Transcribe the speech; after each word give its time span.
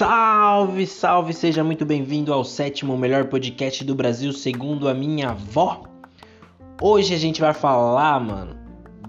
Salve, 0.00 0.86
salve, 0.86 1.34
seja 1.34 1.62
muito 1.62 1.84
bem-vindo 1.84 2.32
ao 2.32 2.42
sétimo 2.42 2.96
melhor 2.96 3.26
podcast 3.26 3.84
do 3.84 3.94
Brasil, 3.94 4.32
segundo 4.32 4.88
a 4.88 4.94
minha 4.94 5.28
avó. 5.28 5.82
Hoje 6.80 7.12
a 7.12 7.18
gente 7.18 7.38
vai 7.38 7.52
falar, 7.52 8.18
mano, 8.18 8.56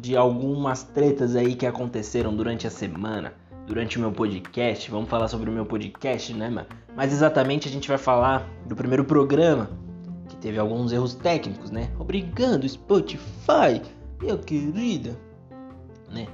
de 0.01 0.17
algumas 0.17 0.83
tretas 0.83 1.33
aí 1.33 1.55
que 1.55 1.65
aconteceram 1.65 2.35
durante 2.35 2.67
a 2.67 2.69
semana, 2.69 3.33
durante 3.65 3.97
o 3.97 4.01
meu 4.01 4.11
podcast. 4.11 4.91
Vamos 4.91 5.09
falar 5.09 5.29
sobre 5.29 5.49
o 5.49 5.53
meu 5.53 5.65
podcast, 5.65 6.33
né, 6.33 6.49
mano? 6.49 6.67
Mas 6.93 7.13
exatamente 7.13 7.69
a 7.69 7.71
gente 7.71 7.87
vai 7.87 7.97
falar 7.97 8.45
do 8.65 8.75
primeiro 8.75 9.05
programa, 9.05 9.69
que 10.27 10.35
teve 10.35 10.59
alguns 10.59 10.91
erros 10.91 11.15
técnicos, 11.15 11.71
né? 11.71 11.89
Obrigado, 11.97 12.67
Spotify, 12.67 13.81
meu 14.21 14.37
querido, 14.37 15.15
né? 16.11 16.27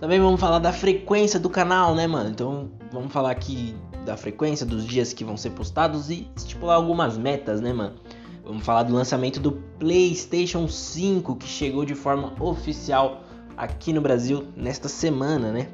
Também 0.00 0.18
vamos 0.18 0.40
falar 0.40 0.60
da 0.60 0.72
frequência 0.72 1.38
do 1.38 1.50
canal, 1.50 1.94
né, 1.94 2.06
mano? 2.06 2.30
Então 2.30 2.70
vamos 2.90 3.12
falar 3.12 3.32
aqui 3.32 3.76
da 4.08 4.16
frequência 4.16 4.64
dos 4.64 4.86
dias 4.86 5.12
que 5.12 5.22
vão 5.22 5.36
ser 5.36 5.50
postados 5.50 6.08
e 6.08 6.26
estipular 6.34 6.76
algumas 6.76 7.18
metas, 7.18 7.60
né, 7.60 7.74
mano? 7.74 7.96
Vamos 8.42 8.64
falar 8.64 8.82
do 8.84 8.94
lançamento 8.94 9.38
do 9.38 9.52
PlayStation 9.78 10.66
5 10.66 11.36
que 11.36 11.46
chegou 11.46 11.84
de 11.84 11.94
forma 11.94 12.32
oficial 12.40 13.22
aqui 13.54 13.92
no 13.92 14.00
Brasil 14.00 14.48
nesta 14.56 14.88
semana, 14.88 15.52
né? 15.52 15.68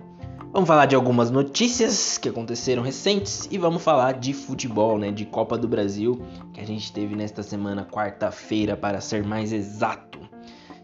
Vamos 0.52 0.66
falar 0.66 0.86
de 0.86 0.96
algumas 0.96 1.30
notícias 1.30 2.18
que 2.18 2.28
aconteceram 2.28 2.82
recentes 2.82 3.48
e 3.52 3.56
vamos 3.56 3.82
falar 3.82 4.14
de 4.14 4.32
futebol, 4.32 4.98
né? 4.98 5.12
De 5.12 5.24
Copa 5.24 5.56
do 5.56 5.68
Brasil 5.68 6.20
que 6.52 6.60
a 6.60 6.66
gente 6.66 6.92
teve 6.92 7.14
nesta 7.14 7.40
semana, 7.44 7.86
quarta-feira, 7.88 8.76
para 8.76 9.00
ser 9.00 9.22
mais 9.22 9.52
exato. 9.52 10.18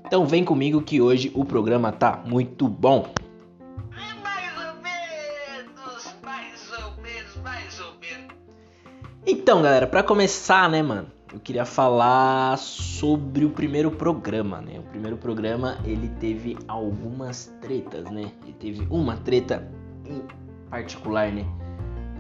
Então 0.07 0.25
vem 0.25 0.45
comigo 0.45 0.83
que 0.83 1.01
hoje 1.01 1.33
o 1.35 1.45
programa 1.45 1.91
tá 1.91 2.23
muito 2.25 2.69
bom. 2.69 3.07
Então, 9.33 9.63
galera, 9.63 9.87
para 9.87 10.03
começar, 10.03 10.69
né, 10.69 10.83
mano, 10.83 11.07
eu 11.33 11.39
queria 11.39 11.65
falar 11.65 12.59
sobre 12.59 13.45
o 13.45 13.51
primeiro 13.51 13.89
programa, 13.89 14.61
né? 14.61 14.81
O 14.81 14.83
primeiro 14.83 15.17
programa, 15.17 15.79
ele 15.85 16.09
teve 16.19 16.59
algumas 16.67 17.47
tretas, 17.61 18.11
né? 18.11 18.33
Ele 18.43 18.57
teve 18.59 18.85
uma 18.91 19.17
treta 19.19 19.71
em 20.05 20.21
particular, 20.69 21.31
né? 21.31 21.47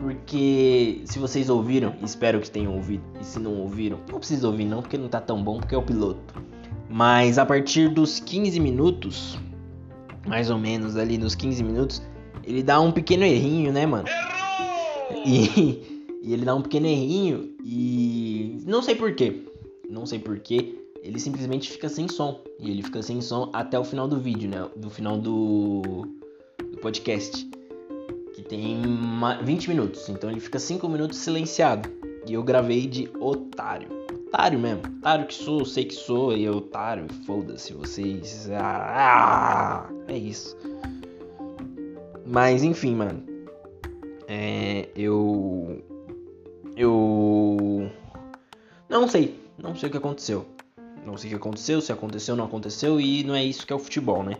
Porque 0.00 1.02
se 1.04 1.18
vocês 1.18 1.50
ouviram, 1.50 1.96
espero 2.00 2.38
que 2.38 2.48
tenham 2.48 2.76
ouvido, 2.76 3.02
e 3.20 3.24
se 3.24 3.40
não 3.40 3.56
ouviram, 3.56 3.98
não 4.08 4.18
precisa 4.18 4.46
ouvir 4.46 4.66
não, 4.66 4.80
porque 4.80 4.96
não 4.96 5.08
tá 5.08 5.20
tão 5.20 5.42
bom, 5.42 5.58
porque 5.58 5.74
é 5.74 5.78
o 5.78 5.82
piloto. 5.82 6.40
Mas 6.88 7.38
a 7.38 7.44
partir 7.44 7.88
dos 7.88 8.20
15 8.20 8.60
minutos, 8.60 9.36
mais 10.28 10.48
ou 10.48 10.58
menos 10.58 10.96
ali 10.96 11.18
nos 11.18 11.34
15 11.34 11.64
minutos, 11.64 12.00
ele 12.44 12.62
dá 12.62 12.80
um 12.80 12.92
pequeno 12.92 13.24
errinho, 13.24 13.72
né, 13.72 13.84
mano? 13.84 14.06
Errou! 14.06 15.26
E 15.26 15.89
e 16.22 16.32
ele 16.34 16.44
dá 16.44 16.54
um 16.54 16.62
pequeno 16.62 16.86
errinho 16.86 17.54
e 17.64 18.58
não 18.66 18.82
sei 18.82 18.94
porquê. 18.94 19.42
Não 19.88 20.04
sei 20.04 20.18
porquê. 20.18 20.76
Ele 21.02 21.18
simplesmente 21.18 21.70
fica 21.70 21.88
sem 21.88 22.08
som. 22.08 22.40
E 22.58 22.70
ele 22.70 22.82
fica 22.82 23.02
sem 23.02 23.20
som 23.20 23.48
até 23.52 23.78
o 23.78 23.84
final 23.84 24.06
do 24.06 24.18
vídeo, 24.18 24.48
né? 24.48 24.68
Do 24.76 24.90
final 24.90 25.18
do, 25.18 26.06
do 26.70 26.78
podcast. 26.78 27.48
Que 28.34 28.42
tem 28.42 28.82
20 29.42 29.68
minutos. 29.68 30.08
Então 30.10 30.30
ele 30.30 30.40
fica 30.40 30.58
5 30.58 30.86
minutos 30.88 31.18
silenciado. 31.18 31.88
E 32.26 32.34
eu 32.34 32.42
gravei 32.42 32.86
de 32.86 33.10
otário. 33.18 33.88
Otário 34.28 34.58
mesmo. 34.58 34.82
Otário 34.98 35.26
que 35.26 35.34
sou, 35.34 35.64
sei 35.64 35.86
que 35.86 35.94
sou. 35.94 36.36
E 36.36 36.46
otário. 36.48 37.06
Foda-se 37.26 37.72
vocês. 37.72 38.48
Ah, 38.52 39.88
é 40.06 40.18
isso. 40.18 40.54
Mas 42.26 42.62
enfim, 42.62 42.94
mano. 42.94 43.24
É, 44.28 44.88
eu 44.94 45.82
eu 46.80 47.90
não 48.88 49.06
sei, 49.06 49.38
não 49.58 49.76
sei 49.76 49.88
o 49.88 49.92
que 49.92 49.98
aconteceu. 49.98 50.46
Não 51.04 51.16
sei 51.16 51.28
o 51.28 51.30
que 51.30 51.36
aconteceu, 51.36 51.80
se 51.80 51.92
aconteceu 51.92 52.34
ou 52.34 52.38
não 52.38 52.44
aconteceu, 52.44 53.00
e 53.00 53.22
não 53.22 53.34
é 53.34 53.44
isso 53.44 53.66
que 53.66 53.72
é 53.72 53.76
o 53.76 53.78
futebol, 53.78 54.22
né? 54.22 54.36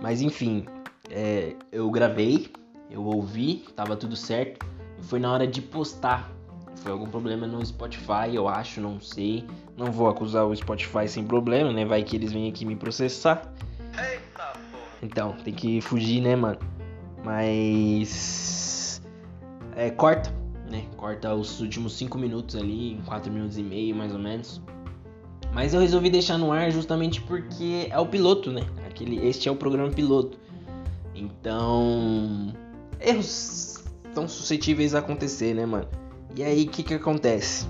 Mas 0.00 0.20
enfim, 0.20 0.64
é, 1.10 1.54
eu 1.70 1.90
gravei, 1.90 2.50
eu 2.90 3.04
ouvi, 3.04 3.64
tava 3.74 3.96
tudo 3.96 4.16
certo, 4.16 4.64
e 4.98 5.02
foi 5.02 5.20
na 5.20 5.32
hora 5.32 5.46
de 5.46 5.60
postar. 5.60 6.30
Foi 6.76 6.90
algum 6.90 7.06
problema 7.06 7.46
no 7.46 7.64
Spotify, 7.64 8.34
eu 8.34 8.48
acho, 8.48 8.80
não 8.80 9.00
sei. 9.00 9.44
Não 9.76 9.92
vou 9.92 10.08
acusar 10.08 10.46
o 10.46 10.54
Spotify 10.54 11.06
sem 11.06 11.24
problema, 11.24 11.72
né? 11.72 11.84
Vai 11.84 12.02
que 12.02 12.16
eles 12.16 12.32
vêm 12.32 12.48
aqui 12.48 12.64
me 12.64 12.74
processar. 12.74 13.52
Então, 15.00 15.32
tem 15.44 15.52
que 15.52 15.80
fugir, 15.80 16.20
né, 16.20 16.34
mano? 16.34 16.58
Mas. 17.24 19.00
É, 19.76 19.90
corta 19.90 20.41
né? 20.72 20.86
Corta 20.96 21.34
os 21.34 21.60
últimos 21.60 21.92
5 21.96 22.18
minutos 22.18 22.56
ali, 22.56 23.00
4 23.06 23.30
minutos 23.30 23.58
e 23.58 23.62
meio 23.62 23.94
mais 23.94 24.12
ou 24.12 24.18
menos. 24.18 24.60
Mas 25.52 25.74
eu 25.74 25.80
resolvi 25.80 26.08
deixar 26.08 26.38
no 26.38 26.50
ar 26.50 26.70
justamente 26.70 27.20
porque 27.20 27.86
é 27.90 27.98
o 27.98 28.06
piloto, 28.06 28.50
né? 28.50 28.62
Aquele, 28.88 29.24
este 29.26 29.48
é 29.48 29.52
o 29.52 29.56
programa 29.56 29.90
piloto. 29.90 30.38
Então, 31.14 32.54
erros 32.98 33.84
tão 34.14 34.26
suscetíveis 34.26 34.94
a 34.94 35.00
acontecer, 35.00 35.54
né, 35.54 35.66
mano? 35.66 35.88
E 36.34 36.42
aí, 36.42 36.64
o 36.64 36.68
que 36.68 36.82
que 36.82 36.94
acontece? 36.94 37.66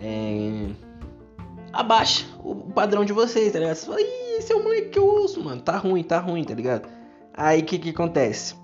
É... 0.00 0.68
Abaixa 1.72 2.26
o 2.44 2.54
padrão 2.54 3.04
de 3.04 3.12
vocês, 3.12 3.52
tá 3.52 3.58
ligado? 3.58 3.74
Você 3.74 3.86
fala, 3.86 4.00
Ih, 4.00 4.38
esse 4.38 4.52
é 4.52 4.56
o 4.56 4.62
moleque 4.62 4.90
que 4.90 4.98
eu 4.98 5.06
ouço, 5.06 5.42
mano. 5.42 5.60
Tá 5.60 5.76
ruim, 5.76 6.04
tá 6.04 6.20
ruim, 6.20 6.44
tá 6.44 6.54
ligado? 6.54 6.88
Aí, 7.34 7.60
o 7.60 7.64
que 7.64 7.78
que 7.78 7.90
acontece? 7.90 8.54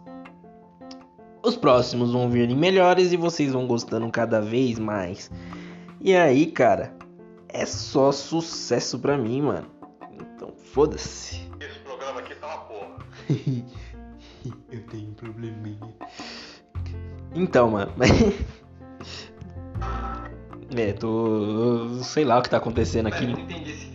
Os 1.46 1.56
próximos 1.56 2.10
vão 2.10 2.28
virem 2.28 2.56
melhores 2.56 3.12
e 3.12 3.16
vocês 3.16 3.52
vão 3.52 3.68
gostando 3.68 4.10
cada 4.10 4.40
vez 4.40 4.80
mais. 4.80 5.30
E 6.00 6.12
aí, 6.12 6.46
cara, 6.46 6.92
é 7.48 7.64
só 7.64 8.10
sucesso 8.10 8.98
pra 8.98 9.16
mim, 9.16 9.42
mano. 9.42 9.68
Então, 10.12 10.52
foda-se. 10.56 11.48
Esse 11.60 11.78
programa 11.84 12.18
aqui 12.18 12.34
tá 12.34 12.48
uma 12.48 12.58
porra. 12.64 12.96
Eu 14.72 14.82
tenho 14.90 15.10
um 15.10 15.14
probleminha. 15.14 15.94
Então, 17.32 17.70
mano. 17.70 17.92
É, 20.76 20.92
tô. 20.92 22.02
Sei 22.02 22.24
lá 22.24 22.38
o 22.38 22.42
que 22.42 22.50
tá 22.50 22.56
acontecendo 22.56 23.06
aqui. 23.06 23.24
Eu 23.24 23.30
não 23.30 23.38
entendi 23.38 23.70
esse 23.70 23.85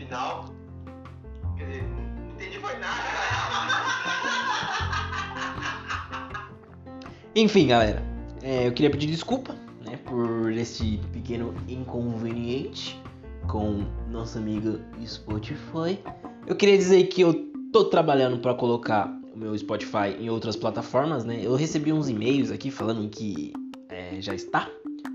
Enfim, 7.33 7.67
galera, 7.67 8.03
é, 8.43 8.67
eu 8.67 8.73
queria 8.73 8.89
pedir 8.89 9.07
desculpa 9.07 9.55
né, 9.85 9.97
por 10.03 10.51
esse 10.51 10.99
pequeno 11.13 11.53
inconveniente 11.65 13.01
com 13.47 13.85
nossa 14.09 14.37
amiga 14.37 14.81
Spotify. 15.05 15.97
Eu 16.45 16.57
queria 16.57 16.77
dizer 16.77 17.05
que 17.05 17.21
eu 17.21 17.33
tô 17.71 17.85
trabalhando 17.85 18.39
para 18.39 18.53
colocar 18.53 19.09
o 19.33 19.37
meu 19.39 19.57
Spotify 19.57 20.09
em 20.19 20.29
outras 20.29 20.57
plataformas, 20.57 21.23
né? 21.23 21.39
Eu 21.41 21.55
recebi 21.55 21.93
uns 21.93 22.09
e-mails 22.09 22.51
aqui 22.51 22.69
falando 22.69 23.07
que 23.09 23.53
é, 23.87 24.19
já 24.19 24.35
está, 24.35 24.69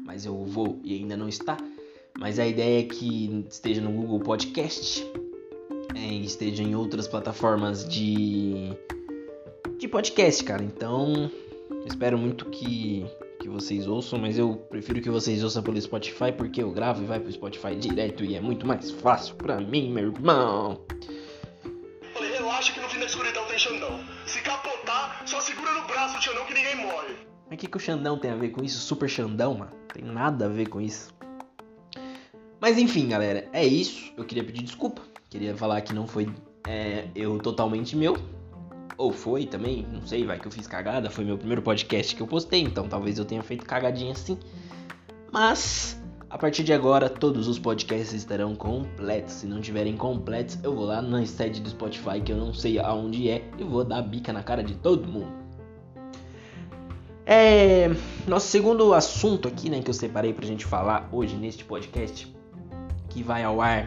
mas 0.06 0.24
eu 0.24 0.42
vou 0.42 0.80
e 0.82 0.94
ainda 0.94 1.18
não 1.18 1.28
está. 1.28 1.58
Mas 2.18 2.38
a 2.38 2.46
ideia 2.46 2.80
é 2.80 2.84
que 2.84 3.44
esteja 3.50 3.82
no 3.82 3.90
Google 3.90 4.20
Podcast, 4.20 5.06
é, 5.94 6.14
esteja 6.14 6.62
em 6.62 6.74
outras 6.74 7.06
plataformas 7.06 7.86
de 7.86 8.72
de 9.78 9.86
podcast, 9.86 10.42
cara. 10.42 10.62
Então 10.62 11.30
Espero 11.86 12.18
muito 12.18 12.46
que, 12.46 13.06
que 13.40 13.48
vocês 13.48 13.86
ouçam, 13.86 14.18
mas 14.18 14.36
eu 14.36 14.56
prefiro 14.56 15.00
que 15.00 15.08
vocês 15.08 15.42
ouçam 15.44 15.62
pelo 15.62 15.80
Spotify 15.80 16.32
porque 16.36 16.62
eu 16.62 16.72
gravo 16.72 17.02
e 17.02 17.06
vai 17.06 17.20
pro 17.20 17.30
Spotify 17.30 17.76
direto 17.76 18.24
e 18.24 18.34
é 18.34 18.40
muito 18.40 18.66
mais 18.66 18.90
fácil 18.90 19.36
pra 19.36 19.60
mim, 19.60 19.92
meu 19.92 20.12
irmão. 20.12 20.84
Relaxa 22.56 22.72
que 22.72 22.80
no 22.80 22.88
fim 22.88 22.98
da 22.98 23.06
escuridão 23.06 23.44
tem 23.46 23.58
Xandão. 23.58 24.00
Se 24.26 24.42
capotar, 24.42 25.22
só 25.26 25.40
segura 25.40 25.72
no 25.72 25.86
braço 25.86 26.18
o 26.18 26.22
Xandão 26.22 26.44
que 26.44 26.54
ninguém 26.54 26.76
morre. 26.76 27.14
Mas 27.48 27.56
o 27.56 27.56
que, 27.56 27.68
que 27.68 27.76
o 27.76 27.80
Xandão 27.80 28.18
tem 28.18 28.32
a 28.32 28.36
ver 28.36 28.50
com 28.50 28.64
isso? 28.64 28.80
Super 28.80 29.08
Xandão, 29.08 29.54
mano? 29.54 29.72
Tem 29.92 30.02
nada 30.02 30.46
a 30.46 30.48
ver 30.48 30.68
com 30.68 30.80
isso. 30.80 31.14
Mas 32.60 32.78
enfim, 32.78 33.08
galera, 33.08 33.48
é 33.52 33.64
isso. 33.64 34.12
Eu 34.16 34.24
queria 34.24 34.42
pedir 34.42 34.62
desculpa. 34.62 35.02
Queria 35.30 35.56
falar 35.56 35.80
que 35.82 35.94
não 35.94 36.06
foi 36.06 36.28
é, 36.66 37.06
eu 37.14 37.38
totalmente 37.38 37.96
meu. 37.96 38.16
Ou 38.96 39.12
foi 39.12 39.46
também, 39.46 39.86
não 39.92 40.06
sei, 40.06 40.24
vai 40.24 40.38
que 40.38 40.46
eu 40.46 40.52
fiz 40.52 40.66
cagada. 40.66 41.10
Foi 41.10 41.24
meu 41.24 41.36
primeiro 41.36 41.62
podcast 41.62 42.14
que 42.14 42.22
eu 42.22 42.26
postei, 42.26 42.62
então 42.62 42.88
talvez 42.88 43.18
eu 43.18 43.24
tenha 43.24 43.42
feito 43.42 43.64
cagadinha 43.64 44.12
assim. 44.12 44.38
Mas 45.30 46.00
a 46.28 46.36
partir 46.36 46.64
de 46.64 46.72
agora, 46.72 47.08
todos 47.08 47.46
os 47.46 47.58
podcasts 47.58 48.12
estarão 48.12 48.54
completos. 48.54 49.34
Se 49.34 49.46
não 49.46 49.60
tiverem 49.60 49.96
completos, 49.96 50.58
eu 50.62 50.74
vou 50.74 50.84
lá 50.84 51.00
na 51.00 51.24
sede 51.24 51.60
do 51.60 51.70
Spotify, 51.70 52.20
que 52.20 52.32
eu 52.32 52.36
não 52.36 52.52
sei 52.52 52.78
aonde 52.78 53.28
é, 53.28 53.44
e 53.56 53.64
vou 53.64 53.84
dar 53.84 54.02
bica 54.02 54.32
na 54.32 54.42
cara 54.42 54.62
de 54.62 54.74
todo 54.74 55.06
mundo. 55.06 55.32
É. 57.24 57.88
Nosso 58.26 58.48
segundo 58.48 58.92
assunto 58.92 59.46
aqui, 59.46 59.70
né, 59.70 59.80
que 59.80 59.88
eu 59.88 59.94
separei 59.94 60.32
pra 60.32 60.44
gente 60.44 60.64
falar 60.64 61.08
hoje 61.12 61.36
neste 61.36 61.64
podcast, 61.64 62.34
que 63.08 63.22
vai 63.22 63.44
ao 63.44 63.60
ar 63.60 63.86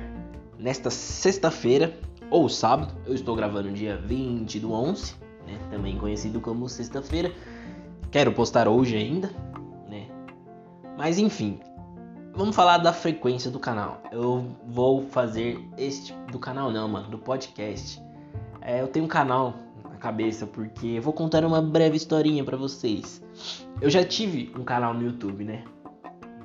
nesta 0.58 0.90
sexta-feira, 0.90 1.98
ou 2.30 2.48
sábado. 2.50 2.94
Eu 3.06 3.14
estou 3.14 3.36
gravando 3.36 3.72
dia 3.72 3.98
20 3.98 4.60
do 4.60 4.72
11, 4.72 5.16
né, 5.46 5.58
também 5.70 5.98
conhecido 5.98 6.40
como 6.40 6.68
sexta-feira. 6.70 7.32
quero 8.12 8.32
postar 8.32 8.68
hoje 8.68 8.96
ainda, 8.96 9.32
né? 9.88 10.08
Mas 10.98 11.18
enfim, 11.18 11.60
vamos 12.34 12.56
falar 12.56 12.78
da 12.78 12.94
frequência 12.94 13.50
do 13.50 13.60
canal. 13.60 14.02
Eu 14.12 14.46
vou 14.68 15.04
fazer 15.04 15.60
este 15.78 16.14
do 16.32 16.40
canal 16.40 16.72
não, 16.72 16.88
mano, 16.88 17.10
do 17.10 17.18
podcast. 17.18 18.02
É, 18.62 18.82
eu 18.82 18.88
tenho 18.88 19.06
um 19.06 19.10
canal 19.10 19.54
na 19.90 19.98
cabeça 19.98 20.46
porque 20.46 20.88
eu 20.88 21.02
vou 21.02 21.14
contar 21.14 21.46
uma 21.46 21.62
breve 21.62 21.98
historinha 21.98 22.44
para 22.44 22.58
vocês. 22.58 23.24
Eu 23.82 23.90
já 23.90 24.04
tive 24.04 24.52
um 24.58 24.64
canal 24.64 24.94
no 24.94 25.04
YouTube, 25.04 25.44
né? 25.44 25.64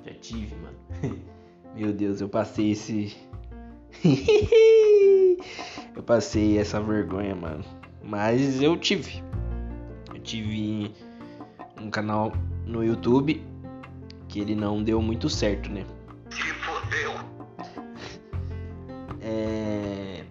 Já 0.04 0.14
tive, 0.14 0.54
mano. 0.56 0.76
Meu 1.74 1.92
Deus, 1.92 2.20
eu 2.20 2.28
passei 2.28 2.70
esse 2.70 3.16
eu 5.96 6.02
passei 6.02 6.58
essa 6.58 6.80
vergonha, 6.80 7.34
mano. 7.34 7.64
Mas 8.02 8.60
eu 8.60 8.76
tive. 8.76 9.22
Eu 10.12 10.20
tive 10.20 10.92
um 11.80 11.90
canal 11.90 12.32
no 12.66 12.84
YouTube 12.84 13.42
que 14.28 14.40
ele 14.40 14.54
não 14.54 14.82
deu 14.82 15.00
muito 15.00 15.28
certo, 15.30 15.70
né? 15.70 15.84
Se 16.30 16.42
fodeu. 16.42 17.12
É... 19.26 20.22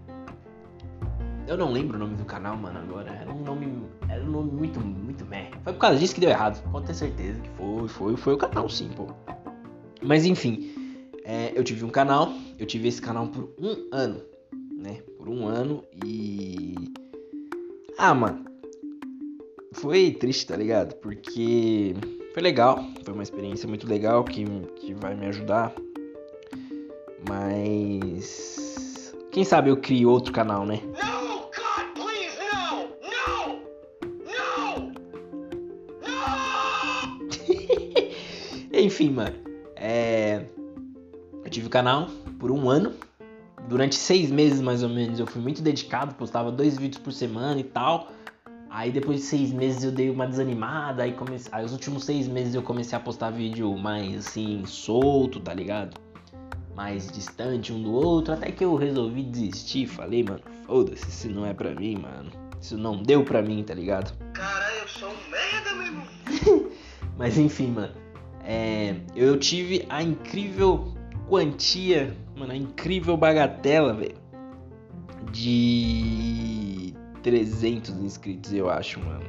Eu 1.48 1.58
não 1.58 1.72
lembro 1.72 1.98
o 1.98 2.00
nome 2.00 2.16
do 2.16 2.26
canal, 2.26 2.56
mano, 2.56 2.78
agora. 2.78 3.12
Era 3.12 3.32
um 3.32 3.42
nome. 3.44 3.88
Era 4.08 4.24
um 4.24 4.30
nome 4.30 4.52
muito, 4.52 4.80
muito 4.80 5.26
meh. 5.26 5.50
Foi 5.64 5.74
por 5.74 5.80
causa 5.80 5.98
disso 5.98 6.14
que 6.14 6.22
deu 6.22 6.30
errado. 6.30 6.62
Pode 6.72 6.86
ter 6.86 6.94
certeza 6.94 7.42
que 7.42 7.50
foi, 7.58 7.88
foi, 7.88 8.16
foi 8.16 8.34
o 8.36 8.38
canal 8.38 8.70
sim, 8.70 8.90
pô. 8.90 9.08
Mas 10.00 10.26
enfim. 10.26 10.72
É, 11.26 11.52
eu 11.56 11.64
tive 11.64 11.84
um 11.86 11.90
canal, 11.90 12.32
eu 12.58 12.66
tive 12.66 12.88
esse 12.88 13.02
canal 13.02 13.28
por 13.28 13.54
um 13.60 13.88
ano, 13.92 14.22
né? 14.76 15.02
Por 15.18 15.28
um 15.30 15.48
ano 15.48 15.84
e. 16.06 16.76
Ah, 17.98 18.14
mano. 18.14 18.46
Foi 19.74 20.12
triste, 20.12 20.46
tá 20.48 20.56
ligado? 20.56 20.96
Porque 20.96 21.96
foi 22.34 22.44
legal, 22.44 22.84
foi 23.04 23.14
uma 23.14 23.24
experiência 23.24 23.68
muito 23.68 23.88
legal 23.88 24.24
que, 24.24 24.46
que 24.76 24.94
vai 24.94 25.16
me 25.16 25.26
ajudar. 25.28 25.74
Mas. 27.28 29.14
Quem 29.32 29.44
sabe 29.44 29.70
eu 29.70 29.78
crio 29.78 30.10
outro 30.10 30.32
canal, 30.32 30.66
né? 30.66 30.80
Enfim, 38.74 39.10
mano. 39.10 39.36
É. 39.76 40.46
Eu 41.54 41.62
tive 41.62 41.68
o 41.68 41.70
canal 41.70 42.08
por 42.40 42.50
um 42.50 42.68
ano. 42.68 42.94
Durante 43.70 43.94
seis 43.94 44.32
meses, 44.32 44.60
mais 44.60 44.82
ou 44.82 44.90
menos, 44.90 45.20
eu 45.20 45.28
fui 45.28 45.40
muito 45.40 45.62
dedicado, 45.62 46.16
postava 46.16 46.52
dois 46.52 46.80
vídeos 46.80 47.00
por 47.00 47.14
semana 47.14 47.60
e 47.60 47.64
tal. 47.64 48.12
Aí 48.72 48.92
depois 48.92 49.20
de 49.20 49.26
seis 49.26 49.54
meses 49.54 49.84
eu 49.84 49.92
dei 49.92 50.10
uma 50.10 50.26
desanimada, 50.26 51.04
aí, 51.04 51.12
comecei... 51.12 51.52
aí 51.54 51.64
os 51.64 51.72
últimos 51.72 52.06
seis 52.06 52.28
meses 52.28 52.56
eu 52.56 52.64
comecei 52.64 52.98
a 52.98 53.00
postar 53.00 53.30
vídeo 53.30 53.72
mais 53.78 54.26
assim, 54.26 54.64
solto, 54.66 55.40
tá 55.40 55.54
ligado? 55.54 55.96
Mais 56.76 57.08
distante 57.12 57.72
um 57.72 57.84
do 57.84 57.94
outro, 57.94 58.34
até 58.34 58.52
que 58.52 58.66
eu 58.66 58.74
resolvi 58.74 59.22
desistir. 59.22 59.86
Falei, 59.86 60.24
mano, 60.24 60.42
foda-se, 60.66 61.08
isso 61.08 61.30
não 61.30 61.46
é 61.46 61.54
pra 61.54 61.76
mim, 61.76 61.98
mano. 61.98 62.32
Isso 62.60 62.76
não 62.80 63.04
deu 63.04 63.24
pra 63.24 63.44
mim, 63.44 63.62
tá 63.62 63.76
ligado? 63.76 64.12
Caralho, 64.34 64.76
eu 64.82 64.88
sou 64.88 65.10
um 65.10 65.30
merda, 65.30 65.76
meu 65.76 65.86
irmão. 65.86 66.72
Mas 67.16 67.38
enfim, 67.38 67.68
mano. 67.68 67.94
É, 68.44 68.96
eu 69.16 69.40
tive 69.40 69.86
a 69.88 70.02
incrível 70.02 70.92
quantia, 71.28 72.16
mano, 72.36 72.54
a 72.54 72.56
incrível 72.56 73.18
bagatela, 73.18 73.94
velho, 73.94 74.16
de 75.32 76.94
300 77.22 77.96
inscritos, 77.98 78.54
eu 78.54 78.70
acho, 78.70 79.00
mano. 79.00 79.26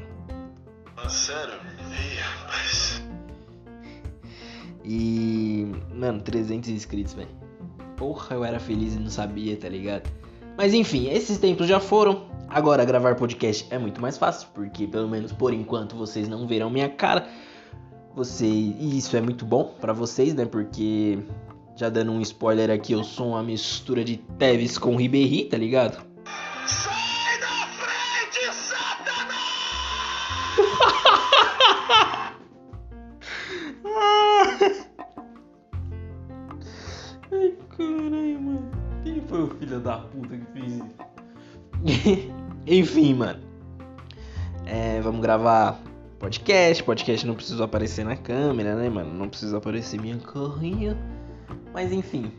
Ah, 0.96 1.08
sério? 1.08 1.54
Ih, 1.90 2.20
rapaz. 2.20 3.02
E, 4.84 5.66
mano, 5.94 6.20
300 6.20 6.70
inscritos, 6.70 7.14
velho. 7.14 7.28
Porra, 7.96 8.36
eu 8.36 8.44
era 8.44 8.58
feliz 8.58 8.94
e 8.94 8.98
não 8.98 9.10
sabia, 9.10 9.56
tá 9.56 9.68
ligado? 9.68 10.10
Mas 10.56 10.74
enfim, 10.74 11.08
esses 11.08 11.38
tempos 11.38 11.66
já 11.66 11.80
foram. 11.80 12.32
Agora 12.48 12.84
gravar 12.84 13.16
podcast 13.16 13.66
é 13.70 13.78
muito 13.78 14.00
mais 14.00 14.18
fácil, 14.18 14.48
porque 14.54 14.86
pelo 14.86 15.08
menos 15.08 15.32
por 15.32 15.52
enquanto 15.52 15.96
vocês 15.96 16.28
não 16.28 16.46
verão 16.46 16.70
minha 16.70 16.88
cara. 16.88 17.26
Você, 18.14 18.46
e 18.46 18.96
isso 18.96 19.16
é 19.16 19.20
muito 19.20 19.44
bom 19.44 19.74
pra 19.80 19.92
vocês, 19.92 20.34
né? 20.34 20.44
Porque 20.44 21.18
já 21.76 21.88
dando 21.88 22.12
um 22.12 22.20
spoiler 22.20 22.70
aqui, 22.70 22.92
eu 22.92 23.02
sou 23.02 23.30
uma 23.30 23.42
mistura 23.42 24.04
de 24.04 24.18
Tevez 24.38 24.78
com 24.78 24.94
Ribéry, 24.96 25.46
tá 25.46 25.58
ligado? 25.58 26.04
Sai 26.66 27.40
da 27.40 27.66
frente, 27.66 28.54
Satanás! 28.54 29.34
Ai, 37.32 37.54
caralho, 37.76 38.40
mano. 38.40 38.70
Quem 39.02 39.20
foi 39.22 39.42
o 39.42 39.48
filho 39.58 39.80
da 39.80 39.98
puta 39.98 40.36
que 40.36 40.46
fez 40.52 40.74
isso? 40.74 40.94
Enfim, 42.66 43.14
mano. 43.14 43.40
É, 44.64 45.00
vamos 45.00 45.20
gravar 45.20 45.80
podcast. 46.20 46.84
Podcast 46.84 47.26
não 47.26 47.34
precisa 47.34 47.64
aparecer 47.64 48.04
na 48.04 48.16
câmera, 48.16 48.76
né, 48.76 48.88
mano? 48.88 49.12
Não 49.12 49.28
precisa 49.28 49.58
aparecer 49.58 50.00
minha 50.00 50.16
carrinha. 50.18 50.96
Mas 51.72 51.92
enfim. 51.92 52.30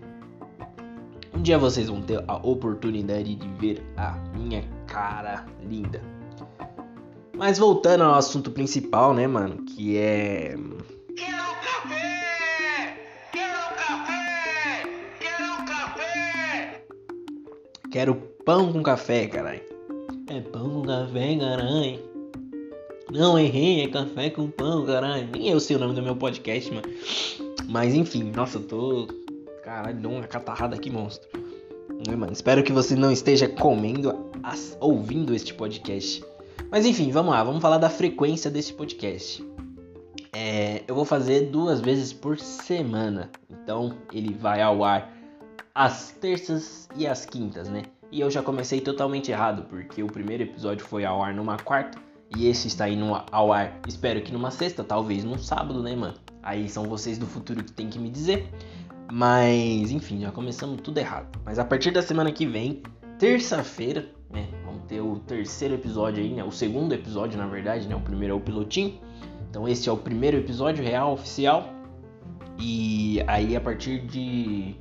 Um 1.34 1.42
dia 1.42 1.58
vocês 1.58 1.90
vão 1.90 2.02
ter 2.02 2.24
a 2.28 2.38
oportunidade 2.38 3.36
de 3.36 3.48
ver 3.60 3.84
a 3.98 4.12
minha 4.34 4.64
cara 4.88 5.46
linda. 5.62 6.02
Mas 7.38 7.60
voltando 7.60 8.06
ao 8.06 8.16
assunto 8.16 8.50
principal, 8.52 9.14
né, 9.14 9.28
mano? 9.28 9.58
Que 9.66 9.98
é. 9.98 10.56
Quero 11.16 11.38
café! 11.62 12.98
Quero 13.34 13.76
café! 13.76 14.84
Quero 15.20 15.66
café! 15.66 16.86
Quero 17.92 18.16
pão 18.46 18.72
com 18.72 18.82
café, 18.82 19.28
caralho. 19.28 19.62
É 20.28 20.40
pão 20.40 20.70
com 20.70 20.84
café, 20.84 21.38
caralho. 21.38 22.00
Não 23.12 23.38
errei, 23.38 23.84
é 23.84 23.88
café 23.90 24.30
com 24.30 24.50
pão, 24.50 24.86
caralho. 24.86 25.28
Nem 25.32 25.50
eu 25.50 25.60
sei 25.60 25.76
o 25.76 25.80
nome 25.80 25.94
do 25.94 26.02
meu 26.02 26.16
podcast, 26.16 26.72
mano. 26.72 26.88
Mas 27.68 27.94
enfim, 27.94 28.32
nossa, 28.36 28.58
eu 28.58 28.64
tô. 28.64 29.08
Caralho, 29.64 29.98
deu 29.98 30.12
uma 30.12 30.24
catarrada 30.28 30.76
aqui, 30.76 30.90
monstro. 30.92 31.28
Né, 32.08 32.16
mano? 32.16 32.32
Espero 32.34 32.64
que 32.64 32.72
você 32.72 32.96
não 32.96 33.12
esteja 33.12 33.48
comendo, 33.48 34.30
as- 34.44 34.78
ouvindo 34.80 35.34
este 35.34 35.54
podcast. 35.54 36.24
Mas 36.70 36.86
enfim, 36.86 37.10
vamos 37.12 37.32
lá, 37.32 37.44
vamos 37.44 37.62
falar 37.62 37.78
da 37.78 37.90
frequência 37.90 38.52
desse 38.52 38.74
podcast. 38.74 39.44
É, 40.34 40.84
eu 40.88 40.94
vou 40.94 41.06
fazer 41.06 41.48
duas 41.50 41.80
vezes 41.80 42.12
por 42.12 42.38
semana. 42.38 43.30
Então 43.50 43.94
ele 44.12 44.34
vai 44.34 44.62
ao 44.62 44.84
ar 44.84 45.12
às 45.74 46.12
terças 46.12 46.88
e 46.96 47.08
às 47.08 47.26
quintas, 47.26 47.70
né? 47.70 47.84
E 48.12 48.22
eu 48.22 48.30
já 48.30 48.44
comecei 48.44 48.80
totalmente 48.82 49.32
errado, 49.32 49.64
porque 49.70 50.04
o 50.04 50.08
primeiro 50.08 50.44
episódio 50.44 50.86
foi 50.86 51.06
ao 51.06 51.24
ar 51.24 51.34
numa 51.34 51.58
quarta 51.58 51.98
e 52.36 52.48
esse 52.48 52.68
está 52.68 52.88
indo 52.88 53.06
ao 53.32 53.52
ar, 53.52 53.80
espero 53.88 54.22
que 54.22 54.32
numa 54.32 54.52
sexta, 54.52 54.84
talvez 54.84 55.24
num 55.24 55.38
sábado, 55.38 55.82
né, 55.82 55.96
mano? 55.96 56.14
Aí 56.46 56.70
são 56.70 56.84
vocês 56.84 57.18
do 57.18 57.26
futuro 57.26 57.64
que 57.64 57.72
tem 57.72 57.90
que 57.90 57.98
me 57.98 58.10
dizer. 58.10 58.48
Mas, 59.12 59.92
enfim, 59.92 60.22
já 60.22 60.32
começamos 60.32 60.80
tudo 60.82 61.00
errado. 61.00 61.40
Mas 61.44 61.58
a 61.58 61.66
partir 61.66 61.90
da 61.90 62.04
semana 62.04 62.32
que 62.32 62.46
vem, 62.46 62.84
terça-feira, 63.18 64.08
né? 64.30 64.48
Vamos 64.64 64.84
ter 64.88 65.02
o 65.02 65.18
terceiro 65.20 65.74
episódio 65.74 66.24
aí, 66.24 66.32
né? 66.32 66.44
O 66.44 66.52
segundo 66.52 66.94
episódio, 66.94 67.38
na 67.38 67.48
verdade, 67.48 67.88
né? 67.88 67.96
O 67.96 68.02
primeiro 68.02 68.36
é 68.36 68.38
o 68.38 68.40
pilotinho. 68.40 69.00
Então 69.50 69.68
esse 69.68 69.90
é 69.90 69.92
o 69.92 69.98
primeiro 69.98 70.38
episódio 70.38 70.84
real, 70.84 71.14
oficial. 71.14 71.74
E 72.60 73.24
aí 73.26 73.56
a 73.56 73.62
partir 73.62 74.06
de 74.06 74.76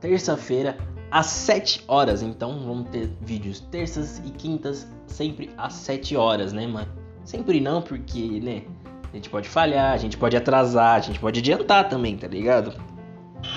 terça-feira 0.00 0.76
às 1.08 1.26
7 1.26 1.84
horas. 1.86 2.22
Então 2.22 2.58
vamos 2.60 2.90
ter 2.90 3.10
vídeos 3.20 3.60
terças 3.60 4.20
e 4.26 4.30
quintas 4.30 4.90
sempre 5.06 5.50
às 5.56 5.74
7 5.74 6.16
horas, 6.16 6.52
né, 6.52 6.66
mano? 6.66 6.88
Sempre 7.24 7.60
não, 7.60 7.80
porque, 7.80 8.40
né? 8.40 8.64
A 9.12 9.16
gente 9.16 9.28
pode 9.28 9.48
falhar, 9.48 9.92
a 9.92 9.96
gente 9.96 10.16
pode 10.16 10.36
atrasar, 10.36 10.94
a 10.94 11.00
gente 11.00 11.18
pode 11.18 11.40
adiantar 11.40 11.88
também, 11.88 12.16
tá 12.16 12.28
ligado? 12.28 12.72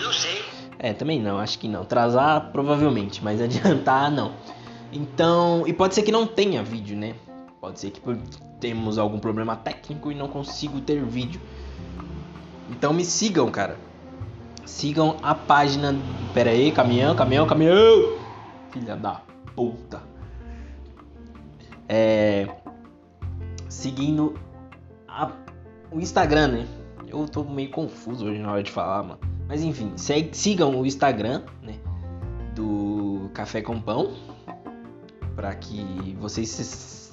Eu 0.01 0.11
sei. 0.11 0.41
É, 0.79 0.93
também 0.93 1.21
não, 1.21 1.37
acho 1.39 1.59
que 1.59 1.67
não. 1.67 1.81
Atrasar, 1.83 2.51
provavelmente, 2.51 3.23
mas 3.23 3.39
adiantar, 3.41 4.11
não. 4.11 4.33
Então, 4.91 5.63
e 5.67 5.73
pode 5.73 5.95
ser 5.95 6.01
que 6.03 6.11
não 6.11 6.25
tenha 6.25 6.63
vídeo, 6.63 6.97
né? 6.97 7.13
Pode 7.61 7.79
ser 7.79 7.91
que 7.91 8.01
temos 8.59 8.97
algum 8.97 9.19
problema 9.19 9.55
técnico 9.55 10.11
e 10.11 10.15
não 10.15 10.27
consigo 10.27 10.81
ter 10.81 11.03
vídeo. 11.03 11.39
Então 12.69 12.91
me 12.91 13.05
sigam, 13.05 13.49
cara. 13.51 13.77
Sigam 14.65 15.17
a 15.21 15.35
página. 15.35 15.95
Pera 16.33 16.49
aí, 16.49 16.71
caminhão, 16.71 17.15
caminhão, 17.15 17.45
caminhão! 17.45 18.17
Filha 18.71 18.95
da 18.95 19.21
puta. 19.55 20.01
É. 21.87 22.47
Seguindo 23.69 24.33
a- 25.13 25.31
o 25.91 25.99
Instagram, 25.99 26.47
né? 26.49 26.67
Eu 27.07 27.25
tô 27.27 27.43
meio 27.43 27.69
confuso 27.69 28.25
hoje 28.25 28.39
na 28.39 28.51
hora 28.51 28.63
de 28.63 28.71
falar, 28.71 29.03
mano. 29.03 29.19
Mas 29.47 29.61
enfim, 29.61 29.93
segue- 29.97 30.35
sigam 30.35 30.79
o 30.79 30.85
Instagram, 30.85 31.43
né? 31.61 31.75
Do 32.55 33.29
Café 33.33 33.61
com 33.61 33.79
Pão. 33.79 34.13
Pra 35.35 35.53
que 35.55 36.15
vocês 36.19 36.49
se... 36.49 37.03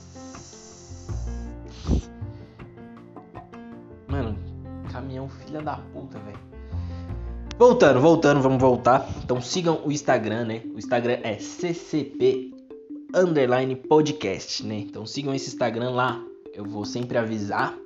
filha 5.50 5.62
da 5.62 5.76
puta, 5.76 6.18
velho. 6.18 6.38
Voltando, 7.58 8.00
voltando, 8.00 8.40
vamos 8.40 8.60
voltar. 8.60 9.06
Então 9.22 9.40
sigam 9.40 9.80
o 9.84 9.92
Instagram, 9.92 10.44
né? 10.44 10.62
O 10.74 10.78
Instagram 10.78 11.18
é 11.22 11.34
ccp 11.34 12.54
underline 13.14 13.76
podcast, 13.76 14.64
né? 14.64 14.76
Então 14.78 15.04
sigam 15.04 15.34
esse 15.34 15.48
Instagram 15.48 15.90
lá. 15.90 16.22
Eu 16.54 16.64
vou 16.64 16.84
sempre 16.84 17.18
avisar 17.18 17.76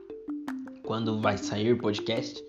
quando 0.85 1.21
vai 1.21 1.37
sair 1.39 1.73
o 1.73 1.79
podcast. 1.79 2.43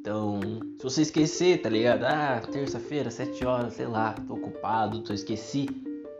Então, 0.00 0.40
se 0.78 0.84
você 0.84 1.02
esquecer, 1.02 1.62
tá 1.62 1.68
ligado? 1.68 2.04
Ah, 2.04 2.40
terça-feira, 2.40 3.10
7 3.10 3.44
horas, 3.44 3.74
sei 3.74 3.86
lá, 3.86 4.14
tô 4.26 4.34
ocupado, 4.34 5.00
tô 5.00 5.12
esqueci. 5.12 5.66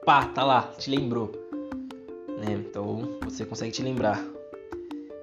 Pá, 0.05 0.27
tá 0.27 0.45
lá, 0.45 0.63
te 0.79 0.91
lembrou. 0.91 1.33
Né? 2.39 2.55
Então, 2.55 3.19
você 3.25 3.45
consegue 3.45 3.73
te 3.73 3.83
lembrar. 3.83 4.25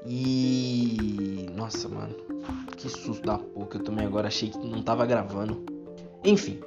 E. 0.06 1.48
Nossa, 1.56 1.88
mano. 1.90 2.16
Que 2.78 2.90
susto 2.90 3.26
da 3.26 3.38
porra 3.38 3.68
que 3.68 3.78
eu 3.78 3.84
tomei 3.84 4.06
agora. 4.06 4.28
Achei 4.28 4.50
que 4.50 4.58
não 4.68 4.84
tava 4.84 5.06
gravando. 5.06 5.64
Enfim. 6.24 6.60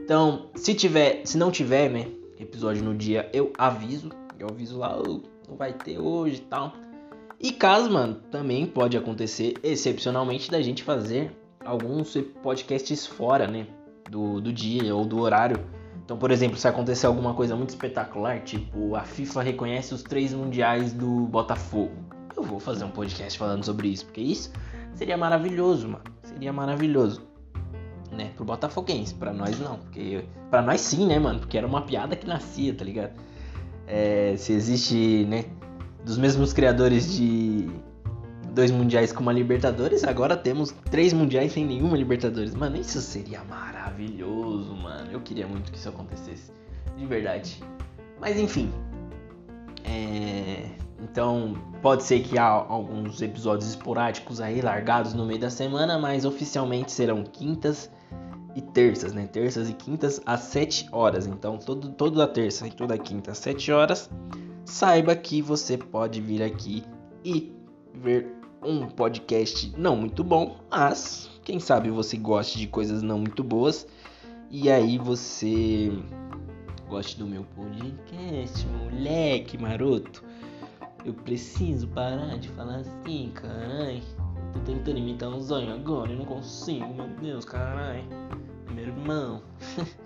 Então, 0.00 0.50
se 0.54 0.74
tiver. 0.74 1.22
Se 1.24 1.36
não 1.36 1.50
tiver, 1.50 1.90
né? 1.90 2.08
Episódio 2.38 2.84
no 2.84 2.94
dia, 2.94 3.28
eu 3.32 3.52
aviso. 3.58 4.10
Eu 4.38 4.48
aviso 4.48 4.78
lá, 4.78 4.96
oh, 5.00 5.22
não 5.48 5.56
vai 5.56 5.72
ter 5.72 5.98
hoje 5.98 6.36
e 6.36 6.44
tal. 6.44 6.74
E 7.38 7.52
caso, 7.52 7.90
mano, 7.90 8.14
também 8.30 8.66
pode 8.66 8.96
acontecer 8.96 9.54
excepcionalmente 9.62 10.50
da 10.50 10.60
gente 10.62 10.82
fazer 10.82 11.36
alguns 11.64 12.16
podcasts 12.42 13.06
fora, 13.06 13.46
né? 13.46 13.66
Do, 14.10 14.40
do 14.40 14.52
dia 14.52 14.94
ou 14.94 15.04
do 15.04 15.20
horário. 15.20 15.64
Então, 16.04 16.16
por 16.16 16.30
exemplo, 16.30 16.56
se 16.56 16.68
acontecer 16.68 17.06
alguma 17.06 17.34
coisa 17.34 17.56
muito 17.56 17.70
espetacular, 17.70 18.40
tipo 18.40 18.94
a 18.94 19.02
FIFA 19.02 19.42
reconhece 19.42 19.92
os 19.92 20.02
três 20.02 20.32
mundiais 20.32 20.92
do 20.92 21.26
Botafogo, 21.26 21.92
eu 22.36 22.42
vou 22.42 22.60
fazer 22.60 22.84
um 22.84 22.90
podcast 22.90 23.36
falando 23.38 23.64
sobre 23.64 23.88
isso, 23.88 24.04
porque 24.04 24.20
isso 24.20 24.52
seria 24.94 25.16
maravilhoso, 25.16 25.88
mano. 25.88 26.04
Seria 26.22 26.52
maravilhoso. 26.52 27.22
Né, 28.12 28.30
pro 28.36 28.44
Botafoguense, 28.44 29.14
pra 29.14 29.32
nós 29.32 29.58
não. 29.58 29.78
Porque. 29.78 30.24
Pra 30.48 30.62
nós 30.62 30.80
sim, 30.80 31.06
né, 31.06 31.18
mano? 31.18 31.40
Porque 31.40 31.58
era 31.58 31.66
uma 31.66 31.82
piada 31.82 32.14
que 32.14 32.26
nascia, 32.26 32.72
tá 32.72 32.84
ligado? 32.84 33.12
É, 33.86 34.34
se 34.38 34.52
existe, 34.52 35.26
né? 35.28 35.44
Dos 36.06 36.16
mesmos 36.16 36.52
criadores 36.52 37.16
de 37.16 37.68
dois 38.54 38.70
mundiais 38.70 39.12
com 39.12 39.22
uma 39.22 39.32
Libertadores, 39.32 40.04
agora 40.04 40.36
temos 40.36 40.72
três 40.88 41.12
mundiais 41.12 41.52
sem 41.52 41.66
nenhuma 41.66 41.96
Libertadores. 41.96 42.54
Mano, 42.54 42.76
isso 42.76 43.00
seria 43.00 43.42
maravilhoso, 43.42 44.72
mano. 44.76 45.10
Eu 45.10 45.20
queria 45.20 45.48
muito 45.48 45.72
que 45.72 45.76
isso 45.76 45.88
acontecesse, 45.88 46.52
de 46.96 47.04
verdade. 47.04 47.60
Mas 48.20 48.38
enfim. 48.38 48.72
É... 49.84 50.68
Então, 51.02 51.54
pode 51.82 52.04
ser 52.04 52.20
que 52.20 52.38
há 52.38 52.46
alguns 52.46 53.20
episódios 53.20 53.68
esporádicos 53.68 54.40
aí 54.40 54.60
largados 54.60 55.12
no 55.12 55.26
meio 55.26 55.40
da 55.40 55.50
semana, 55.50 55.98
mas 55.98 56.24
oficialmente 56.24 56.92
serão 56.92 57.24
quintas 57.24 57.90
e 58.54 58.62
terças, 58.62 59.12
né? 59.12 59.26
Terças 59.26 59.68
e 59.68 59.72
quintas 59.72 60.20
às 60.24 60.40
7 60.40 60.88
horas. 60.92 61.26
Então, 61.26 61.58
todo, 61.58 61.90
toda 61.90 62.26
terça 62.28 62.66
e 62.66 62.70
toda 62.70 62.96
quinta 62.96 63.32
às 63.32 63.38
7 63.38 63.72
horas 63.72 64.08
saiba 64.66 65.14
que 65.14 65.40
você 65.40 65.78
pode 65.78 66.20
vir 66.20 66.42
aqui 66.42 66.84
e 67.24 67.54
ver 67.94 68.34
um 68.62 68.86
podcast 68.88 69.72
não 69.78 69.96
muito 69.96 70.24
bom, 70.24 70.58
mas 70.68 71.30
quem 71.44 71.60
sabe 71.60 71.88
você 71.88 72.16
goste 72.16 72.58
de 72.58 72.66
coisas 72.66 73.00
não 73.00 73.20
muito 73.20 73.44
boas 73.44 73.86
e 74.50 74.68
aí 74.68 74.98
você 74.98 75.92
goste 76.88 77.16
do 77.16 77.26
meu 77.26 77.44
podcast, 77.54 78.66
moleque 78.66 79.56
maroto. 79.56 80.24
Eu 81.04 81.14
preciso 81.14 81.86
parar 81.88 82.36
de 82.36 82.48
falar 82.48 82.78
assim, 82.78 83.30
carai. 83.34 84.02
Tô 84.52 84.58
tentando 84.60 84.98
imitar 84.98 85.28
um 85.28 85.40
zóio 85.40 85.72
agora 85.72 86.12
e 86.12 86.16
não 86.16 86.24
consigo, 86.24 86.92
meu 86.92 87.08
Deus, 87.20 87.44
carai. 87.44 88.04
Meu 88.72 88.84
irmão. 88.84 89.42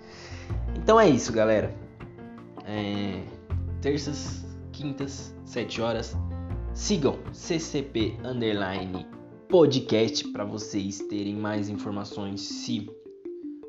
então 0.77 0.99
é 0.99 1.09
isso, 1.09 1.33
galera. 1.33 1.73
É... 2.65 3.23
Terças 3.81 4.50
quintas, 4.81 5.35
7 5.45 5.79
horas. 5.79 6.17
Sigam 6.73 7.19
CCP 7.31 8.17
Underline 8.25 9.05
Podcast 9.47 10.27
para 10.29 10.43
vocês 10.43 10.97
terem 11.07 11.35
mais 11.35 11.69
informações 11.69 12.41
se 12.41 12.89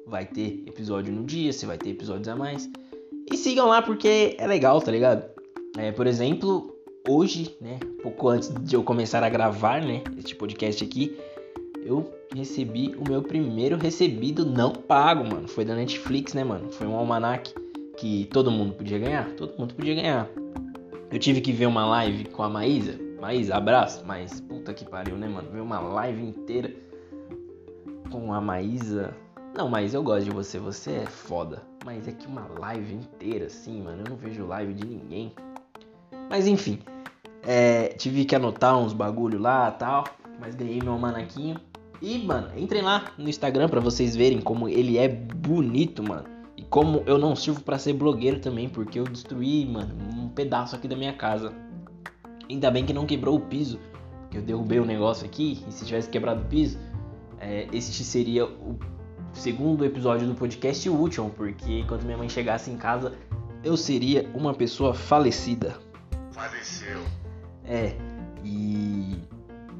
vai 0.06 0.24
ter 0.24 0.64
episódio 0.66 1.12
no 1.12 1.24
dia, 1.24 1.52
se 1.52 1.66
vai 1.66 1.76
ter 1.76 1.90
episódios 1.90 2.28
a 2.28 2.36
mais. 2.36 2.70
E 3.30 3.36
sigam 3.36 3.68
lá 3.68 3.82
porque 3.82 4.36
é 4.38 4.46
legal, 4.46 4.80
tá 4.80 4.90
ligado? 4.90 5.28
É, 5.76 5.92
por 5.92 6.06
exemplo, 6.06 6.74
hoje, 7.06 7.56
né, 7.60 7.78
pouco 8.02 8.28
antes 8.28 8.48
de 8.62 8.74
eu 8.74 8.82
começar 8.82 9.22
a 9.22 9.28
gravar, 9.28 9.82
né, 9.82 10.02
este 10.16 10.34
podcast 10.34 10.82
aqui, 10.82 11.14
eu 11.84 12.10
recebi 12.34 12.94
o 12.96 13.06
meu 13.06 13.22
primeiro 13.22 13.76
recebido 13.76 14.46
não 14.46 14.72
pago, 14.72 15.24
mano. 15.24 15.46
Foi 15.46 15.64
da 15.64 15.74
Netflix, 15.74 16.32
né, 16.32 16.42
mano? 16.42 16.70
Foi 16.70 16.86
um 16.86 16.94
almanac 16.94 17.52
que 17.98 18.26
todo 18.32 18.50
mundo 18.50 18.72
podia 18.74 18.98
ganhar, 18.98 19.28
todo 19.32 19.58
mundo 19.58 19.74
podia 19.74 19.94
ganhar. 19.94 20.30
Eu 21.12 21.18
tive 21.18 21.42
que 21.42 21.52
ver 21.52 21.66
uma 21.66 21.84
live 21.84 22.24
com 22.24 22.42
a 22.42 22.48
Maísa. 22.48 22.98
Maísa, 23.20 23.54
abraço. 23.54 24.02
Mas 24.06 24.40
puta 24.40 24.72
que 24.72 24.82
pariu, 24.82 25.14
né, 25.14 25.28
mano? 25.28 25.50
Ver 25.50 25.60
uma 25.60 25.78
live 25.78 26.22
inteira 26.22 26.74
com 28.10 28.32
a 28.32 28.40
Maísa. 28.40 29.14
Não, 29.54 29.68
mas 29.68 29.92
eu 29.92 30.02
gosto 30.02 30.24
de 30.24 30.30
você. 30.30 30.58
Você 30.58 30.92
é 30.92 31.06
foda. 31.06 31.62
Mas 31.84 32.08
é 32.08 32.12
que 32.12 32.26
uma 32.26 32.48
live 32.58 32.94
inteira, 32.94 33.44
assim, 33.44 33.82
mano. 33.82 34.04
Eu 34.06 34.10
não 34.10 34.16
vejo 34.16 34.46
live 34.46 34.72
de 34.72 34.86
ninguém. 34.86 35.34
Mas 36.30 36.46
enfim. 36.46 36.78
É, 37.42 37.88
tive 37.88 38.24
que 38.24 38.34
anotar 38.34 38.78
uns 38.78 38.94
bagulho 38.94 39.38
lá 39.38 39.70
tal. 39.70 40.04
Mas 40.40 40.54
ganhei 40.54 40.80
meu 40.82 40.96
manaquinho. 40.96 41.60
E, 42.00 42.24
mano, 42.24 42.48
entrem 42.56 42.80
lá 42.80 43.12
no 43.18 43.28
Instagram 43.28 43.68
para 43.68 43.80
vocês 43.80 44.16
verem 44.16 44.40
como 44.40 44.66
ele 44.66 44.96
é 44.96 45.08
bonito, 45.08 46.02
mano. 46.02 46.31
Como 46.72 47.02
eu 47.04 47.18
não 47.18 47.36
sirvo 47.36 47.60
para 47.60 47.78
ser 47.78 47.92
blogueiro 47.92 48.40
também, 48.40 48.66
porque 48.66 48.98
eu 48.98 49.04
destruí, 49.04 49.66
mano, 49.66 49.94
um 50.16 50.30
pedaço 50.30 50.74
aqui 50.74 50.88
da 50.88 50.96
minha 50.96 51.12
casa. 51.12 51.52
Ainda 52.48 52.70
bem 52.70 52.86
que 52.86 52.94
não 52.94 53.04
quebrou 53.04 53.36
o 53.36 53.40
piso, 53.40 53.78
porque 54.22 54.38
eu 54.38 54.42
derrubei 54.42 54.80
o 54.80 54.84
negócio 54.86 55.26
aqui, 55.26 55.62
e 55.68 55.70
se 55.70 55.84
tivesse 55.84 56.08
quebrado 56.08 56.40
o 56.40 56.44
piso, 56.46 56.78
é, 57.38 57.68
este 57.74 58.02
seria 58.02 58.46
o 58.46 58.78
segundo 59.34 59.84
episódio 59.84 60.26
do 60.26 60.34
podcast 60.34 60.88
e 60.88 60.90
o 60.90 60.94
último, 60.94 61.28
porque 61.28 61.84
quando 61.86 62.04
minha 62.04 62.16
mãe 62.16 62.30
chegasse 62.30 62.70
em 62.70 62.78
casa, 62.78 63.12
eu 63.62 63.76
seria 63.76 64.26
uma 64.32 64.54
pessoa 64.54 64.94
falecida. 64.94 65.76
Faleceu. 66.30 67.02
É, 67.66 67.94
e 68.42 69.18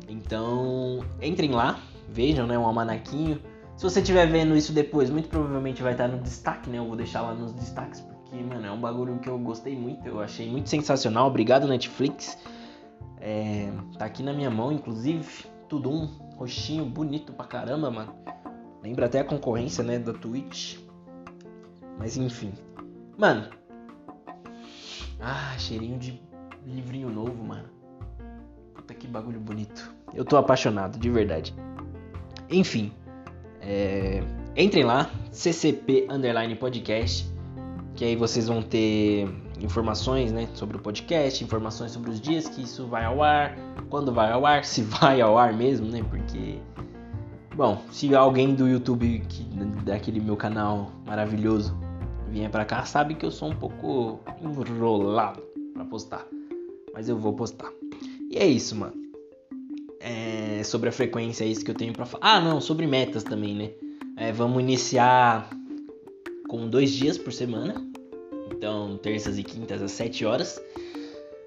então 0.06 1.02
entrem 1.22 1.52
lá, 1.52 1.80
vejam, 2.10 2.46
né, 2.46 2.58
um 2.58 2.66
almanaquinho 2.66 3.40
se 3.82 3.90
você 3.90 3.98
estiver 3.98 4.26
vendo 4.26 4.56
isso 4.56 4.72
depois, 4.72 5.10
muito 5.10 5.28
provavelmente 5.28 5.82
vai 5.82 5.90
estar 5.90 6.06
no 6.06 6.20
destaque, 6.20 6.70
né? 6.70 6.78
Eu 6.78 6.86
vou 6.86 6.94
deixar 6.94 7.20
lá 7.20 7.34
nos 7.34 7.52
destaques, 7.52 8.00
porque, 8.00 8.36
mano, 8.36 8.64
é 8.64 8.70
um 8.70 8.80
bagulho 8.80 9.18
que 9.18 9.28
eu 9.28 9.36
gostei 9.40 9.76
muito, 9.76 10.06
eu 10.06 10.20
achei 10.20 10.48
muito 10.48 10.70
sensacional. 10.70 11.26
Obrigado, 11.26 11.66
Netflix. 11.66 12.38
É, 13.20 13.72
tá 13.98 14.04
aqui 14.04 14.22
na 14.22 14.32
minha 14.32 14.48
mão, 14.52 14.70
inclusive, 14.70 15.46
tudo 15.68 15.90
um 15.90 16.06
roxinho 16.36 16.84
bonito 16.84 17.32
pra 17.32 17.44
caramba, 17.44 17.90
mano. 17.90 18.14
Lembra 18.84 19.06
até 19.06 19.18
a 19.18 19.24
concorrência, 19.24 19.82
né, 19.82 19.98
da 19.98 20.12
Twitch. 20.12 20.78
Mas 21.98 22.16
enfim. 22.16 22.52
Mano. 23.18 23.50
Ah, 25.18 25.58
cheirinho 25.58 25.98
de 25.98 26.22
livrinho 26.64 27.10
novo, 27.10 27.42
mano. 27.42 27.68
Puta 28.76 28.94
que 28.94 29.08
bagulho 29.08 29.40
bonito. 29.40 29.92
Eu 30.14 30.24
tô 30.24 30.36
apaixonado, 30.36 31.00
de 31.00 31.10
verdade. 31.10 31.52
Enfim. 32.48 32.92
É, 33.62 34.22
entrem 34.56 34.84
lá, 34.84 35.10
CCP 35.30 36.06
Underline 36.10 36.54
Podcast, 36.56 37.26
que 37.94 38.04
aí 38.04 38.16
vocês 38.16 38.48
vão 38.48 38.60
ter 38.60 39.28
informações 39.60 40.32
né, 40.32 40.48
sobre 40.54 40.76
o 40.76 40.80
podcast, 40.80 41.42
informações 41.42 41.92
sobre 41.92 42.10
os 42.10 42.20
dias 42.20 42.48
que 42.48 42.62
isso 42.62 42.86
vai 42.86 43.04
ao 43.04 43.22
ar, 43.22 43.56
quando 43.88 44.12
vai 44.12 44.32
ao 44.32 44.44
ar, 44.44 44.64
se 44.66 44.82
vai 44.82 45.20
ao 45.20 45.38
ar 45.38 45.52
mesmo, 45.52 45.86
né? 45.86 46.02
Porque, 46.02 46.58
bom, 47.54 47.80
se 47.90 48.14
alguém 48.14 48.54
do 48.54 48.68
YouTube, 48.68 49.22
que, 49.28 49.44
daquele 49.84 50.20
meu 50.20 50.36
canal 50.36 50.90
maravilhoso, 51.06 51.76
vier 52.28 52.50
pra 52.50 52.64
cá, 52.64 52.84
sabe 52.84 53.14
que 53.14 53.24
eu 53.24 53.30
sou 53.30 53.50
um 53.50 53.54
pouco 53.54 54.18
enrolado 54.42 55.40
pra 55.74 55.84
postar. 55.84 56.26
Mas 56.92 57.08
eu 57.08 57.16
vou 57.16 57.32
postar. 57.32 57.70
E 58.30 58.36
é 58.36 58.46
isso, 58.46 58.74
mano. 58.76 59.01
É, 60.02 60.62
sobre 60.64 60.88
a 60.88 60.92
frequência, 60.92 61.44
é 61.44 61.46
isso 61.46 61.64
que 61.64 61.70
eu 61.70 61.74
tenho 61.74 61.92
para 61.92 62.04
falar. 62.04 62.36
Ah, 62.36 62.40
não, 62.40 62.60
sobre 62.60 62.86
metas 62.86 63.22
também, 63.22 63.54
né? 63.54 63.70
É, 64.16 64.32
vamos 64.32 64.60
iniciar 64.60 65.48
com 66.48 66.68
dois 66.68 66.90
dias 66.90 67.16
por 67.16 67.32
semana. 67.32 67.74
Então, 68.50 68.98
terças 68.98 69.38
e 69.38 69.44
quintas 69.44 69.80
às 69.80 69.92
7 69.92 70.24
horas. 70.24 70.60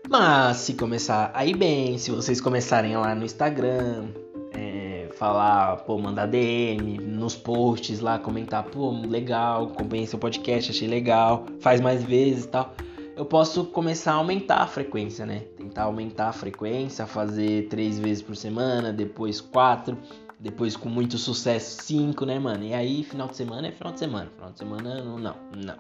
Mas 0.09 0.57
se 0.57 0.74
começar 0.74 1.31
aí 1.33 1.53
bem, 1.53 1.97
se 1.97 2.12
vocês 2.12 2.39
começarem 2.39 2.95
lá 2.95 3.13
no 3.13 3.25
Instagram, 3.25 4.07
é, 4.53 5.09
falar, 5.17 5.77
pô, 5.77 5.97
mandar 5.97 6.25
DM 6.27 6.97
nos 7.00 7.35
posts 7.35 8.00
lá, 8.00 8.17
comentar, 8.17 8.63
pô, 8.63 8.91
legal, 8.91 9.65
acompanhei 9.65 10.07
seu 10.07 10.19
podcast, 10.19 10.71
achei 10.71 10.88
legal, 10.88 11.45
faz 11.59 11.81
mais 11.81 12.03
vezes 12.03 12.45
e 12.45 12.47
tal 12.47 12.74
eu 13.15 13.25
posso 13.25 13.63
começar 13.65 14.12
a 14.12 14.15
aumentar 14.15 14.57
a 14.57 14.67
frequência, 14.67 15.25
né? 15.25 15.43
Tentar 15.75 15.88
aumentar 15.88 16.29
a 16.29 16.32
frequência, 16.32 17.05
fazer 17.05 17.67
três 17.67 18.00
vezes 18.00 18.24
por 18.24 18.34
semana, 18.34 18.94
depois 18.94 19.41
quatro, 19.41 19.98
Depois 20.39 20.77
com 20.77 20.88
muito 20.88 21.17
sucesso, 21.17 21.84
5, 21.84 22.25
né, 22.25 22.39
mano? 22.39 22.63
E 22.63 22.74
aí, 22.74 23.03
final 23.03 23.27
de 23.27 23.36
semana 23.36 23.67
é 23.67 23.72
final 23.74 23.91
de 23.91 24.00
semana. 24.00 24.29
Final 24.34 24.51
de 24.51 24.58
semana, 24.58 25.03
não, 25.03 25.20
não. 25.20 25.75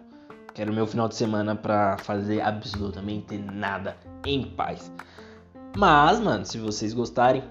Quero 0.53 0.73
meu 0.73 0.85
final 0.85 1.07
de 1.07 1.15
semana 1.15 1.55
pra 1.55 1.97
fazer 1.97 2.41
absolutamente 2.41 3.37
nada 3.37 3.95
em 4.25 4.43
paz. 4.43 4.91
Mas, 5.77 6.19
mano, 6.19 6.45
se 6.45 6.57
vocês 6.57 6.93
gostarem, 6.93 7.41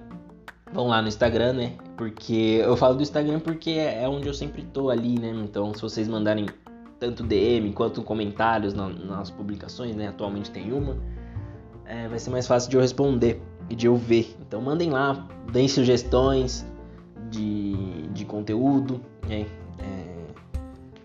vão 0.70 0.88
lá 0.88 1.00
no 1.00 1.08
Instagram, 1.08 1.54
né? 1.54 1.72
Porque 1.96 2.60
eu 2.62 2.76
falo 2.76 2.96
do 2.96 3.02
Instagram 3.02 3.40
porque 3.40 3.70
é 3.70 4.06
onde 4.06 4.28
eu 4.28 4.34
sempre 4.34 4.64
tô 4.64 4.90
ali, 4.90 5.18
né? 5.18 5.30
Então, 5.30 5.72
se 5.72 5.80
vocês 5.80 6.06
mandarem 6.06 6.44
tanto 7.00 7.22
DM 7.22 7.72
quanto 7.72 8.02
comentários 8.02 8.74
nas 8.74 9.30
publicações, 9.30 9.96
né? 9.96 10.08
Atualmente 10.08 10.50
tem 10.50 10.72
uma, 10.74 10.98
é, 11.86 12.08
vai 12.08 12.18
ser 12.18 12.30
mais 12.30 12.46
fácil 12.46 12.70
de 12.70 12.76
eu 12.76 12.80
responder 12.80 13.40
e 13.68 13.74
de 13.74 13.86
eu 13.86 13.96
ver. 13.96 14.36
Então, 14.46 14.60
mandem 14.60 14.90
lá, 14.90 15.26
deem 15.52 15.68
sugestões 15.68 16.66
de, 17.30 18.08
de 18.08 18.24
conteúdo, 18.24 19.00
né? 19.26 19.46
É, 19.78 20.14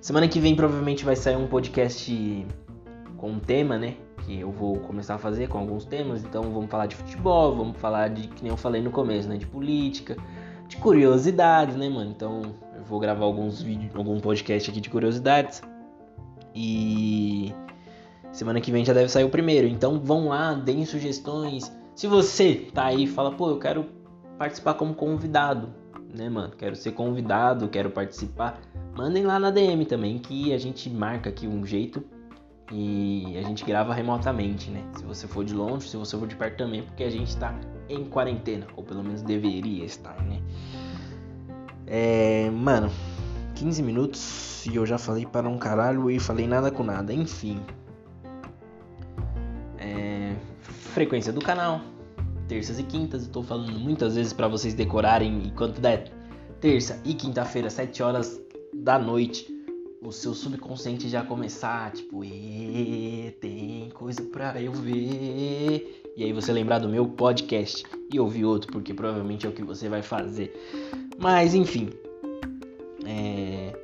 semana 0.02 0.28
que 0.28 0.40
vem 0.40 0.56
provavelmente 0.56 1.06
vai 1.06 1.16
sair 1.16 1.36
um 1.36 1.48
podcast 1.48 2.46
com 3.18 3.32
um 3.32 3.40
tema, 3.40 3.78
né? 3.78 3.96
que 4.30 4.40
eu 4.40 4.52
vou 4.52 4.78
começar 4.78 5.16
a 5.16 5.18
fazer 5.18 5.48
com 5.48 5.58
alguns 5.58 5.86
temas. 5.86 6.24
Então 6.24 6.44
vamos 6.44 6.70
falar 6.70 6.86
de 6.86 6.96
futebol, 6.96 7.56
vamos 7.56 7.78
falar 7.78 8.10
de, 8.10 8.28
que 8.28 8.44
nem 8.44 8.52
eu 8.52 8.58
falei 8.58 8.80
no 8.82 8.92
começo, 8.92 9.28
né? 9.28 9.38
De 9.38 9.48
política, 9.48 10.16
de 10.68 10.78
curiosidades, 10.78 11.76
né, 11.76 11.90
mano? 11.90 12.12
Então 12.12 12.42
eu 12.76 12.84
vou 12.84 13.00
gravar 13.00 13.26
alguns 13.26 13.62
vídeos, 13.62 13.94
algum 13.96 14.20
podcast 14.20 14.70
aqui 14.70 14.80
de 14.80 14.90
curiosidades. 14.90 15.62
E 16.54 17.54
semana 18.32 18.62
que 18.62 18.72
vem 18.72 18.86
já 18.86 18.94
deve 18.94 19.10
sair 19.10 19.24
o 19.24 19.30
primeiro. 19.30 19.68
Então 19.68 20.00
vão 20.00 20.30
lá, 20.30 20.54
deem 20.54 20.86
sugestões. 20.86 21.72
Se 21.96 22.08
você 22.08 22.70
tá 22.74 22.86
aí 22.86 23.04
e 23.04 23.08
fala, 23.08 23.32
pô, 23.32 23.50
eu 23.50 23.60
quero 23.60 23.86
participar 24.38 24.76
como 24.76 24.94
convidado, 24.94 25.70
né, 26.16 26.30
mano? 26.30 26.54
Quero 26.58 26.76
ser 26.76 26.92
convidado, 26.94 27.68
quero 27.68 27.90
participar. 27.90 28.62
Mandem 28.96 29.26
lá 29.26 29.40
na 29.40 29.52
DM 29.52 29.86
também 29.86 30.18
que 30.18 30.54
a 30.54 30.58
gente 30.58 30.90
marca 30.90 31.30
aqui 31.30 31.48
um 31.48 31.66
jeito 31.66 32.04
e 32.72 33.38
a 33.38 33.42
gente 33.42 33.66
grava 33.66 33.94
remotamente, 33.94 34.70
né? 34.70 34.84
Se 34.96 35.04
você 35.04 35.28
for 35.28 35.44
de 35.44 35.54
longe, 35.54 35.90
se 35.90 35.98
você 35.98 36.18
for 36.18 36.28
de 36.28 36.36
perto 36.36 36.58
também, 36.58 36.84
porque 36.84 37.04
a 37.04 37.10
gente 37.10 37.36
tá 37.38 37.54
em 37.90 38.06
quarentena, 38.06 38.68
ou 38.76 38.84
pelo 38.84 39.04
menos 39.04 39.22
deveria 39.22 39.84
estar, 39.84 40.22
né? 40.24 40.40
É, 41.88 42.50
mano, 42.52 42.92
15 43.56 43.82
minutos 43.82 44.66
e 44.68 44.76
eu 44.76 44.86
já 44.86 44.98
falei 44.98 45.26
para 45.26 45.50
um 45.50 45.58
caralho 45.58 46.10
e 46.12 46.20
falei 46.20 46.48
nada 46.48 46.70
com 46.70 46.84
nada, 46.84 47.12
enfim. 47.12 47.60
Frequência 50.90 51.32
do 51.32 51.40
canal, 51.40 51.82
terças 52.48 52.80
e 52.80 52.84
quintas, 52.84 53.26
eu 53.26 53.32
tô 53.32 53.44
falando 53.44 53.80
muitas 53.80 54.16
vezes 54.16 54.34
para 54.34 54.48
vocês 54.48 54.74
decorarem 54.74 55.44
enquanto 55.46 55.80
der 55.80 56.12
terça 56.60 57.00
e 57.06 57.14
quinta-feira, 57.14 57.70
7 57.70 58.04
horas 58.04 58.42
da 58.74 59.00
noite 59.00 59.60
o 60.02 60.12
seu 60.12 60.34
subconsciente 60.34 61.10
já 61.10 61.24
começar, 61.24 61.92
tipo, 61.92 62.22
tem 63.42 63.90
coisa 63.94 64.24
pra 64.24 64.62
eu 64.62 64.72
ver. 64.72 66.04
E 66.16 66.24
aí 66.24 66.34
você 66.34 66.52
lembrar 66.52 66.80
do 66.80 66.90
meu 66.90 67.08
podcast 67.08 67.84
e 68.12 68.20
ouvir 68.20 68.46
outro, 68.46 68.72
porque 68.72 68.94
provavelmente 68.94 69.46
é 69.46 69.50
o 69.50 69.52
que 69.52 69.64
você 69.64 69.90
vai 69.90 70.02
fazer. 70.02 70.54
Mas 71.18 71.54
enfim. 71.54 71.90
É... 73.06 73.78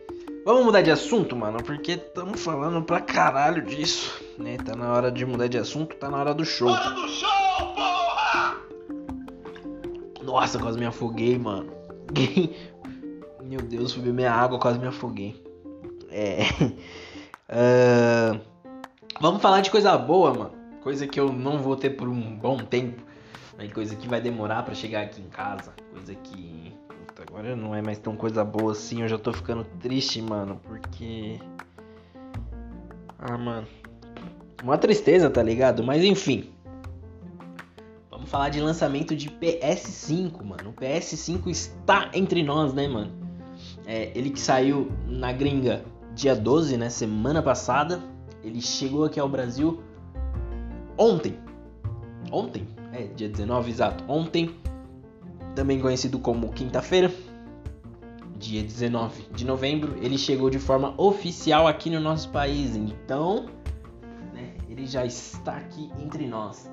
Vamos 0.45 0.63
mudar 0.63 0.83
de 0.83 0.91
assunto, 0.91 1.35
mano, 1.35 1.57
porque 1.63 1.93
estamos 1.93 2.39
falando 2.39 2.79
pra 2.83 3.01
caralho 3.01 3.63
disso, 3.63 4.21
né? 4.37 4.57
Tá 4.57 4.75
na 4.75 4.93
hora 4.93 5.11
de 5.11 5.25
mudar 5.25 5.47
de 5.47 5.57
assunto, 5.57 5.95
tá 5.95 6.07
na 6.07 6.19
hora 6.19 6.35
do 6.35 6.45
show. 6.45 6.69
Hora 6.69 6.91
do 6.91 7.07
show, 7.07 7.73
porra! 7.73 8.57
Nossa, 10.21 10.59
quase 10.59 10.77
me 10.77 10.85
afoguei, 10.85 11.35
mano. 11.39 11.73
Meu 13.43 13.59
Deus, 13.59 13.93
fui 13.93 14.03
beber 14.03 14.13
minha 14.13 14.31
água, 14.31 14.59
quase 14.59 14.77
me 14.77 14.85
afoguei. 14.85 15.43
É. 16.11 16.41
Uh, 17.47 18.41
vamos 19.21 19.39
falar 19.39 19.61
de 19.61 19.69
coisa 19.69 19.95
boa, 19.95 20.33
mano. 20.33 20.51
Coisa 20.81 21.05
que 21.05 21.19
eu 21.19 21.31
não 21.31 21.59
vou 21.59 21.75
ter 21.75 21.91
por 21.91 22.09
um 22.09 22.35
bom 22.35 22.57
tempo. 22.57 23.03
Né? 23.55 23.67
Coisa 23.67 23.95
que 23.95 24.07
vai 24.07 24.19
demorar 24.19 24.63
para 24.63 24.73
chegar 24.73 25.03
aqui 25.03 25.21
em 25.21 25.29
casa. 25.29 25.71
Coisa 25.93 26.15
que. 26.15 26.64
Agora 27.27 27.55
não 27.55 27.75
é 27.75 27.81
mais 27.81 27.99
tão 27.99 28.15
coisa 28.15 28.43
boa 28.43 28.71
assim. 28.71 29.01
Eu 29.01 29.07
já 29.07 29.17
tô 29.17 29.33
ficando 29.33 29.63
triste, 29.79 30.21
mano. 30.21 30.59
Porque. 30.63 31.39
Ah, 33.17 33.37
mano. 33.37 33.67
Uma 34.63 34.77
tristeza, 34.77 35.29
tá 35.29 35.43
ligado? 35.43 35.83
Mas 35.83 36.03
enfim. 36.03 36.49
Vamos 38.09 38.29
falar 38.29 38.49
de 38.49 38.59
lançamento 38.59 39.15
de 39.15 39.29
PS5, 39.29 40.43
mano. 40.43 40.69
O 40.69 40.73
PS5 40.73 41.47
está 41.47 42.09
entre 42.13 42.41
nós, 42.41 42.73
né, 42.73 42.87
mano? 42.87 43.11
É, 43.85 44.11
ele 44.17 44.29
que 44.31 44.39
saiu 44.39 44.91
na 45.07 45.31
gringa 45.31 45.83
dia 46.15 46.35
12, 46.35 46.77
né, 46.77 46.89
semana 46.89 47.43
passada. 47.43 48.01
Ele 48.43 48.61
chegou 48.61 49.03
aqui 49.03 49.19
ao 49.19 49.29
Brasil 49.29 49.81
ontem. 50.97 51.37
Ontem, 52.31 52.67
é, 52.93 53.03
dia 53.03 53.29
19 53.29 53.69
exato. 53.69 54.03
Ontem, 54.07 54.55
também 55.55 55.79
conhecido 55.79 56.19
como 56.19 56.51
quinta-feira, 56.51 57.11
dia 58.37 58.61
19 58.61 59.29
de 59.33 59.45
novembro, 59.45 59.95
ele 60.01 60.17
chegou 60.17 60.49
de 60.49 60.59
forma 60.59 60.93
oficial 60.97 61.67
aqui 61.67 61.89
no 61.89 61.99
nosso 61.99 62.29
país. 62.29 62.75
Então, 62.75 63.45
né, 64.33 64.53
ele 64.69 64.85
já 64.85 65.05
está 65.05 65.57
aqui 65.57 65.89
entre 65.99 66.27
nós. 66.27 66.69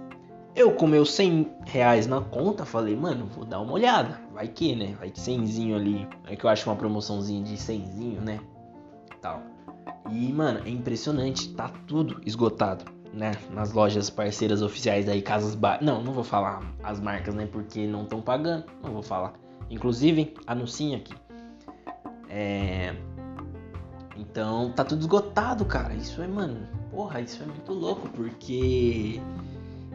Eu 0.55 0.73
com 0.73 0.87
meus 0.87 1.13
100 1.13 1.51
reais 1.65 2.07
na 2.07 2.21
conta, 2.21 2.67
falei, 2.67 2.95
mano, 2.95 3.27
vou 3.27 3.45
dar 3.45 3.61
uma 3.61 3.73
olhada. 3.73 4.21
Vai 4.35 4.49
que, 4.49 4.77
né? 4.77 4.95
Vai 4.99 5.11
que 5.11 5.19
100zinho 5.19 5.75
ali. 5.75 6.07
É 6.27 6.37
que 6.37 6.45
eu 6.45 6.51
acho 6.51 6.69
uma 6.69 6.77
promoçãozinha 6.77 7.43
de 7.43 7.55
100zinho, 7.57 8.21
né? 8.21 8.39
tal. 9.23 9.41
E, 10.11 10.31
mano, 10.33 10.61
é 10.67 10.69
impressionante, 10.69 11.55
tá 11.55 11.71
tudo 11.87 12.21
esgotado, 12.27 12.85
né? 13.13 13.33
Nas 13.51 13.73
lojas 13.73 14.09
parceiras 14.09 14.63
oficiais 14.63 15.09
aí, 15.09 15.21
Casas 15.21 15.55
Bahia. 15.55 15.81
Não, 15.83 16.03
não 16.03 16.13
vou 16.13 16.25
falar 16.25 16.63
as 16.83 17.01
marcas, 17.01 17.35
né? 17.35 17.47
Porque 17.51 17.87
não 17.87 18.03
estão 18.03 18.21
pagando, 18.21 18.65
não 18.83 18.93
vou 18.93 19.03
falar. 19.03 19.35
Inclusive, 19.71 20.35
anunciem 20.47 20.95
aqui. 20.95 21.15
É. 22.29 22.95
Então, 24.17 24.71
tá 24.73 24.85
tudo 24.85 25.01
esgotado, 25.01 25.65
cara. 25.65 25.95
Isso 25.95 26.23
é, 26.23 26.27
mano, 26.27 26.67
porra, 26.91 27.21
isso 27.21 27.43
é 27.43 27.47
muito 27.47 27.73
louco, 27.73 28.09
porque. 28.11 29.21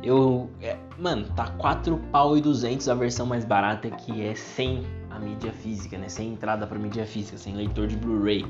Eu. 0.04 0.50
É, 0.62 0.78
mano, 1.00 1.28
tá 1.36 1.50
4 1.52 1.98
pau 2.12 2.38
e 2.38 2.42
200 2.42 2.88
a 2.88 2.94
versão 2.94 3.26
mais 3.26 3.44
barata 3.44 3.90
que 3.90 4.22
é 4.22 4.36
sem 4.36 4.84
a 5.10 5.20
mídia 5.20 5.52
física, 5.52 5.98
né? 5.98 6.08
Sem 6.08 6.34
entrada 6.34 6.68
pra 6.68 6.78
mídia 6.78 7.06
física, 7.06 7.38
sem 7.38 7.56
leitor 7.56 7.88
de 7.88 7.98
Blu-ray. 7.98 8.46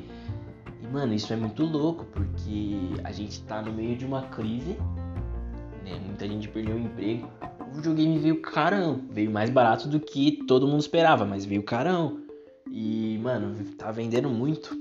Mano, 0.92 1.14
isso 1.14 1.34
é 1.34 1.36
muito 1.36 1.66
louco, 1.66 2.06
porque 2.06 3.02
a 3.04 3.12
gente 3.12 3.42
tá 3.44 3.62
no 3.62 3.74
meio 3.74 3.98
de 3.98 4.06
uma 4.06 4.22
crise, 4.24 4.78
né? 5.84 6.00
Muita 6.06 6.28
gente 6.28 6.48
perdeu 6.48 6.76
o 6.76 6.80
emprego. 6.80 7.28
O 7.70 7.76
videogame 7.76 8.18
veio 8.20 8.42
carão, 8.42 9.02
veio 9.10 9.30
mais 9.30 9.50
barato 9.50 9.90
do 9.90 10.00
que 10.00 10.44
todo 10.48 10.68
mundo 10.68 10.80
esperava, 10.80 11.26
mas 11.26 11.44
veio 11.44 11.62
carão. 11.62 12.22
E, 12.72 13.20
mano, 13.22 13.56
tá 13.78 13.92
vendendo 13.92 14.30
muito. 14.30 14.78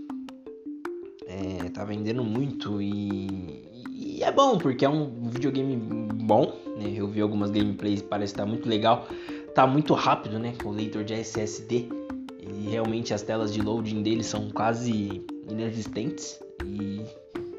É, 1.26 1.68
tá 1.70 1.84
vendendo 1.84 2.22
muito 2.22 2.80
e, 2.80 3.64
e 3.90 4.22
é 4.22 4.30
bom, 4.30 4.58
porque 4.58 4.84
é 4.84 4.88
um 4.88 5.28
videogame 5.28 5.76
bom, 6.14 6.54
né? 6.78 6.92
Eu 6.94 7.08
vi 7.08 7.20
algumas 7.20 7.50
gameplays, 7.50 8.00
parece 8.00 8.32
que 8.32 8.38
tá 8.38 8.46
muito 8.46 8.68
legal. 8.68 9.08
Tá 9.56 9.66
muito 9.66 9.92
rápido, 9.92 10.38
né? 10.38 10.54
Com 10.62 10.68
o 10.68 10.72
leitor 10.72 11.02
de 11.02 11.14
SSD. 11.14 11.88
E 12.40 12.70
realmente 12.70 13.12
as 13.12 13.22
telas 13.22 13.52
de 13.52 13.60
loading 13.60 14.02
dele 14.02 14.22
são 14.22 14.50
quase 14.50 15.24
inexistentes. 15.48 16.40
E 16.64 17.04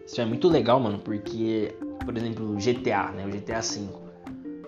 isso 0.06 0.21
é 0.21 0.26
muito 0.26 0.47
legal, 0.47 0.80
mano, 0.80 1.00
porque, 1.00 1.76
por 2.04 2.15
exemplo, 2.15 2.52
o 2.52 2.56
GTA, 2.56 3.12
né? 3.12 3.26
O 3.26 3.30
GTA 3.30 3.62
V. 3.62 3.88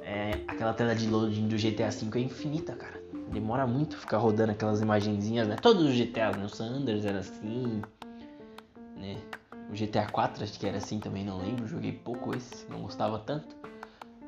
É, 0.02 0.32
aquela 0.48 0.74
tela 0.74 0.96
de 0.96 1.08
loading 1.08 1.48
do 1.48 1.56
GTA 1.56 1.90
V 1.90 2.20
é 2.20 2.22
infinita, 2.22 2.74
cara. 2.74 3.00
Demora 3.32 3.68
muito 3.68 3.96
ficar 3.96 4.18
rodando 4.18 4.52
aquelas 4.52 4.82
imagenzinhas, 4.82 5.48
né? 5.48 5.56
Todos 5.56 5.84
os 5.84 5.94
GTAs, 5.94 6.36
né? 6.36 6.46
O 6.46 6.50
Sanders 6.50 7.06
era 7.06 7.20
assim, 7.20 7.82
né? 8.98 9.18
O 9.70 9.74
GTA 9.74 10.08
4 10.08 10.44
acho 10.44 10.60
que 10.60 10.66
era 10.66 10.78
assim 10.78 11.00
também, 11.00 11.24
não 11.24 11.38
lembro. 11.38 11.68
Joguei 11.68 11.92
pouco 11.92 12.36
esse, 12.36 12.66
não 12.70 12.82
gostava 12.82 13.20
tanto. 13.20 13.56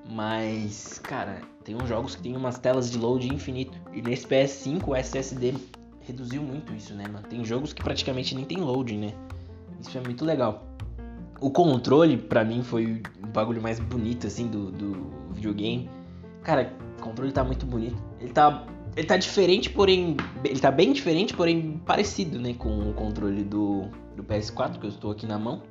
Mas, 0.07 0.99
cara, 0.99 1.41
tem 1.63 1.75
uns 1.75 1.87
jogos 1.87 2.15
que 2.15 2.21
tem 2.21 2.35
umas 2.35 2.59
telas 2.59 2.91
de 2.91 2.97
load 2.97 3.27
infinito. 3.27 3.77
E 3.91 4.01
nesse 4.01 4.27
PS5 4.27 4.87
o 4.87 4.95
SSD 4.95 5.55
reduziu 6.01 6.41
muito 6.41 6.73
isso, 6.73 6.93
né, 6.93 7.03
mano? 7.07 7.25
Tem 7.27 7.43
jogos 7.45 7.73
que 7.73 7.83
praticamente 7.83 8.35
nem 8.35 8.45
tem 8.45 8.57
loading, 8.59 8.97
né? 8.97 9.13
Isso 9.79 9.97
é 9.97 10.01
muito 10.01 10.25
legal. 10.25 10.65
O 11.39 11.49
controle, 11.49 12.17
para 12.17 12.43
mim, 12.43 12.63
foi 12.63 13.01
o 13.23 13.27
bagulho 13.27 13.61
mais 13.61 13.79
bonito, 13.79 14.27
assim, 14.27 14.47
do, 14.47 14.71
do 14.71 15.11
videogame. 15.31 15.89
Cara, 16.43 16.73
o 16.99 17.01
controle 17.01 17.31
tá 17.31 17.43
muito 17.43 17.65
bonito. 17.65 17.97
Ele 18.19 18.31
tá, 18.31 18.65
ele 18.95 19.07
tá 19.07 19.17
diferente, 19.17 19.69
porém... 19.69 20.17
Ele 20.43 20.59
tá 20.59 20.71
bem 20.71 20.93
diferente, 20.93 21.33
porém 21.33 21.81
parecido, 21.85 22.39
né? 22.39 22.53
Com 22.53 22.89
o 22.89 22.93
controle 22.93 23.43
do, 23.43 23.85
do 24.15 24.23
PS4, 24.23 24.79
que 24.79 24.85
eu 24.85 24.89
estou 24.89 25.11
aqui 25.11 25.25
na 25.25 25.39
mão. 25.39 25.63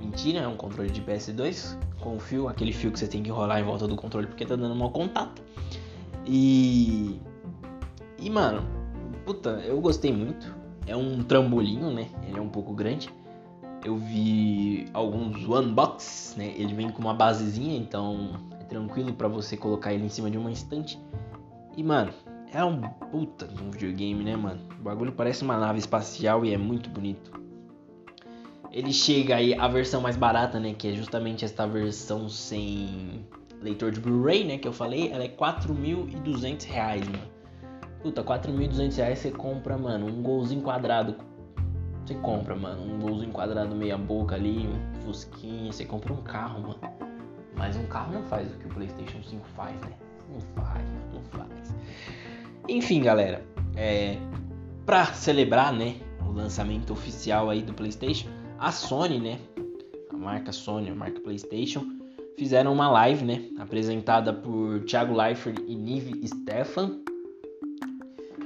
Mentira, 0.00 0.40
é 0.40 0.48
um 0.48 0.56
controle 0.56 0.90
de 0.90 1.02
PS2 1.02 1.76
com 2.00 2.16
o 2.16 2.20
fio, 2.20 2.48
aquele 2.48 2.72
fio 2.72 2.92
que 2.92 2.98
você 2.98 3.08
tem 3.08 3.20
que 3.20 3.30
enrolar 3.30 3.58
em 3.58 3.64
volta 3.64 3.88
do 3.88 3.96
controle 3.96 4.28
porque 4.28 4.46
tá 4.46 4.54
dando 4.54 4.74
mau 4.74 4.90
contato. 4.90 5.42
E. 6.24 7.18
E, 8.20 8.30
mano, 8.30 8.77
puta, 9.28 9.62
eu 9.66 9.78
gostei 9.78 10.10
muito. 10.10 10.56
É 10.86 10.96
um 10.96 11.22
trambolinho, 11.22 11.90
né? 11.90 12.08
Ele 12.26 12.38
é 12.38 12.40
um 12.40 12.48
pouco 12.48 12.72
grande. 12.72 13.10
Eu 13.84 13.98
vi 13.98 14.86
alguns 14.94 15.46
unbox, 15.46 16.34
né? 16.38 16.54
Ele 16.56 16.72
vem 16.72 16.90
com 16.90 17.02
uma 17.02 17.12
basezinha, 17.12 17.76
então 17.76 18.30
é 18.58 18.64
tranquilo 18.64 19.12
para 19.12 19.28
você 19.28 19.54
colocar 19.54 19.92
ele 19.92 20.06
em 20.06 20.08
cima 20.08 20.30
de 20.30 20.38
uma 20.38 20.50
estante. 20.50 20.98
E 21.76 21.82
mano, 21.82 22.10
é 22.54 22.64
um 22.64 22.80
puta 22.80 23.46
de 23.46 23.62
um 23.62 23.70
videogame, 23.70 24.24
né, 24.24 24.34
mano? 24.34 24.60
O 24.80 24.82
bagulho 24.82 25.12
parece 25.12 25.42
uma 25.42 25.58
nave 25.58 25.78
espacial 25.78 26.42
e 26.46 26.54
é 26.54 26.56
muito 26.56 26.88
bonito. 26.88 27.30
Ele 28.72 28.94
chega 28.94 29.36
aí 29.36 29.52
a 29.52 29.68
versão 29.68 30.00
mais 30.00 30.16
barata, 30.16 30.58
né, 30.58 30.72
que 30.72 30.88
é 30.88 30.94
justamente 30.94 31.44
esta 31.44 31.66
versão 31.66 32.30
sem 32.30 33.26
leitor 33.60 33.90
de 33.90 34.00
Blu-ray, 34.00 34.44
né, 34.44 34.56
que 34.56 34.66
eu 34.66 34.72
falei, 34.72 35.10
ela 35.10 35.24
é 35.24 35.28
4.200 35.28 36.64
reais, 36.64 37.06
mano. 37.06 37.37
Puta, 38.02 38.22
4.200 38.22 38.96
reais 38.96 39.18
você 39.18 39.30
compra, 39.30 39.76
mano, 39.76 40.06
um 40.06 40.22
golzinho 40.22 40.62
quadrado. 40.62 41.16
Você 42.04 42.14
compra, 42.14 42.54
mano, 42.54 42.82
um 42.82 42.98
golzinho 42.98 43.32
quadrado 43.32 43.74
meia 43.74 43.98
boca 43.98 44.34
ali, 44.34 44.66
um 44.66 45.02
fusquinha, 45.02 45.72
você 45.72 45.84
compra 45.84 46.12
um 46.12 46.22
carro, 46.22 46.62
mano. 46.62 46.80
Mas 47.56 47.76
um 47.76 47.86
carro 47.86 48.12
não 48.14 48.22
faz 48.22 48.50
o 48.50 48.58
que 48.58 48.66
o 48.66 48.68
PlayStation 48.68 49.22
5 49.22 49.44
faz, 49.48 49.78
né? 49.82 49.92
Não 50.32 50.40
faz, 50.62 50.84
não 51.12 51.22
faz. 51.22 51.74
Enfim, 52.68 53.02
galera, 53.02 53.44
é, 53.76 54.16
pra 54.86 55.06
celebrar, 55.06 55.72
né, 55.72 55.96
o 56.26 56.32
lançamento 56.32 56.92
oficial 56.92 57.50
aí 57.50 57.62
do 57.62 57.74
PlayStation, 57.74 58.28
a 58.58 58.70
Sony, 58.70 59.18
né, 59.18 59.38
a 60.12 60.16
marca 60.16 60.52
Sony, 60.52 60.90
a 60.90 60.94
marca 60.94 61.20
PlayStation, 61.20 61.84
fizeram 62.36 62.72
uma 62.72 62.90
live, 62.90 63.24
né, 63.24 63.48
apresentada 63.58 64.32
por 64.32 64.84
Thiago 64.84 65.14
Leifert 65.14 65.58
e 65.66 65.74
Nive 65.74 66.26
Stefan, 66.26 67.00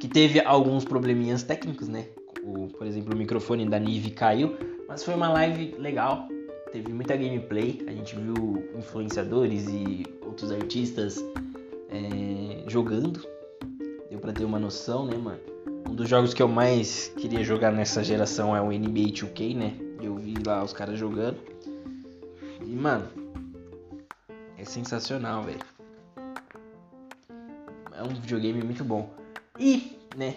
que 0.03 0.09
teve 0.09 0.41
alguns 0.41 0.85
probleminhas 0.85 1.45
técnicos, 1.45 1.87
né? 1.87 2.09
O, 2.43 2.67
por 2.67 2.89
exemplo, 2.89 3.15
o 3.15 3.17
microfone 3.17 3.69
da 3.69 3.79
Nive 3.79 4.11
caiu, 4.11 4.57
mas 4.89 5.05
foi 5.05 5.15
uma 5.15 5.29
live 5.29 5.77
legal. 5.79 6.27
Teve 6.73 6.93
muita 6.93 7.15
gameplay, 7.17 7.81
a 7.87 7.93
gente 7.93 8.17
viu 8.17 8.69
influenciadores 8.77 9.69
e 9.69 10.05
outros 10.27 10.51
artistas 10.51 11.25
é, 11.89 12.69
jogando. 12.69 13.25
Deu 14.11 14.19
pra 14.19 14.33
ter 14.33 14.45
uma 14.45 14.59
noção, 14.59 15.07
né, 15.07 15.17
mano? 15.17 15.39
Um 15.89 15.95
dos 15.95 16.09
jogos 16.09 16.35
que 16.35 16.43
eu 16.43 16.49
mais 16.49 17.13
queria 17.17 17.45
jogar 17.45 17.71
nessa 17.71 18.03
geração 18.03 18.57
é 18.57 18.61
o 18.61 18.73
NBA 18.73 19.13
2K, 19.13 19.55
né? 19.55 19.77
Eu 20.03 20.17
vi 20.17 20.35
lá 20.45 20.65
os 20.65 20.73
caras 20.73 20.99
jogando. 20.99 21.39
E, 22.61 22.75
mano, 22.75 23.09
é 24.59 24.65
sensacional, 24.65 25.45
velho. 25.45 25.61
É 27.97 28.03
um 28.03 28.09
videogame 28.09 28.65
muito 28.65 28.83
bom. 28.83 29.22
E, 29.59 29.99
né, 30.17 30.35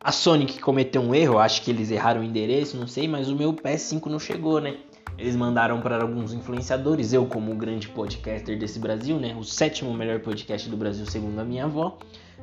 a 0.00 0.10
Sonic 0.10 0.60
cometeu 0.60 1.02
um 1.02 1.14
erro, 1.14 1.38
acho 1.38 1.62
que 1.62 1.70
eles 1.70 1.90
erraram 1.90 2.22
o 2.22 2.24
endereço, 2.24 2.76
não 2.76 2.86
sei, 2.86 3.06
mas 3.06 3.28
o 3.28 3.36
meu 3.36 3.52
PS5 3.52 4.06
não 4.06 4.18
chegou, 4.18 4.60
né? 4.60 4.78
Eles 5.18 5.36
mandaram 5.36 5.80
para 5.80 6.00
alguns 6.00 6.32
influenciadores, 6.32 7.12
eu 7.12 7.26
como 7.26 7.52
o 7.52 7.54
grande 7.54 7.88
podcaster 7.88 8.58
desse 8.58 8.78
Brasil, 8.78 9.18
né, 9.18 9.36
o 9.38 9.44
sétimo 9.44 9.92
melhor 9.92 10.20
podcast 10.20 10.68
do 10.68 10.76
Brasil 10.76 11.04
segundo 11.06 11.38
a 11.40 11.44
minha 11.44 11.64
avó, 11.64 11.98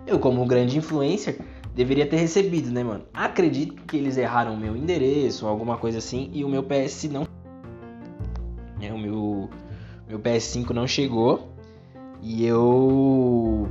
eu 0.05 0.19
como 0.19 0.43
o 0.43 0.45
grande 0.45 0.77
influencer 0.77 1.39
deveria 1.73 2.05
ter 2.05 2.17
recebido, 2.17 2.69
né, 2.71 2.83
mano? 2.83 3.05
Acredito 3.13 3.81
que 3.83 3.97
eles 3.97 4.17
erraram 4.17 4.53
o 4.53 4.57
meu 4.57 4.75
endereço, 4.75 5.47
alguma 5.47 5.77
coisa 5.77 5.97
assim, 5.97 6.29
e 6.33 6.43
o 6.43 6.49
meu 6.49 6.63
PS 6.63 7.05
não, 7.05 7.25
é, 8.81 8.91
o 8.91 8.97
meu 8.97 9.49
meu 10.07 10.19
PS5 10.19 10.69
não 10.69 10.87
chegou 10.87 11.49
e 12.21 12.45
eu 12.45 13.67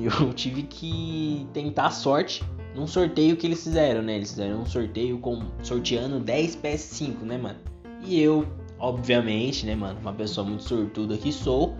eu 0.00 0.32
tive 0.34 0.62
que 0.64 1.46
tentar 1.52 1.86
a 1.86 1.90
sorte 1.90 2.42
num 2.74 2.86
sorteio 2.86 3.36
que 3.36 3.46
eles 3.46 3.62
fizeram, 3.62 4.02
né? 4.02 4.16
Eles 4.16 4.30
fizeram 4.30 4.62
um 4.62 4.66
sorteio 4.66 5.18
com 5.18 5.42
sorteando 5.62 6.20
10 6.20 6.56
PS5, 6.56 7.22
né, 7.22 7.36
mano? 7.36 7.58
E 8.02 8.20
eu, 8.20 8.46
obviamente, 8.78 9.66
né, 9.66 9.74
mano, 9.74 10.00
uma 10.00 10.12
pessoa 10.12 10.46
muito 10.46 10.62
sortuda 10.64 11.16
que 11.16 11.32
sou, 11.32 11.74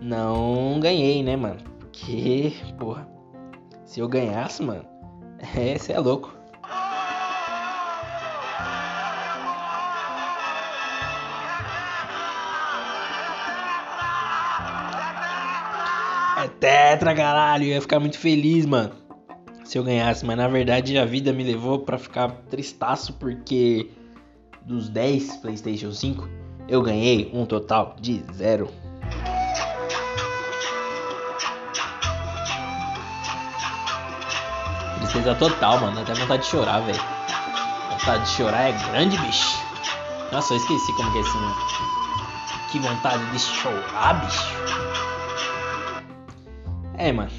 não 0.00 0.78
ganhei, 0.80 1.22
né, 1.22 1.36
mano? 1.36 1.60
Porque, 1.78 2.52
porra, 2.78 3.08
se 3.84 4.00
eu 4.00 4.08
ganhasse, 4.08 4.62
mano, 4.62 4.84
é, 5.56 5.78
você 5.78 5.92
é 5.92 5.98
louco. 5.98 6.33
Tetra, 16.60 17.14
caralho. 17.14 17.64
Eu 17.64 17.68
ia 17.68 17.80
ficar 17.80 18.00
muito 18.00 18.18
feliz, 18.18 18.66
mano. 18.66 18.92
Se 19.64 19.78
eu 19.78 19.84
ganhasse. 19.84 20.24
Mas 20.24 20.36
na 20.36 20.48
verdade 20.48 20.96
a 20.98 21.04
vida 21.04 21.32
me 21.32 21.42
levou 21.42 21.80
para 21.80 21.98
ficar 21.98 22.30
tristaço 22.50 23.14
porque 23.14 23.90
dos 24.62 24.88
10 24.88 25.36
PlayStation 25.38 25.92
5 25.92 26.28
eu 26.68 26.82
ganhei 26.82 27.30
um 27.32 27.44
total 27.44 27.96
de 28.00 28.22
zero. 28.32 28.68
Tristeza 34.98 35.34
total, 35.34 35.80
mano. 35.80 36.00
Até 36.00 36.14
vontade 36.14 36.42
de 36.42 36.48
chorar, 36.48 36.80
velho. 36.80 37.00
Vontade 37.90 38.24
de 38.24 38.30
chorar 38.30 38.68
é 38.68 38.72
grande, 38.72 39.18
bicho. 39.18 39.58
Nossa, 40.32 40.54
eu 40.54 40.56
esqueci 40.56 40.92
como 40.94 41.12
que 41.12 41.18
é 41.18 41.20
esse 41.20 41.36
nome. 41.36 41.54
Que 42.72 42.78
vontade 42.80 43.30
de 43.30 43.38
chorar, 43.38 44.14
bicho. 44.24 45.13
É, 46.96 47.12
mano. 47.12 47.30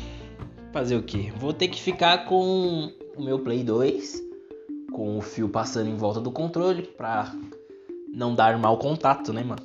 Fazer 0.71 0.95
o 0.95 1.03
que? 1.03 1.31
Vou 1.37 1.53
ter 1.53 1.69
que 1.69 1.81
ficar 1.81 2.25
com 2.25 2.91
o 3.15 3.23
meu 3.23 3.39
Play 3.39 3.63
2 3.63 4.23
com 4.91 5.17
o 5.17 5.21
fio 5.21 5.49
passando 5.49 5.89
em 5.89 5.95
volta 5.95 6.19
do 6.19 6.31
controle 6.31 6.83
pra 6.83 7.33
não 8.13 8.33
dar 8.33 8.57
mau 8.57 8.77
contato, 8.77 9.33
né, 9.33 9.43
mano? 9.43 9.61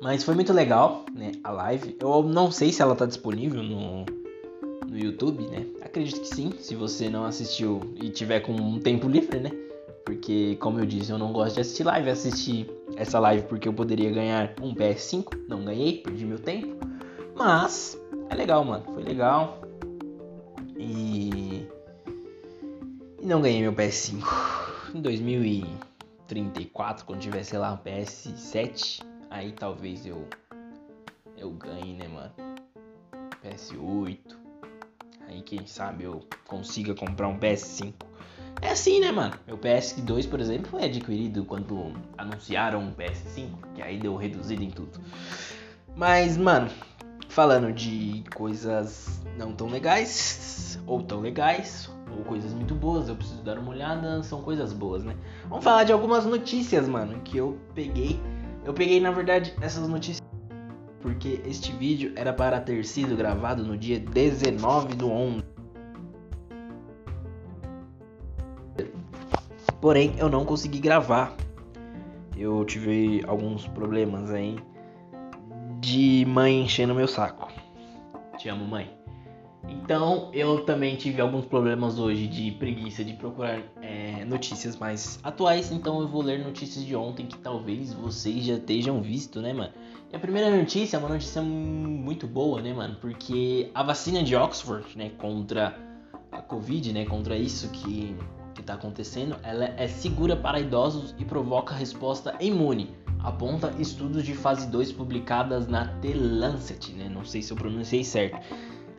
Mas 0.00 0.22
foi 0.22 0.34
muito 0.34 0.52
legal, 0.52 1.04
né, 1.12 1.32
a 1.42 1.50
live. 1.50 1.96
Eu 2.00 2.22
não 2.22 2.50
sei 2.50 2.72
se 2.72 2.80
ela 2.82 2.94
tá 2.94 3.04
disponível 3.04 3.62
no, 3.62 4.04
no 4.88 4.98
YouTube, 4.98 5.44
né? 5.48 5.66
Acredito 5.82 6.20
que 6.20 6.28
sim, 6.28 6.52
se 6.58 6.74
você 6.74 7.08
não 7.08 7.24
assistiu 7.24 7.80
e 8.00 8.10
tiver 8.10 8.40
com 8.40 8.52
um 8.52 8.78
tempo 8.78 9.08
livre, 9.08 9.40
né? 9.40 9.50
Porque, 10.04 10.56
como 10.60 10.78
eu 10.78 10.86
disse, 10.86 11.10
eu 11.10 11.18
não 11.18 11.32
gosto 11.32 11.56
de 11.56 11.60
assistir 11.60 11.84
live. 11.84 12.10
Assisti 12.10 12.66
essa 12.96 13.18
live 13.18 13.46
porque 13.46 13.68
eu 13.68 13.72
poderia 13.72 14.10
ganhar 14.10 14.54
um 14.62 14.74
PS5. 14.74 15.36
Não 15.48 15.64
ganhei, 15.64 15.98
perdi 15.98 16.24
meu 16.24 16.38
tempo. 16.38 16.76
Mas 17.34 18.00
é 18.30 18.34
legal, 18.34 18.64
mano. 18.64 18.84
Foi 18.84 19.02
legal. 19.02 19.60
E. 20.76 21.66
E 23.20 23.26
não 23.26 23.40
ganhei 23.40 23.60
meu 23.60 23.72
PS5. 23.72 24.22
Em 24.94 25.00
2034, 25.00 27.04
quando 27.04 27.20
tiver, 27.20 27.42
sei 27.42 27.58
lá, 27.58 27.72
um 27.72 27.78
PS7, 27.78 29.04
aí 29.30 29.52
talvez 29.52 30.06
eu. 30.06 30.26
Eu 31.36 31.50
ganhe, 31.50 31.94
né, 31.94 32.08
mano? 32.08 32.32
PS8. 33.44 34.36
Aí 35.28 35.42
quem 35.42 35.66
sabe 35.66 36.04
eu 36.04 36.24
consiga 36.46 36.94
comprar 36.94 37.28
um 37.28 37.38
PS5. 37.38 37.92
É 38.60 38.70
assim, 38.70 39.00
né, 39.00 39.12
mano? 39.12 39.34
Meu 39.46 39.56
PS2, 39.56 40.28
por 40.28 40.40
exemplo, 40.40 40.70
foi 40.70 40.84
adquirido 40.84 41.44
quando 41.44 41.92
anunciaram 42.16 42.88
o 42.88 42.92
PS5, 42.92 43.50
que 43.74 43.82
aí 43.82 43.98
deu 43.98 44.16
reduzido 44.16 44.64
em 44.64 44.70
tudo. 44.70 45.00
Mas, 45.94 46.36
mano, 46.36 46.68
falando 47.28 47.72
de 47.72 48.24
coisas 48.34 49.20
não 49.36 49.52
tão 49.52 49.68
legais, 49.68 50.80
ou 50.86 51.02
tão 51.02 51.20
legais, 51.20 51.90
ou 52.10 52.24
coisas 52.24 52.52
muito 52.52 52.74
boas, 52.74 53.08
eu 53.08 53.16
preciso 53.16 53.42
dar 53.42 53.58
uma 53.58 53.70
olhada, 53.70 54.22
são 54.22 54.42
coisas 54.42 54.72
boas, 54.72 55.04
né? 55.04 55.14
Vamos 55.48 55.64
falar 55.64 55.84
de 55.84 55.92
algumas 55.92 56.24
notícias, 56.24 56.88
mano, 56.88 57.20
que 57.20 57.36
eu 57.36 57.58
peguei. 57.74 58.20
Eu 58.64 58.74
peguei, 58.74 59.00
na 59.00 59.10
verdade, 59.10 59.54
essas 59.60 59.88
notícias 59.88 60.28
porque 61.00 61.40
este 61.46 61.72
vídeo 61.72 62.12
era 62.16 62.32
para 62.32 62.60
ter 62.60 62.84
sido 62.84 63.16
gravado 63.16 63.64
no 63.64 63.76
dia 63.78 64.00
19 64.00 64.96
do 64.96 65.10
11. 65.10 65.44
Porém, 69.80 70.14
eu 70.18 70.28
não 70.28 70.44
consegui 70.44 70.80
gravar. 70.80 71.34
Eu 72.36 72.64
tive 72.64 73.22
alguns 73.26 73.66
problemas 73.66 74.30
aí 74.30 74.58
de 75.80 76.24
mãe 76.26 76.62
enchendo 76.62 76.94
meu 76.94 77.08
saco. 77.08 77.50
Te 78.36 78.48
amo, 78.48 78.64
mãe. 78.66 78.98
Então, 79.68 80.30
eu 80.32 80.64
também 80.64 80.96
tive 80.96 81.20
alguns 81.20 81.44
problemas 81.44 81.98
hoje 81.98 82.26
de 82.26 82.52
preguiça 82.52 83.04
de 83.04 83.12
procurar 83.12 83.60
é, 83.82 84.24
notícias 84.24 84.76
mais 84.76 85.18
atuais. 85.22 85.70
Então, 85.70 86.00
eu 86.00 86.08
vou 86.08 86.22
ler 86.22 86.42
notícias 86.42 86.84
de 86.84 86.96
ontem 86.96 87.26
que 87.26 87.36
talvez 87.38 87.92
vocês 87.92 88.44
já 88.44 88.54
estejam 88.54 89.02
visto, 89.02 89.42
né, 89.42 89.52
mano? 89.52 89.72
E 90.10 90.16
a 90.16 90.18
primeira 90.18 90.56
notícia 90.56 90.96
é 90.96 91.00
uma 91.00 91.10
notícia 91.10 91.42
muito 91.42 92.26
boa, 92.26 92.62
né, 92.62 92.72
mano? 92.72 92.96
Porque 93.00 93.70
a 93.74 93.82
vacina 93.82 94.22
de 94.22 94.34
Oxford, 94.34 94.86
né, 94.96 95.10
contra 95.18 95.76
a 96.32 96.40
Covid, 96.40 96.92
né, 96.92 97.04
contra 97.04 97.36
isso 97.36 97.68
que, 97.70 98.16
que 98.54 98.62
tá 98.62 98.74
acontecendo, 98.74 99.36
ela 99.42 99.66
é 99.76 99.86
segura 99.86 100.34
para 100.34 100.60
idosos 100.60 101.14
e 101.18 101.24
provoca 101.26 101.74
resposta 101.74 102.34
imune. 102.40 102.90
Aponta 103.22 103.74
estudos 103.78 104.24
de 104.24 104.34
fase 104.34 104.66
2 104.68 104.92
publicadas 104.92 105.66
na 105.66 105.86
The 106.00 106.14
Lancet, 106.14 106.92
né? 106.92 107.08
Não 107.08 107.24
sei 107.24 107.42
se 107.42 107.52
eu 107.52 107.56
pronunciei 107.56 108.04
certo. 108.04 108.38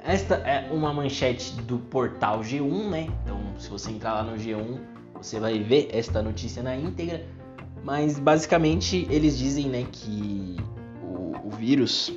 Esta 0.03 0.35
é 0.35 0.71
uma 0.71 0.93
manchete 0.93 1.53
do 1.61 1.77
portal 1.77 2.39
G1, 2.41 2.89
né? 2.89 3.07
Então, 3.23 3.39
se 3.57 3.69
você 3.69 3.91
entrar 3.91 4.13
lá 4.13 4.23
no 4.23 4.37
G1, 4.37 4.79
você 5.13 5.39
vai 5.39 5.59
ver 5.59 5.89
esta 5.91 6.21
notícia 6.21 6.63
na 6.63 6.75
íntegra. 6.75 7.25
Mas 7.83 8.19
basicamente 8.19 9.07
eles 9.09 9.37
dizem, 9.37 9.67
né, 9.67 9.85
que 9.91 10.57
o, 11.01 11.47
o 11.47 11.49
vírus, 11.49 12.13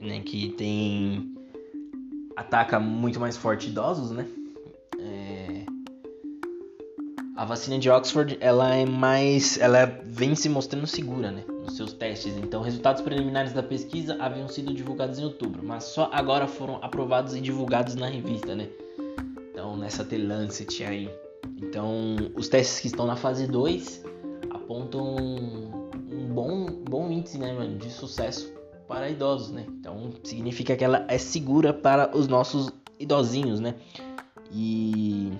né, 0.00 0.20
que 0.20 0.50
tem 0.50 1.34
ataca 2.36 2.80
muito 2.80 3.20
mais 3.20 3.36
forte 3.36 3.68
idosos, 3.68 4.10
né? 4.10 4.26
É... 7.36 7.40
A 7.40 7.44
vacina 7.44 7.78
de 7.78 7.90
Oxford, 7.90 8.36
ela 8.40 8.74
é 8.74 8.84
mais, 8.86 9.58
ela 9.58 9.86
vem 10.04 10.34
se 10.34 10.48
mostrando 10.48 10.86
segura, 10.86 11.30
né? 11.30 11.44
Nos 11.48 11.76
seus 11.76 11.92
testes. 11.92 12.36
Então, 12.36 12.62
resultados 12.62 13.02
preliminares 13.02 13.52
da 13.52 13.62
pesquisa 13.62 14.16
haviam 14.20 14.48
sido 14.48 14.72
divulgados 14.72 15.18
em 15.18 15.24
outubro, 15.24 15.62
mas 15.64 15.84
só 15.84 16.08
agora 16.12 16.46
foram 16.46 16.78
aprovados 16.82 17.34
e 17.34 17.40
divulgados 17.40 17.94
na 17.94 18.08
revista, 18.08 18.54
né? 18.54 18.68
Então, 19.50 19.76
nessa 19.76 20.04
The 20.04 20.18
Lancet 20.18 20.84
aí. 20.84 21.10
Então, 21.56 22.16
os 22.34 22.48
testes 22.48 22.80
que 22.80 22.86
estão 22.86 23.06
na 23.06 23.16
fase 23.16 23.46
2 23.46 24.04
apontam 24.50 25.16
um 25.16 26.26
bom, 26.32 26.66
bom 26.88 27.10
índice, 27.10 27.38
né, 27.38 27.52
mano, 27.52 27.76
de 27.76 27.90
sucesso 27.90 28.52
para 28.88 29.08
idosos, 29.08 29.50
né? 29.50 29.64
Então 29.68 30.12
significa 30.22 30.76
que 30.76 30.84
ela 30.84 31.04
é 31.08 31.18
segura 31.18 31.72
para 31.72 32.16
os 32.16 32.28
nossos 32.28 32.70
idosinhos, 32.98 33.60
né? 33.60 33.74
E 34.52 35.32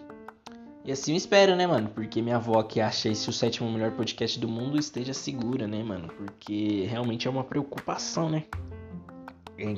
e 0.85 0.93
assim 0.93 1.13
eu 1.13 1.17
espero, 1.17 1.57
né, 1.57 1.67
mano? 1.67 1.89
Porque 1.89 2.21
minha 2.21 2.37
avó 2.37 2.63
que 2.63 2.81
acha 2.81 3.09
esse 3.09 3.29
o 3.31 3.33
sétimo 3.33 3.71
melhor 3.71 3.93
podcast 3.93 4.39
do 4.39 4.47
mundo 4.47 4.79
esteja 4.79 5.15
segura, 5.15 5.67
né, 5.67 5.83
mano? 5.83 6.09
Porque 6.09 6.85
realmente 6.89 7.27
é 7.27 7.31
uma 7.31 7.43
preocupação, 7.43 8.29
né? 8.29 8.45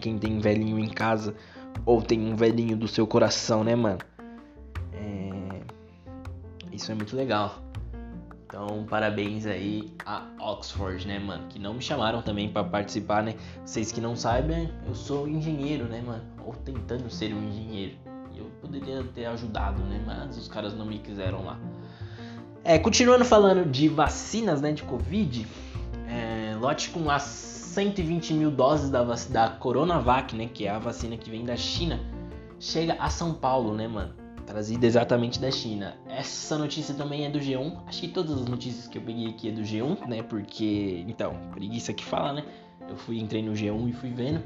Quem 0.01 0.19
tem 0.19 0.41
velhinho 0.41 0.79
em 0.79 0.89
casa 0.89 1.37
ou 1.85 2.03
tem 2.03 2.21
um 2.21 2.35
velhinho 2.35 2.77
do 2.77 2.89
seu 2.89 3.07
coração, 3.07 3.63
né, 3.63 3.77
mano? 3.77 3.99
É... 4.95 5.61
Isso 6.73 6.91
é 6.91 6.95
muito 6.95 7.15
legal. 7.15 7.63
Então, 8.47 8.85
parabéns 8.89 9.47
aí 9.47 9.93
a 10.05 10.27
Oxford, 10.41 11.07
né, 11.07 11.19
mano? 11.19 11.47
Que 11.49 11.59
não 11.59 11.75
me 11.75 11.83
chamaram 11.83 12.23
também 12.23 12.49
para 12.49 12.65
participar, 12.65 13.23
né? 13.23 13.35
Vocês 13.65 13.93
que 13.93 14.01
não 14.01 14.17
sabem, 14.17 14.73
eu 14.87 14.95
sou 14.95 15.29
engenheiro, 15.29 15.85
né, 15.85 16.03
mano? 16.05 16.25
Ou 16.45 16.53
tentando 16.53 17.09
ser 17.11 17.33
um 17.33 17.49
engenheiro. 17.49 17.97
Poderia 18.61 19.03
ter 19.15 19.27
ajudado, 19.27 19.83
né? 19.83 20.03
Mas 20.05 20.37
os 20.37 20.49
caras 20.49 20.75
não 20.75 20.87
me 20.87 20.99
quiseram 20.99 21.45
lá. 21.45 21.59
É, 22.65 22.79
continuando 22.79 23.25
falando 23.25 23.65
de 23.71 23.89
vacinas, 23.89 24.61
né, 24.61 24.73
de 24.73 24.83
Covid, 24.83 25.47
é, 26.09 26.57
lote 26.59 26.91
com 26.91 27.09
as 27.09 27.23
120 27.23 28.35
mil 28.35 28.51
doses 28.51 28.91
da, 28.91 29.05
da 29.05 29.51
Coronavac, 29.51 30.35
né, 30.35 30.49
que 30.53 30.67
é 30.67 30.71
a 30.71 30.79
vacina 30.79 31.17
que 31.17 31.31
vem 31.31 31.45
da 31.45 31.57
China, 31.57 32.01
chega 32.59 32.97
a 32.99 33.09
São 33.09 33.33
Paulo, 33.33 33.73
né, 33.73 33.87
mano? 33.87 34.27
trazida 34.47 34.87
exatamente 34.87 35.41
da 35.41 35.51
China. 35.51 35.97
Essa 36.09 36.57
notícia 36.57 36.95
também 36.95 37.27
é 37.27 37.31
do 37.31 37.39
G1. 37.39 37.83
Acho 37.87 38.01
que 38.01 38.09
todas 38.09 38.41
as 38.41 38.47
notícias 38.47 38.87
que 38.87 38.97
eu 38.97 39.03
peguei 39.03 39.29
aqui 39.29 39.49
é 39.49 39.53
do 39.53 39.63
G1, 39.63 40.07
né? 40.07 40.23
Porque, 40.23 41.05
então, 41.09 41.35
preguiça 41.53 41.93
que 41.93 42.05
fala, 42.05 42.33
né? 42.33 42.45
Eu 42.89 42.97
fui 42.97 43.19
entrei 43.19 43.43
no 43.43 43.53
G1 43.53 43.89
e 43.89 43.93
fui 43.93 44.11
vendo. 44.11 44.43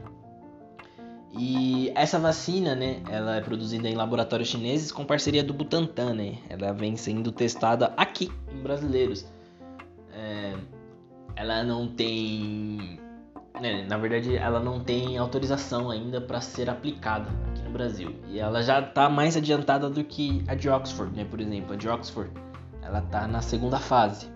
E 1.32 1.92
essa 1.94 2.18
vacina, 2.18 2.74
né, 2.74 3.00
ela 3.08 3.36
é 3.36 3.40
produzida 3.40 3.88
em 3.88 3.94
laboratórios 3.94 4.48
chineses 4.48 4.90
com 4.90 5.04
parceria 5.04 5.44
do 5.44 5.54
Butantan, 5.54 6.14
né? 6.14 6.38
Ela 6.48 6.72
vem 6.72 6.96
sendo 6.96 7.30
testada 7.30 7.92
aqui 7.96 8.32
em 8.52 8.60
brasileiros. 8.60 9.24
É, 10.12 10.54
ela 11.36 11.62
não 11.62 11.86
tem, 11.86 12.98
né, 13.60 13.86
na 13.88 13.96
verdade, 13.96 14.36
ela 14.36 14.58
não 14.58 14.80
tem 14.80 15.18
autorização 15.18 15.88
ainda 15.88 16.20
para 16.20 16.40
ser 16.40 16.68
aplicada 16.68 17.30
no 17.64 17.70
Brasil. 17.70 18.16
E 18.28 18.40
ela 18.40 18.60
já 18.60 18.80
está 18.80 19.08
mais 19.08 19.36
adiantada 19.36 19.88
do 19.88 20.02
que 20.02 20.42
a 20.48 20.56
de 20.56 20.68
Oxford, 20.68 21.16
né? 21.16 21.24
Por 21.24 21.40
exemplo, 21.40 21.74
a 21.74 21.76
de 21.76 21.88
Oxford, 21.88 22.30
ela 22.82 22.98
está 22.98 23.28
na 23.28 23.40
segunda 23.40 23.78
fase. 23.78 24.26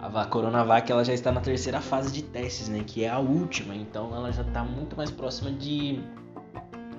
A 0.00 0.24
Coronavac 0.24 0.90
ela 0.90 1.04
já 1.04 1.12
está 1.12 1.30
na 1.30 1.40
terceira 1.40 1.80
fase 1.80 2.12
de 2.12 2.22
testes, 2.22 2.68
né? 2.68 2.82
Que 2.86 3.04
é 3.04 3.10
a 3.10 3.18
última. 3.18 3.74
Então 3.74 4.14
ela 4.14 4.32
já 4.32 4.42
está 4.42 4.64
muito 4.64 4.96
mais 4.96 5.10
próxima 5.10 5.50
de 5.50 6.00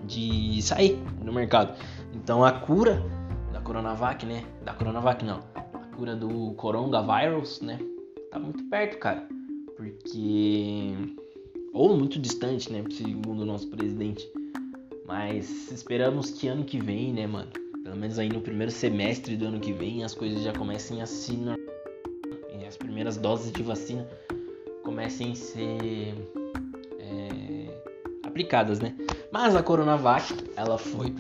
de 0.06 0.62
sair 0.62 0.98
no 1.24 1.32
mercado. 1.32 1.78
Então 2.14 2.44
a 2.44 2.52
cura 2.52 3.04
da 3.52 3.62
Coronavac, 3.62 4.26
né? 4.26 4.44
Da 4.64 4.74
Coronavac 4.74 5.24
não. 5.24 5.40
A 5.54 5.96
cura 5.96 6.16
do 6.16 6.54
coronavirus, 6.54 7.62
né? 7.62 7.80
Tá 8.32 8.40
muito 8.40 8.64
perto, 8.66 8.98
cara. 8.98 9.28
Porque 9.76 10.94
ou 11.74 11.98
muito 11.98 12.20
distante, 12.20 12.72
né? 12.72 12.84
Segundo 12.90 13.42
o 13.42 13.46
nosso 13.46 13.68
presidente. 13.68 14.28
Mas 15.06 15.72
esperamos 15.72 16.32
que 16.32 16.48
ano 16.48 16.64
que 16.64 16.80
vem, 16.80 17.14
né, 17.14 17.28
mano? 17.28 17.52
Pelo 17.84 17.96
menos 17.96 18.20
aí 18.20 18.30
no 18.30 18.42
primeiro 18.42 18.72
semestre 18.72 19.36
do 19.36 19.48
ano 19.48 19.60
que 19.60 19.74
vem 19.74 20.04
as 20.04 20.14
coisas 20.14 20.44
já 20.44 20.54
comecem 20.54 21.02
a 21.02 21.06
se 21.06 21.34
e 21.34 22.66
as 22.66 22.78
primeiras 22.78 23.18
doses 23.18 23.52
de 23.52 23.64
vacina 23.64 24.08
comecem 24.84 25.32
a 25.32 25.36
ser 25.36 26.14
é, 27.00 27.82
aplicadas, 28.24 28.80
né? 28.80 28.96
Mas 29.32 29.56
a 29.56 29.63
Coronavac, 29.63 30.34
ela 30.56 30.78
foi 30.78 31.15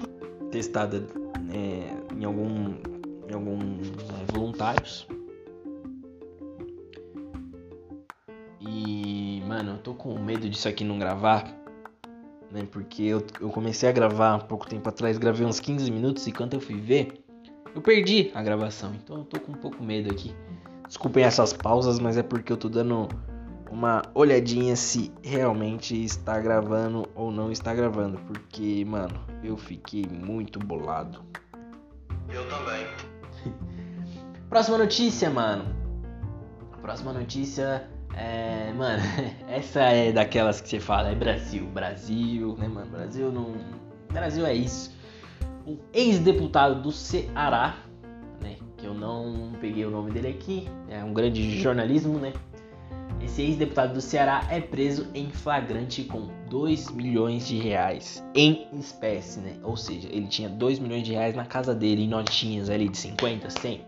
testada 0.51 1.07
é, 1.53 2.15
em 2.15 2.25
algum 2.25 2.75
em 3.29 3.33
alguns 3.33 3.87
é, 3.87 4.25
voluntários 4.25 5.07
e 8.59 9.41
mano, 9.47 9.71
eu 9.71 9.77
tô 9.77 9.93
com 9.93 10.19
medo 10.19 10.49
disso 10.49 10.67
aqui 10.67 10.83
não 10.83 10.99
gravar 10.99 11.61
né? 12.51 12.67
Porque 12.69 13.03
eu, 13.03 13.25
eu 13.39 13.49
comecei 13.49 13.89
a 13.89 13.91
gravar 13.91 14.35
há 14.35 14.39
pouco 14.39 14.67
tempo 14.67 14.87
atrás, 14.87 15.17
gravei 15.17 15.45
uns 15.45 15.59
15 15.59 15.89
minutos 15.89 16.27
e 16.27 16.31
quando 16.31 16.53
eu 16.53 16.59
fui 16.59 16.79
ver, 16.79 17.23
eu 17.73 17.81
perdi 17.81 18.29
a 18.33 18.43
gravação. 18.43 18.93
Então 18.93 19.19
eu 19.19 19.23
tô 19.23 19.39
com 19.39 19.53
um 19.53 19.55
pouco 19.55 19.83
medo 19.83 20.11
aqui. 20.11 20.35
Desculpem 20.85 21.23
essas 21.23 21.53
pausas, 21.53 21.99
mas 21.99 22.17
é 22.17 22.23
porque 22.23 22.51
eu 22.51 22.57
tô 22.57 22.67
dando 22.67 23.07
uma 23.71 24.03
olhadinha 24.13 24.75
se 24.75 25.11
realmente 25.23 25.95
está 26.03 26.39
gravando 26.39 27.07
ou 27.15 27.31
não 27.31 27.51
está 27.51 27.73
gravando. 27.73 28.19
Porque, 28.27 28.85
mano, 28.85 29.25
eu 29.43 29.57
fiquei 29.57 30.05
muito 30.05 30.59
bolado. 30.59 31.23
Eu 32.29 32.47
também. 32.49 32.85
Próxima 34.49 34.77
notícia, 34.77 35.29
mano. 35.29 35.73
Próxima 36.81 37.13
notícia 37.13 37.89
é, 38.15 38.73
mano, 38.73 39.01
essa 39.47 39.81
é 39.81 40.11
daquelas 40.11 40.59
que 40.59 40.69
você 40.69 40.79
fala, 40.79 41.09
é 41.09 41.15
Brasil, 41.15 41.65
Brasil, 41.67 42.55
né, 42.57 42.67
mano? 42.67 42.89
Brasil 42.91 43.31
não. 43.31 43.55
Brasil 44.11 44.45
é 44.45 44.53
isso. 44.53 44.95
Um 45.65 45.77
ex-deputado 45.93 46.81
do 46.81 46.91
Ceará, 46.91 47.77
né? 48.41 48.57
Que 48.77 48.85
eu 48.85 48.93
não 48.93 49.53
peguei 49.61 49.85
o 49.85 49.89
nome 49.89 50.11
dele 50.11 50.29
aqui, 50.29 50.67
é 50.89 51.03
um 51.03 51.13
grande 51.13 51.59
jornalismo, 51.61 52.19
né? 52.19 52.33
Esse 53.23 53.43
ex-deputado 53.43 53.93
do 53.93 54.01
Ceará 54.01 54.47
é 54.49 54.59
preso 54.59 55.07
em 55.13 55.29
flagrante 55.29 56.03
com 56.03 56.27
2 56.49 56.91
milhões 56.91 57.47
de 57.47 57.57
reais 57.57 58.23
em 58.35 58.67
espécie, 58.73 59.39
né? 59.39 59.57
Ou 59.63 59.77
seja, 59.77 60.09
ele 60.11 60.27
tinha 60.27 60.49
2 60.49 60.79
milhões 60.79 61.03
de 61.03 61.13
reais 61.13 61.35
na 61.35 61.45
casa 61.45 61.75
dele 61.75 62.03
em 62.03 62.07
notinhas 62.07 62.69
ali 62.69 62.89
de 62.89 62.97
50, 62.97 63.49
100 63.49 63.81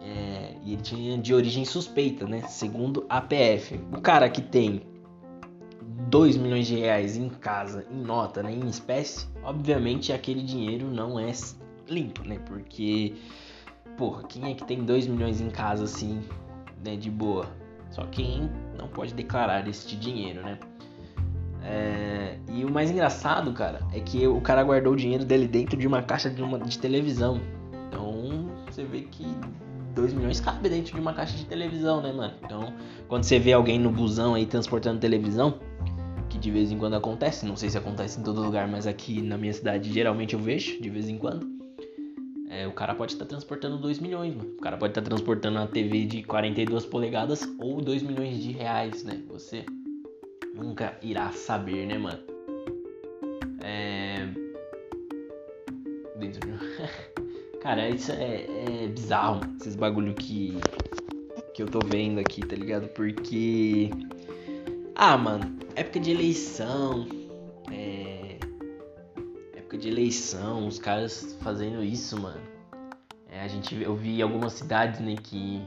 é, 0.00 0.54
e 0.62 0.72
ele 0.72 0.82
tinha 0.82 1.18
de 1.18 1.34
origem 1.34 1.64
suspeita, 1.64 2.26
né? 2.26 2.42
Segundo 2.42 3.04
a 3.08 3.20
PF. 3.20 3.80
O 3.92 4.00
cara 4.00 4.28
que 4.28 4.40
tem 4.40 4.82
2 6.08 6.36
milhões 6.36 6.66
de 6.66 6.76
reais 6.76 7.16
em 7.16 7.28
casa, 7.28 7.86
em 7.90 8.00
nota, 8.00 8.42
né, 8.42 8.52
em 8.52 8.66
espécie, 8.66 9.26
obviamente 9.42 10.12
aquele 10.12 10.42
dinheiro 10.42 10.86
não 10.90 11.18
é 11.18 11.32
limpo, 11.88 12.26
né? 12.26 12.38
Porque, 12.46 13.14
porra, 13.96 14.22
quem 14.24 14.50
é 14.50 14.54
que 14.54 14.64
tem 14.64 14.84
2 14.84 15.06
milhões 15.06 15.40
em 15.40 15.50
casa 15.50 15.84
assim, 15.84 16.22
né, 16.84 16.96
de 16.96 17.10
boa? 17.10 17.46
Só 17.90 18.04
quem 18.06 18.50
não 18.76 18.88
pode 18.88 19.14
declarar 19.14 19.66
este 19.68 19.96
dinheiro, 19.96 20.42
né? 20.42 20.58
É, 21.62 22.38
e 22.48 22.64
o 22.64 22.70
mais 22.70 22.90
engraçado, 22.90 23.52
cara, 23.52 23.80
é 23.92 24.00
que 24.00 24.26
o 24.26 24.40
cara 24.40 24.62
guardou 24.62 24.92
o 24.92 24.96
dinheiro 24.96 25.24
dele 25.24 25.46
dentro 25.46 25.76
de 25.76 25.86
uma 25.86 26.02
caixa 26.02 26.30
de, 26.30 26.42
uma, 26.42 26.58
de 26.58 26.78
televisão. 26.78 27.40
Então 27.88 28.48
você 28.66 28.84
vê 28.84 29.02
que 29.02 29.26
2 29.94 30.14
milhões 30.14 30.40
cabe 30.40 30.68
dentro 30.68 30.94
de 30.94 31.00
uma 31.00 31.12
caixa 31.12 31.36
de 31.36 31.44
televisão, 31.44 32.00
né, 32.00 32.12
mano? 32.12 32.34
Então, 32.44 32.72
quando 33.08 33.24
você 33.24 33.38
vê 33.38 33.52
alguém 33.52 33.78
no 33.78 33.90
busão 33.90 34.34
aí 34.34 34.46
transportando 34.46 35.00
televisão, 35.00 35.58
que 36.28 36.38
de 36.38 36.50
vez 36.50 36.70
em 36.70 36.78
quando 36.78 36.94
acontece, 36.94 37.44
não 37.44 37.56
sei 37.56 37.68
se 37.68 37.76
acontece 37.76 38.20
em 38.20 38.22
todo 38.22 38.40
lugar, 38.40 38.68
mas 38.68 38.86
aqui 38.86 39.20
na 39.20 39.36
minha 39.36 39.52
cidade 39.52 39.92
geralmente 39.92 40.34
eu 40.34 40.40
vejo 40.40 40.80
de 40.80 40.88
vez 40.88 41.08
em 41.08 41.18
quando. 41.18 41.57
É, 42.50 42.66
o 42.66 42.72
cara 42.72 42.94
pode 42.94 43.12
estar 43.12 43.26
transportando 43.26 43.76
2 43.76 43.98
milhões, 43.98 44.34
mano. 44.34 44.50
O 44.58 44.62
cara 44.62 44.76
pode 44.78 44.92
estar 44.92 45.02
transportando 45.02 45.58
uma 45.58 45.66
TV 45.66 46.06
de 46.06 46.22
42 46.22 46.86
polegadas 46.86 47.42
ou 47.58 47.80
2 47.80 48.02
milhões 48.02 48.42
de 48.42 48.52
reais, 48.52 49.04
né? 49.04 49.22
Você 49.28 49.66
nunca 50.54 50.98
irá 51.02 51.30
saber, 51.30 51.86
né, 51.86 51.98
mano? 51.98 52.18
É. 53.60 54.26
Dentro 56.18 56.40
de. 56.40 56.58
Cara, 57.60 57.88
isso 57.90 58.12
é, 58.12 58.46
é 58.84 58.86
bizarro, 58.86 59.40
esses 59.60 59.74
bagulho 59.76 60.14
que, 60.14 60.56
que 61.52 61.62
eu 61.62 61.66
tô 61.66 61.80
vendo 61.80 62.18
aqui, 62.18 62.40
tá 62.40 62.56
ligado? 62.56 62.88
Porque. 62.88 63.90
Ah, 64.94 65.18
mano, 65.18 65.58
época 65.76 66.00
de 66.00 66.12
eleição. 66.12 67.06
Época 69.68 69.82
de 69.82 69.88
eleição, 69.88 70.66
os 70.66 70.78
caras 70.78 71.36
fazendo 71.42 71.84
isso, 71.84 72.18
mano. 72.18 72.40
É, 73.30 73.42
a 73.42 73.48
gente, 73.48 73.74
eu 73.74 73.94
vi 73.94 74.22
algumas 74.22 74.54
cidades, 74.54 74.98
né, 74.98 75.14
que 75.22 75.62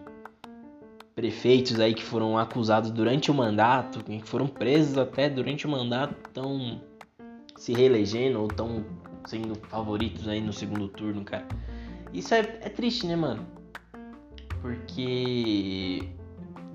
prefeitos 1.14 1.80
aí 1.80 1.94
que 1.94 2.02
foram 2.02 2.36
acusados 2.36 2.90
durante 2.90 3.30
o 3.30 3.34
mandato, 3.36 4.04
que 4.04 4.20
foram 4.24 4.48
presos 4.48 4.98
até 4.98 5.30
durante 5.30 5.68
o 5.68 5.70
mandato, 5.70 6.16
estão 6.26 6.82
se 7.56 7.74
reelegendo 7.74 8.42
ou 8.42 8.48
estão 8.48 8.84
sendo 9.28 9.54
favoritos 9.70 10.28
aí 10.28 10.42
no 10.42 10.52
segundo 10.52 10.88
turno, 10.88 11.24
cara. 11.24 11.48
Isso 12.12 12.34
é, 12.34 12.40
é 12.40 12.70
triste, 12.70 13.06
né, 13.06 13.16
mano? 13.16 13.46
Porque. 14.64 16.10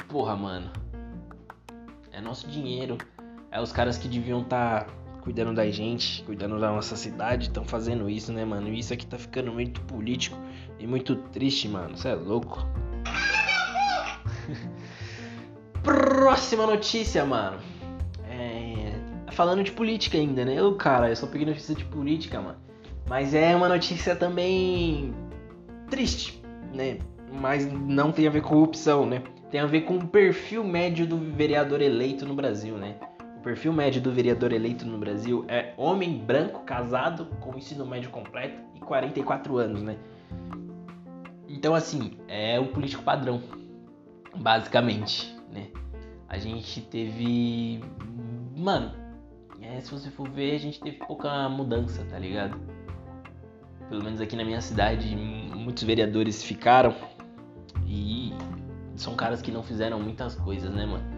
Porra, 0.09 0.37
mano. 0.37 0.71
É 2.13 2.21
nosso 2.21 2.47
dinheiro. 2.47 2.97
É 3.51 3.61
os 3.61 3.73
caras 3.73 3.99
que 3.99 4.07
deviam 4.07 4.43
estar 4.43 4.85
tá 4.85 5.06
cuidando 5.27 5.53
da 5.53 5.69
gente, 5.69 6.23
cuidando 6.23 6.61
da 6.61 6.71
nossa 6.71 6.95
cidade, 6.95 7.49
estão 7.49 7.65
fazendo 7.65 8.09
isso, 8.09 8.33
né, 8.33 8.45
mano? 8.45 8.69
E 8.69 8.79
isso 8.79 8.95
aqui 8.95 9.05
tá 9.05 9.19
ficando 9.19 9.51
muito 9.51 9.81
político 9.81 10.39
e 10.79 10.87
muito 10.87 11.17
triste, 11.17 11.69
mano. 11.69 11.97
Você 11.97 12.11
é 12.11 12.15
louco. 12.15 12.65
Próxima 15.83 16.65
notícia, 16.65 17.25
mano. 17.25 17.59
É... 18.31 18.93
Falando 19.33 19.65
de 19.65 19.73
política 19.73 20.17
ainda, 20.17 20.45
né? 20.45 20.55
Eu, 20.55 20.77
cara, 20.77 21.09
eu 21.09 21.17
só 21.17 21.27
peguei 21.27 21.45
notícia 21.45 21.75
de 21.75 21.85
política, 21.87 22.41
mano. 22.41 22.59
Mas 23.09 23.35
é 23.35 23.57
uma 23.57 23.69
notícia 23.69 24.15
também 24.15 25.13
triste, 25.91 26.41
né? 26.73 26.99
Mas 27.33 27.67
não 27.73 28.13
tem 28.13 28.29
a 28.29 28.31
ver 28.31 28.43
com 28.43 28.51
corrupção, 28.51 29.05
né? 29.05 29.25
Tem 29.51 29.59
a 29.59 29.67
ver 29.67 29.81
com 29.81 29.97
o 29.97 30.07
perfil 30.07 30.63
médio 30.63 31.05
do 31.05 31.19
vereador 31.19 31.83
eleito 31.83 32.25
no 32.25 32.35
Brasil, 32.35 32.77
né? 32.77 32.95
Perfil 33.47 33.73
médio 33.73 34.03
do 34.03 34.11
vereador 34.11 34.53
eleito 34.53 34.85
no 34.85 34.99
Brasil 34.99 35.45
é 35.47 35.73
homem 35.77 36.19
branco, 36.19 36.65
casado, 36.65 37.27
com 37.39 37.57
ensino 37.57 37.87
médio 37.87 38.11
completo 38.11 38.61
e 38.75 38.81
44 38.81 39.57
anos, 39.57 39.85
né? 39.85 39.97
Então, 41.49 41.73
assim, 41.73 42.19
é 42.27 42.59
o 42.59 42.67
político 42.67 43.05
padrão, 43.05 43.41
basicamente, 44.35 45.33
né? 45.53 45.69
A 46.29 46.39
gente 46.39 46.81
teve. 46.81 47.85
Mano, 48.57 48.93
é, 49.63 49.79
se 49.79 49.93
você 49.93 50.11
for 50.11 50.29
ver, 50.29 50.57
a 50.57 50.59
gente 50.59 50.81
teve 50.81 50.97
pouca 50.97 51.49
mudança, 51.49 52.05
tá 52.11 52.19
ligado? 52.19 52.59
Pelo 53.89 54.03
menos 54.03 54.21
aqui 54.21 54.35
na 54.35 54.45
minha 54.45 54.61
cidade, 54.61 55.15
muitos 55.15 55.85
vereadores 55.85 56.43
ficaram 56.43 56.93
e 57.87 58.33
são 58.97 59.15
caras 59.15 59.41
que 59.41 59.53
não 59.53 59.63
fizeram 59.63 60.01
muitas 60.01 60.35
coisas, 60.35 60.75
né, 60.75 60.85
mano? 60.85 61.16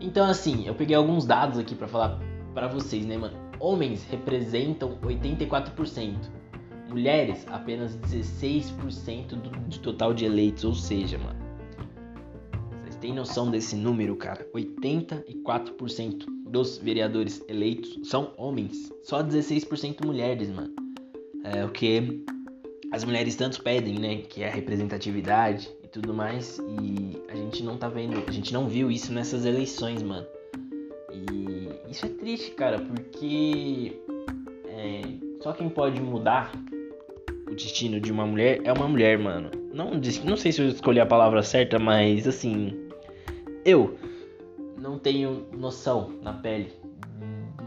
Então, 0.00 0.26
assim, 0.26 0.66
eu 0.66 0.74
peguei 0.74 0.96
alguns 0.96 1.24
dados 1.24 1.58
aqui 1.58 1.74
para 1.74 1.88
falar 1.88 2.20
para 2.52 2.68
vocês, 2.68 3.04
né, 3.06 3.16
mano? 3.16 3.36
Homens 3.58 4.04
representam 4.04 4.98
84%, 5.02 6.14
mulheres 6.88 7.46
apenas 7.48 7.96
16% 7.98 9.28
do, 9.28 9.50
do 9.50 9.78
total 9.78 10.12
de 10.12 10.24
eleitos, 10.24 10.64
ou 10.64 10.74
seja, 10.74 11.16
mano, 11.18 11.44
tem 13.04 13.12
noção 13.12 13.50
desse 13.50 13.76
número, 13.76 14.16
cara? 14.16 14.48
84% 14.54 16.24
dos 16.46 16.78
vereadores 16.78 17.44
eleitos 17.48 18.00
são 18.08 18.32
homens. 18.38 18.90
Só 19.02 19.22
16% 19.22 20.06
mulheres, 20.06 20.48
mano. 20.48 20.74
É 21.44 21.62
o 21.62 21.68
que 21.68 22.24
as 22.90 23.04
mulheres 23.04 23.36
tanto 23.36 23.62
pedem, 23.62 23.98
né? 23.98 24.22
Que 24.22 24.42
é 24.42 24.48
a 24.48 24.50
representatividade 24.50 25.70
tudo 25.94 26.12
mais. 26.12 26.58
E 26.58 27.22
a 27.28 27.36
gente 27.36 27.62
não 27.62 27.78
tá 27.78 27.88
vendo, 27.88 28.22
a 28.26 28.30
gente 28.30 28.52
não 28.52 28.68
viu 28.68 28.90
isso 28.90 29.12
nessas 29.12 29.46
eleições, 29.46 30.02
mano. 30.02 30.26
E 31.12 31.70
isso 31.90 32.04
é 32.04 32.08
triste, 32.08 32.50
cara, 32.50 32.80
porque 32.80 33.96
é, 34.66 35.02
só 35.40 35.52
quem 35.52 35.68
pode 35.68 36.02
mudar 36.02 36.50
o 37.48 37.54
destino 37.54 38.00
de 38.00 38.10
uma 38.10 38.26
mulher 38.26 38.60
é 38.64 38.72
uma 38.72 38.88
mulher, 38.88 39.16
mano. 39.18 39.50
Não, 39.72 39.92
não 40.24 40.36
sei 40.36 40.50
se 40.50 40.60
eu 40.60 40.68
escolhi 40.68 40.98
a 40.98 41.06
palavra 41.06 41.42
certa, 41.42 41.78
mas 41.78 42.26
assim, 42.26 42.76
eu 43.64 43.96
não 44.76 44.98
tenho 44.98 45.46
noção 45.56 46.10
na 46.20 46.32
pele 46.32 46.72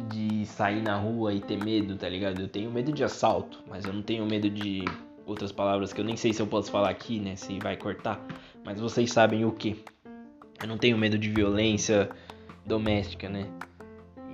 de 0.09 0.45
sair 0.45 0.81
na 0.81 0.97
rua 0.97 1.33
e 1.33 1.39
ter 1.39 1.63
medo, 1.63 1.95
tá 1.95 2.09
ligado? 2.09 2.41
Eu 2.41 2.47
tenho 2.49 2.71
medo 2.71 2.91
de 2.91 3.03
assalto, 3.03 3.63
mas 3.67 3.85
eu 3.85 3.93
não 3.93 4.01
tenho 4.01 4.25
medo 4.25 4.49
de 4.49 4.83
outras 5.27 5.51
palavras 5.51 5.93
que 5.93 6.01
eu 6.01 6.05
nem 6.05 6.15
sei 6.15 6.33
se 6.33 6.41
eu 6.41 6.47
posso 6.47 6.71
falar 6.71 6.89
aqui, 6.89 7.19
né? 7.19 7.35
Se 7.35 7.59
vai 7.59 7.75
cortar, 7.77 8.25
mas 8.65 8.79
vocês 8.79 9.11
sabem 9.11 9.45
o 9.45 9.51
que. 9.51 9.83
Eu 10.59 10.67
não 10.67 10.77
tenho 10.77 10.97
medo 10.97 11.19
de 11.19 11.29
violência 11.29 12.09
doméstica, 12.65 13.29
né? 13.29 13.45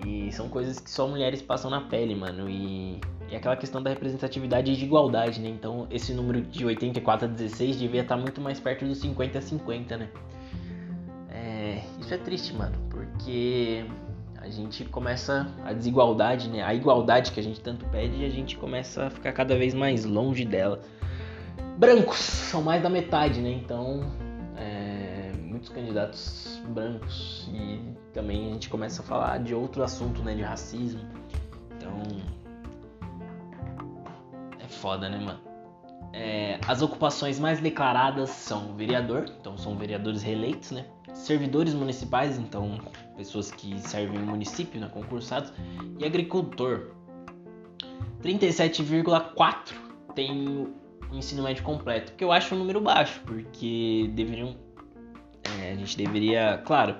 E 0.06 0.32
são 0.32 0.48
coisas 0.48 0.80
que 0.80 0.90
só 0.90 1.08
mulheres 1.08 1.42
passam 1.42 1.70
na 1.70 1.82
pele, 1.82 2.16
mano. 2.16 2.50
E, 2.50 3.00
e 3.30 3.36
aquela 3.36 3.58
questão 3.58 3.82
da 3.82 3.90
representatividade 3.90 4.72
e 4.72 4.76
de 4.76 4.86
igualdade, 4.86 5.42
né? 5.42 5.50
Então 5.50 5.88
esse 5.92 6.14
número 6.14 6.42
de 6.42 6.66
84 6.66 7.28
a 7.28 7.30
16 7.30 7.78
devia 7.78 8.02
estar 8.02 8.16
muito 8.16 8.40
mais 8.40 8.60
perto 8.60 8.86
dos 8.86 9.00
50 9.00 9.38
a 9.38 9.42
50, 9.42 9.98
né? 9.98 10.10
isso 12.00 12.14
é 12.14 12.18
triste, 12.18 12.54
mano, 12.54 12.76
porque 12.90 13.86
a 14.44 14.50
gente 14.50 14.84
começa 14.84 15.48
a 15.64 15.72
desigualdade, 15.72 16.50
né? 16.50 16.62
A 16.62 16.74
igualdade 16.74 17.32
que 17.32 17.40
a 17.40 17.44
gente 17.44 17.62
tanto 17.62 17.86
pede 17.86 18.26
a 18.26 18.30
gente 18.30 18.58
começa 18.58 19.06
a 19.06 19.10
ficar 19.10 19.32
cada 19.32 19.58
vez 19.58 19.74
mais 19.74 20.04
longe 20.04 20.44
dela. 20.44 20.82
Brancos 21.78 22.18
são 22.18 22.62
mais 22.62 22.84
da 22.84 22.90
metade, 22.90 23.40
né? 23.40 23.50
Então, 23.52 24.04
é, 24.58 25.32
muitos 25.42 25.70
candidatos 25.70 26.62
brancos 26.68 27.50
e 27.54 27.80
também 28.14 28.50
a 28.50 28.54
gente 28.54 28.70
começa 28.70 29.02
a 29.02 29.06
falar 29.06 29.40
de 29.40 29.56
outro 29.56 29.82
assunto, 29.82 30.22
né? 30.22 30.36
De 30.36 30.42
racismo. 30.42 31.02
Então, 31.78 32.02
é 34.60 34.68
foda, 34.68 35.08
né, 35.08 35.20
mano? 35.20 35.40
É, 36.12 36.60
as 36.68 36.82
ocupações 36.82 37.40
mais 37.40 37.62
declaradas 37.62 38.30
são 38.30 38.76
vereador, 38.76 39.26
então 39.40 39.58
são 39.58 39.78
vereadores 39.78 40.22
reeleitos, 40.22 40.72
né? 40.72 40.86
servidores 41.14 41.74
municipais, 41.74 42.38
então 42.38 42.80
pessoas 43.16 43.52
que 43.52 43.80
servem 43.80 44.20
o 44.20 44.26
município, 44.26 44.80
né, 44.80 44.90
concursados, 44.92 45.54
e 46.00 46.06
agricultor. 46.06 46.92
37,4 48.22 49.74
tem 50.16 50.48
o 51.12 51.16
ensino 51.16 51.44
médio 51.44 51.64
completo, 51.64 52.14
que 52.14 52.24
eu 52.24 52.32
acho 52.32 52.56
um 52.56 52.58
número 52.58 52.80
baixo, 52.80 53.22
porque 53.26 54.10
deveriam 54.14 54.56
é, 55.60 55.72
a 55.72 55.76
gente 55.76 55.98
deveria, 55.98 56.62
claro, 56.66 56.96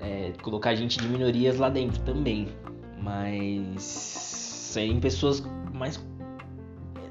é, 0.00 0.32
colocar 0.42 0.74
gente 0.74 0.98
de 0.98 1.08
minorias 1.08 1.58
lá 1.58 1.68
dentro 1.68 2.02
também, 2.02 2.48
mas 3.00 3.82
serem 3.82 5.00
pessoas 5.00 5.42
mais 5.72 6.04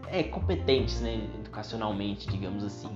é, 0.07 0.23
competentes, 0.23 1.01
né, 1.01 1.27
educacionalmente, 1.39 2.27
digamos 2.29 2.63
assim. 2.63 2.89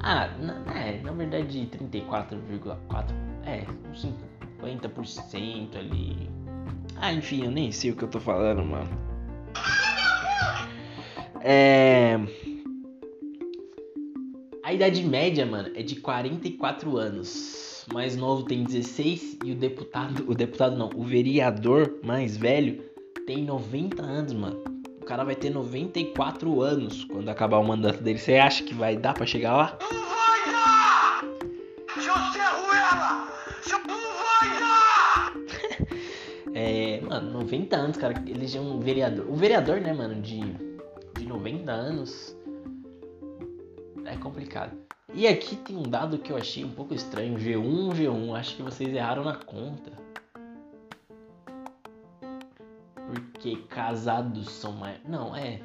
Ah, 0.00 0.28
na, 0.38 0.78
é, 0.78 1.00
na 1.00 1.12
verdade 1.12 1.68
34,4 1.70 3.31
é, 3.46 3.64
uns 3.90 4.06
50% 4.60 5.76
ali. 5.76 6.28
Ah, 6.96 7.12
enfim, 7.12 7.44
eu 7.44 7.50
nem 7.50 7.72
sei 7.72 7.90
o 7.90 7.96
que 7.96 8.04
eu 8.04 8.08
tô 8.08 8.20
falando, 8.20 8.64
mano. 8.64 8.88
É. 11.40 12.18
A 14.62 14.72
idade 14.72 15.02
média, 15.02 15.44
mano, 15.44 15.70
é 15.74 15.82
de 15.82 15.96
44 15.96 16.96
anos. 16.96 17.84
Mais 17.92 18.16
novo 18.16 18.44
tem 18.44 18.62
16 18.62 19.38
e 19.44 19.50
o 19.50 19.56
deputado, 19.56 20.24
o 20.28 20.34
deputado 20.34 20.76
não, 20.76 20.88
o 20.94 21.02
vereador 21.02 21.98
mais 22.04 22.36
velho 22.36 22.80
tem 23.26 23.44
90 23.44 24.00
anos, 24.00 24.32
mano. 24.32 24.62
O 25.00 25.04
cara 25.04 25.24
vai 25.24 25.34
ter 25.34 25.50
94 25.50 26.62
anos 26.62 27.04
quando 27.04 27.28
acabar 27.28 27.58
o 27.58 27.66
mandato 27.66 28.00
dele. 28.02 28.18
Você 28.18 28.36
acha 28.36 28.62
que 28.62 28.72
vai 28.72 28.96
dar 28.96 29.14
para 29.14 29.26
chegar 29.26 29.56
lá? 29.56 29.78
90 37.22 37.76
anos, 37.76 37.96
cara, 37.96 38.14
eleger 38.26 38.60
um 38.60 38.80
vereador. 38.80 39.26
O 39.28 39.34
vereador, 39.34 39.80
né, 39.80 39.92
mano, 39.92 40.20
de, 40.20 40.40
de 41.18 41.26
90 41.26 41.70
anos 41.70 42.36
é 44.04 44.16
complicado. 44.16 44.76
E 45.14 45.26
aqui 45.26 45.56
tem 45.56 45.76
um 45.76 45.82
dado 45.82 46.18
que 46.18 46.32
eu 46.32 46.36
achei 46.36 46.64
um 46.64 46.70
pouco 46.70 46.94
estranho, 46.94 47.38
G1, 47.38 47.92
G1, 47.94 48.38
acho 48.38 48.56
que 48.56 48.62
vocês 48.62 48.94
erraram 48.94 49.24
na 49.24 49.34
conta. 49.34 49.92
Porque 53.06 53.56
casados 53.68 54.50
são 54.50 54.72
mais. 54.72 54.98
Não, 55.06 55.36
é. 55.36 55.60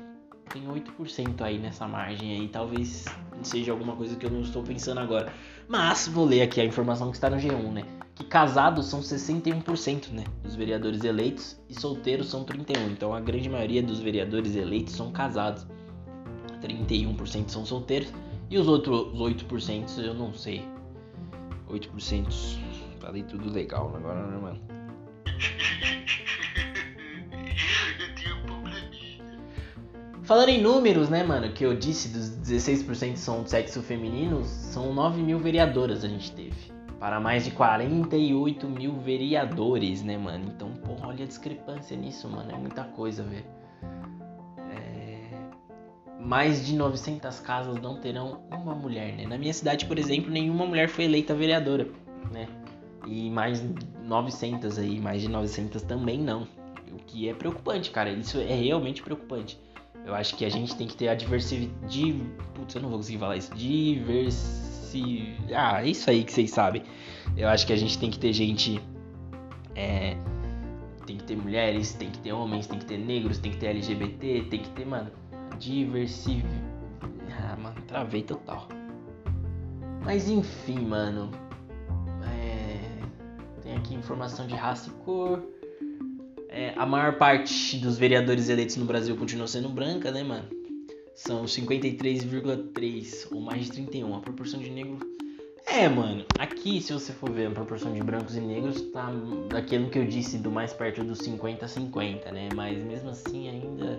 Tem 0.50 0.64
8% 0.66 1.42
aí 1.42 1.58
nessa 1.58 1.88
margem 1.88 2.34
aí. 2.34 2.48
Talvez 2.50 3.06
seja 3.42 3.72
alguma 3.72 3.96
coisa 3.96 4.16
que 4.16 4.26
eu 4.26 4.32
não 4.32 4.42
estou 4.42 4.64
pensando 4.64 5.00
agora. 5.00 5.32
Mas 5.68 6.08
vou 6.08 6.26
ler 6.26 6.42
aqui 6.42 6.60
a 6.60 6.66
informação 6.66 7.10
que 7.10 7.18
está 7.18 7.30
no 7.30 7.38
G1, 7.38 7.72
né? 7.72 7.97
Que 8.18 8.24
casados 8.24 8.88
são 8.88 9.00
61%, 9.00 10.12
né? 10.12 10.24
Dos 10.42 10.56
vereadores 10.56 11.04
eleitos 11.04 11.62
e 11.70 11.80
solteiros 11.80 12.28
são 12.28 12.44
31%. 12.44 12.92
Então 12.92 13.14
a 13.14 13.20
grande 13.20 13.48
maioria 13.48 13.84
dos 13.84 14.00
vereadores 14.00 14.56
eleitos 14.56 14.96
são 14.96 15.12
casados. 15.12 15.68
31% 16.60 17.50
são 17.50 17.64
solteiros. 17.64 18.12
E 18.50 18.58
os 18.58 18.68
outros 18.68 19.14
8% 19.14 20.00
eu 20.00 20.16
não 20.16 20.34
sei. 20.34 20.66
8%. 21.70 22.58
Falei 23.00 23.22
tudo 23.22 23.52
legal 23.52 23.96
agora, 23.96 24.26
né, 24.26 24.38
mano? 24.38 24.60
Falando 30.24 30.50
em 30.50 30.62
números, 30.62 31.08
né, 31.08 31.24
mano, 31.24 31.54
que 31.54 31.64
eu 31.64 31.74
disse 31.74 32.10
dos 32.10 32.32
16% 32.32 33.16
são 33.16 33.44
de 33.44 33.50
sexo 33.52 33.82
feminino, 33.82 34.44
são 34.44 34.94
9 34.94 35.22
mil 35.22 35.40
vereadoras 35.40 36.04
a 36.04 36.08
gente 36.10 36.34
teve. 36.34 36.77
Para 37.00 37.20
mais 37.20 37.46
de 37.46 37.52
48 37.52 38.68
mil 38.68 38.94
vereadores, 38.94 40.02
né, 40.02 40.18
mano? 40.18 40.46
Então, 40.48 40.72
porra, 40.74 41.10
olha 41.10 41.24
a 41.26 41.28
discrepância 41.28 41.96
nisso, 41.96 42.28
mano. 42.28 42.52
É 42.52 42.58
muita 42.58 42.84
coisa, 42.84 43.24
velho. 43.24 43.46
É... 44.72 45.30
Mais 46.20 46.66
de 46.66 46.76
900 46.76 47.40
casas 47.42 47.80
não 47.80 48.00
terão 48.00 48.42
uma 48.52 48.74
mulher, 48.74 49.16
né? 49.16 49.28
Na 49.28 49.38
minha 49.38 49.54
cidade, 49.54 49.86
por 49.86 50.00
exemplo, 50.00 50.32
nenhuma 50.32 50.66
mulher 50.66 50.90
foi 50.90 51.06
eleita 51.06 51.36
vereadora, 51.36 51.88
né? 52.32 52.48
E 53.06 53.30
mais 53.30 53.64
900 54.04 54.80
aí, 54.80 55.00
mais 55.00 55.22
de 55.22 55.30
900 55.30 55.84
também 55.84 56.20
não. 56.20 56.48
O 56.92 56.98
que 57.06 57.30
é 57.30 57.34
preocupante, 57.34 57.92
cara. 57.92 58.10
Isso 58.10 58.40
é 58.40 58.56
realmente 58.56 59.04
preocupante. 59.04 59.60
Eu 60.04 60.16
acho 60.16 60.36
que 60.36 60.46
a 60.46 60.50
gente 60.50 60.76
tem 60.76 60.88
que 60.88 60.96
ter 60.96 61.10
a 61.10 61.16
diversidade. 61.16 62.16
Putz, 62.56 62.74
eu 62.74 62.82
não 62.82 62.90
vou 62.90 62.98
conseguir 62.98 63.20
falar 63.20 63.38
isso. 63.38 63.52
Diversi. 65.02 65.54
Ah, 65.54 65.84
é 65.84 65.90
isso 65.90 66.10
aí 66.10 66.24
que 66.24 66.32
vocês 66.32 66.52
sabem. 66.52 66.84
Eu 67.36 67.48
acho 67.50 67.66
que 67.66 67.74
a 67.74 67.78
gente 67.78 67.98
tem 67.98 68.10
que 68.10 68.20
ter 68.20 68.34
gente. 68.34 68.82
É... 69.76 70.16
Tem 71.06 71.18
que 71.18 71.24
ter 71.24 71.38
mulheres, 71.38 71.94
tem 71.94 72.10
que 72.10 72.20
ter 72.20 72.34
homens, 72.34 72.68
tem 72.68 72.80
que 72.80 72.86
ter 72.86 72.98
negros, 72.98 73.38
tem 73.38 73.52
que 73.52 73.58
ter 73.58 73.68
LGBT, 73.68 74.48
tem 74.50 74.60
que 74.62 74.70
ter, 74.72 74.86
mano, 74.86 75.10
diversi. 75.58 76.44
Ah, 77.32 77.56
mano, 77.56 77.82
travei 77.88 78.24
total. 78.24 78.68
Mas 80.04 80.30
enfim, 80.30 80.80
mano. 80.80 81.32
Tem 83.68 83.76
aqui 83.76 83.94
informação 83.94 84.48
de 84.48 84.56
raça 84.56 84.90
e 84.90 84.94
cor. 85.04 85.44
É, 86.48 86.74
a 86.78 86.86
maior 86.86 87.18
parte 87.18 87.78
dos 87.80 87.98
vereadores 87.98 88.48
eleitos 88.48 88.78
no 88.78 88.86
Brasil 88.86 89.14
continua 89.18 89.46
sendo 89.46 89.68
branca, 89.68 90.10
né, 90.10 90.24
mano? 90.24 90.48
São 91.18 91.46
53,3 91.46 93.28
ou 93.34 93.42
mais 93.42 93.66
de 93.66 93.72
31. 93.72 94.16
A 94.16 94.20
proporção 94.20 94.60
de 94.60 94.70
negros. 94.70 95.00
É, 95.66 95.90
mano. 95.90 96.24
Aqui, 96.38 96.80
se 96.80 96.94
você 96.94 97.12
for 97.12 97.32
ver 97.32 97.48
a 97.48 97.52
proporção 97.52 97.92
de 97.92 98.04
brancos 98.04 98.36
e 98.36 98.40
negros, 98.40 98.80
tá 98.92 99.12
daquilo 99.50 99.90
que 99.90 99.98
eu 99.98 100.06
disse, 100.06 100.38
do 100.38 100.52
mais 100.52 100.74
perto 100.74 101.04
dos 101.04 101.18
50 101.18 101.66
a 101.66 101.68
50, 101.68 102.32
né? 102.32 102.50
Mas 102.56 102.78
mesmo 102.78 103.10
assim, 103.10 103.50
ainda. 103.50 103.98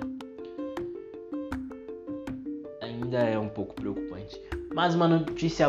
Ainda 2.80 3.18
é 3.18 3.36
um 3.36 3.48
pouco 3.48 3.74
preocupante. 3.74 4.40
Mas 4.72 4.94
uma 4.94 5.08
notícia 5.08 5.68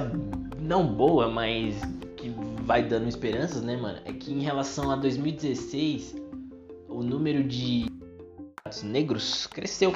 não 0.62 0.86
boa, 0.86 1.28
mas 1.28 1.76
que 2.16 2.30
vai 2.64 2.84
dando 2.84 3.10
esperanças, 3.10 3.64
né, 3.64 3.76
mano? 3.76 4.00
É 4.06 4.14
que 4.14 4.32
em 4.32 4.42
relação 4.42 4.92
a 4.92 4.96
2016, 4.96 6.16
o 6.88 7.02
número 7.02 7.44
de 7.44 7.88
negros 8.84 9.48
cresceu 9.48 9.92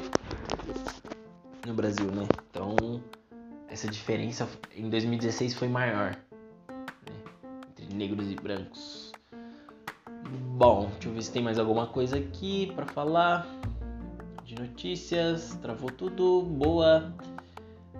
no 1.66 1.74
Brasil, 1.74 2.10
né? 2.10 2.26
Então, 2.50 3.02
essa 3.68 3.88
diferença 3.88 4.48
em 4.76 4.88
2016 4.88 5.54
foi 5.54 5.68
maior 5.68 6.16
né? 6.68 7.14
entre 7.70 7.94
negros 7.94 8.30
e 8.30 8.34
brancos. 8.34 9.12
Bom, 10.56 10.88
deixa 10.92 11.08
eu 11.08 11.14
ver 11.14 11.22
se 11.22 11.32
tem 11.32 11.42
mais 11.42 11.58
alguma 11.58 11.86
coisa 11.86 12.16
aqui 12.16 12.72
para 12.74 12.86
falar 12.86 13.46
de 14.44 14.54
notícias. 14.54 15.58
Travou 15.60 15.90
tudo, 15.90 16.42
boa. 16.42 17.12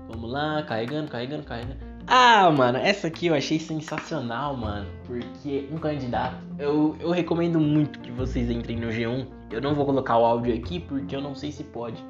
Vamos 0.09 0.31
lá, 0.31 0.63
carregando, 0.63 1.11
carregando, 1.11 1.45
carregando. 1.45 1.95
Ah, 2.07 2.51
mano, 2.51 2.77
essa 2.79 3.07
aqui 3.07 3.29
eu 3.29 3.35
achei 3.35 3.59
sensacional, 3.59 4.57
mano. 4.57 4.87
Porque 5.07 5.67
um 5.73 5.79
candidato. 5.79 6.37
Eu, 6.59 6.97
eu 7.01 7.11
recomendo 7.11 7.59
muito 7.59 7.99
que 8.01 8.11
vocês 8.11 8.51
entrem 8.51 8.79
no 8.79 8.89
G1. 8.89 9.27
Eu 9.51 9.61
não 9.61 9.75
vou 9.75 9.87
colocar 9.87 10.19
o 10.19 10.25
áudio 10.25 10.55
aqui 10.55 10.81
porque 10.81 11.17
eu 11.17 11.23
não 11.23 11.35
sei 11.35 11.51
se 11.51 11.65
pode. 11.65 12.05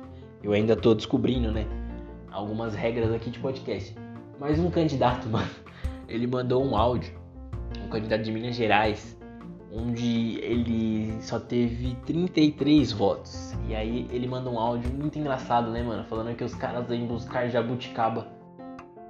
Eu 0.45 0.53
ainda 0.53 0.76
tô 0.76 0.95
descobrindo, 0.95 1.51
né? 1.51 1.66
Algumas 2.30 2.74
regras 2.74 3.11
aqui 3.11 3.30
de 3.30 3.38
podcast. 3.38 3.97
Mas 4.38 4.59
um 4.59 4.70
candidato, 4.70 5.26
mano, 5.30 5.49
ele 6.07 6.26
mandou 6.26 6.62
um 6.62 6.76
áudio. 6.76 7.14
Um 7.82 7.88
candidato 7.88 8.22
de 8.22 8.30
Minas 8.30 8.55
Gerais. 8.55 9.18
Onde 9.72 10.38
ele 10.40 11.16
só 11.22 11.40
teve 11.40 11.97
33 12.05 12.92
votos. 12.92 13.55
E 13.66 13.74
aí 13.74 14.07
ele 14.12 14.28
manda 14.28 14.51
um 14.51 14.59
áudio 14.59 14.92
muito 14.92 15.18
engraçado, 15.18 15.70
né, 15.70 15.82
mano? 15.82 16.05
Falando 16.05 16.36
que 16.36 16.45
os 16.45 16.55
caras 16.55 16.86
vêm 16.86 17.07
buscar 17.07 17.49
jabuticaba 17.49 18.28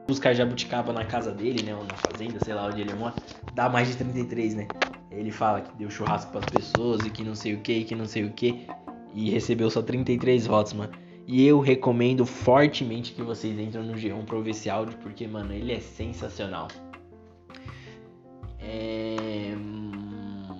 buscar 0.06 0.34
jabuticaba 0.34 0.92
na 0.92 1.04
casa 1.04 1.32
dele, 1.32 1.64
né? 1.64 1.74
Ou 1.74 1.82
na 1.82 1.96
fazenda, 1.96 2.38
sei 2.44 2.54
lá 2.54 2.66
onde 2.66 2.80
ele 2.80 2.94
mora, 2.94 3.14
dá 3.54 3.68
mais 3.68 3.88
de 3.88 3.96
33, 3.96 4.54
né? 4.54 4.68
Ele 5.10 5.30
fala 5.30 5.62
que 5.62 5.74
deu 5.76 5.90
churrasco 5.90 6.30
para 6.30 6.40
as 6.40 6.46
pessoas 6.46 7.04
e 7.04 7.10
que 7.10 7.24
não 7.24 7.34
sei 7.34 7.54
o 7.54 7.60
que, 7.60 7.84
que 7.84 7.94
não 7.94 8.06
sei 8.06 8.24
o 8.24 8.30
que. 8.30 8.66
E 9.14 9.30
recebeu 9.30 9.68
só 9.70 9.82
33 9.82 10.46
votos, 10.46 10.72
mano. 10.74 10.92
E 11.26 11.46
eu 11.46 11.58
recomendo 11.58 12.26
fortemente 12.26 13.12
que 13.12 13.22
vocês 13.22 13.58
entrem 13.58 13.84
no 13.84 13.94
G1 13.94 14.24
pra 14.24 14.38
ver 14.40 14.50
esse 14.50 14.68
áudio, 14.68 14.96
porque, 14.98 15.26
mano, 15.26 15.52
ele 15.52 15.72
é 15.72 15.80
sensacional. 15.80 16.68
É... 18.60 19.54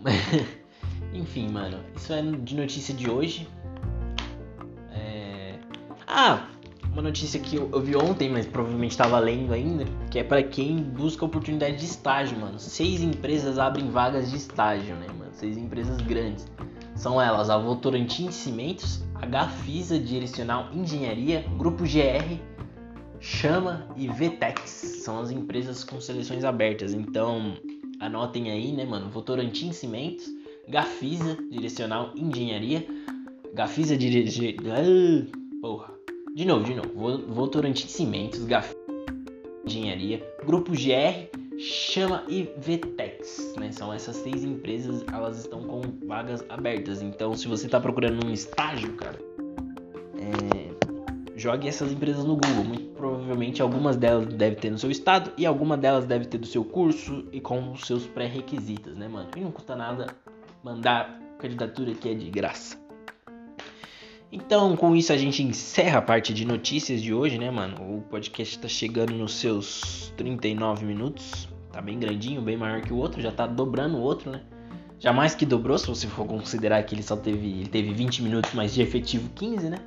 Enfim, 1.13 1.49
mano, 1.49 1.79
isso 1.95 2.13
é 2.13 2.23
de 2.23 2.57
notícia 2.57 2.95
de 2.95 3.11
hoje. 3.11 3.47
É... 4.91 5.59
Ah, 6.07 6.49
uma 6.95 7.03
notícia 7.03 7.39
que 7.41 7.57
eu, 7.57 7.69
eu 7.73 7.81
vi 7.81 7.97
ontem, 7.97 8.31
mas 8.31 8.47
provavelmente 8.47 8.93
estava 8.93 9.19
lendo 9.19 9.53
ainda, 9.53 9.85
que 10.11 10.19
é 10.19 10.25
para 10.25 10.43
quem 10.43 10.77
busca 10.77 11.25
oportunidade 11.25 11.77
de 11.77 11.85
estágio, 11.85 12.39
mano. 12.39 12.59
Seis 12.59 13.03
empresas 13.03 13.59
abrem 13.59 13.91
vagas 13.91 14.31
de 14.31 14.37
estágio, 14.37 14.95
né, 14.97 15.09
mano? 15.09 15.31
Seis 15.33 15.59
empresas 15.59 15.97
grandes. 16.03 16.47
São 16.95 17.21
elas 17.21 17.51
a 17.51 17.59
Votorantim 17.59 18.31
Cimentos, 18.31 19.03
Gafisa 19.25 19.99
Direcional 19.99 20.69
Engenharia, 20.73 21.45
Grupo 21.57 21.85
GR, 21.85 22.39
Chama 23.21 23.89
e 23.97 24.09
VTEX. 24.09 24.71
São 25.03 25.21
as 25.21 25.31
empresas 25.31 25.83
com 25.83 26.01
seleções 26.01 26.45
abertas. 26.45 26.93
Então, 26.93 27.57
anotem 28.01 28.51
aí, 28.51 28.73
né, 28.73 28.85
mano? 28.85 29.11
Votorantim 29.11 29.73
Cimentos, 29.73 30.27
Gafisa 30.69 31.37
Direcional 31.51 32.13
Engenharia, 32.17 32.87
Gafisa 33.55 33.97
Direcional... 33.97 34.77
Ah, 34.77 35.39
porra. 35.63 35.95
De 36.35 36.45
novo, 36.45 36.65
de 36.65 36.75
novo. 36.75 37.33
Votorantim 37.33 37.87
Cimentos, 37.87 38.45
Gaf 38.45 38.75
Engenharia, 39.65 40.23
Grupo 40.45 40.73
GR, 40.73 41.44
Chama 41.59 42.25
e 42.29 42.43
Vtex, 42.59 43.55
né? 43.59 43.71
São 43.73 43.93
essas 43.93 44.17
seis 44.17 44.45
empresas, 44.45 45.05
elas 45.13 45.39
estão 45.39 45.63
com 45.63 45.83
vagas 46.07 46.45
abertas. 46.49 47.01
Então, 47.01 47.35
se 47.35 47.47
você 47.47 47.67
está 47.67 47.81
procurando 47.81 48.27
um 48.27 48.33
estágio, 48.33 48.93
cara, 48.95 49.19
é... 50.19 50.71
jogue 51.37 51.69
essas 51.69 51.93
empresas 51.93 52.25
no 52.25 52.37
Google. 52.37 52.65
Muito 52.65 52.95
provavelmente 53.05 53.61
algumas 53.61 53.97
delas 53.97 54.27
devem 54.27 54.59
ter 54.59 54.71
no 54.71 54.79
seu 54.79 54.91
estado 54.91 55.31
e 55.37 55.45
alguma 55.45 55.77
delas 55.77 56.07
deve 56.07 56.25
ter 56.25 56.39
do 56.39 56.47
seu 56.47 56.65
curso 56.65 57.27
e 57.31 57.39
com 57.41 57.73
os 57.73 57.87
seus 57.87 58.07
pré-requisitos, 58.07 58.97
né, 58.97 59.07
mano? 59.07 59.29
E 59.37 59.41
não 59.41 59.51
custa 59.51 59.77
nada 59.77 60.07
mandar 60.63 61.21
candidatura 61.39 61.93
que 61.93 62.09
é 62.09 62.15
de 62.15 62.31
graça. 62.31 62.84
Então, 64.31 64.77
com 64.77 64.97
isso 64.97 65.13
a 65.13 65.17
gente 65.17 65.43
encerra 65.43 65.99
a 65.99 66.03
parte 66.03 66.35
de 66.35 66.45
notícias 66.45 67.01
de 67.01 67.15
hoje, 67.15 67.39
né, 67.39 67.51
mano? 67.51 67.77
O 67.97 68.03
podcast 68.03 68.59
tá 68.59 68.69
chegando 68.69 69.15
nos 69.15 69.35
seus 69.35 70.13
39 70.17 70.85
minutos. 70.85 71.49
Tá 71.71 71.81
bem 71.81 71.99
grandinho, 71.99 72.41
bem 72.41 72.57
maior 72.57 72.81
que 72.81 72.93
o 72.93 72.97
outro, 72.97 73.21
já 73.21 73.33
tá 73.33 73.47
dobrando 73.47 73.97
o 73.97 74.01
outro, 74.01 74.31
né? 74.31 74.43
Já 74.99 75.13
mais 75.13 75.35
que 75.35 75.45
dobrou, 75.45 75.77
se 75.77 75.87
você 75.87 76.07
for 76.07 76.27
considerar 76.27 76.83
que 76.85 76.95
ele 76.95 77.03
só 77.03 77.17
teve, 77.17 77.61
ele 77.61 77.69
teve 77.69 77.93
20 77.93 78.23
minutos, 78.23 78.53
mas 78.55 78.73
de 78.73 78.81
efetivo 78.83 79.29
15, 79.35 79.71
né? 79.71 79.79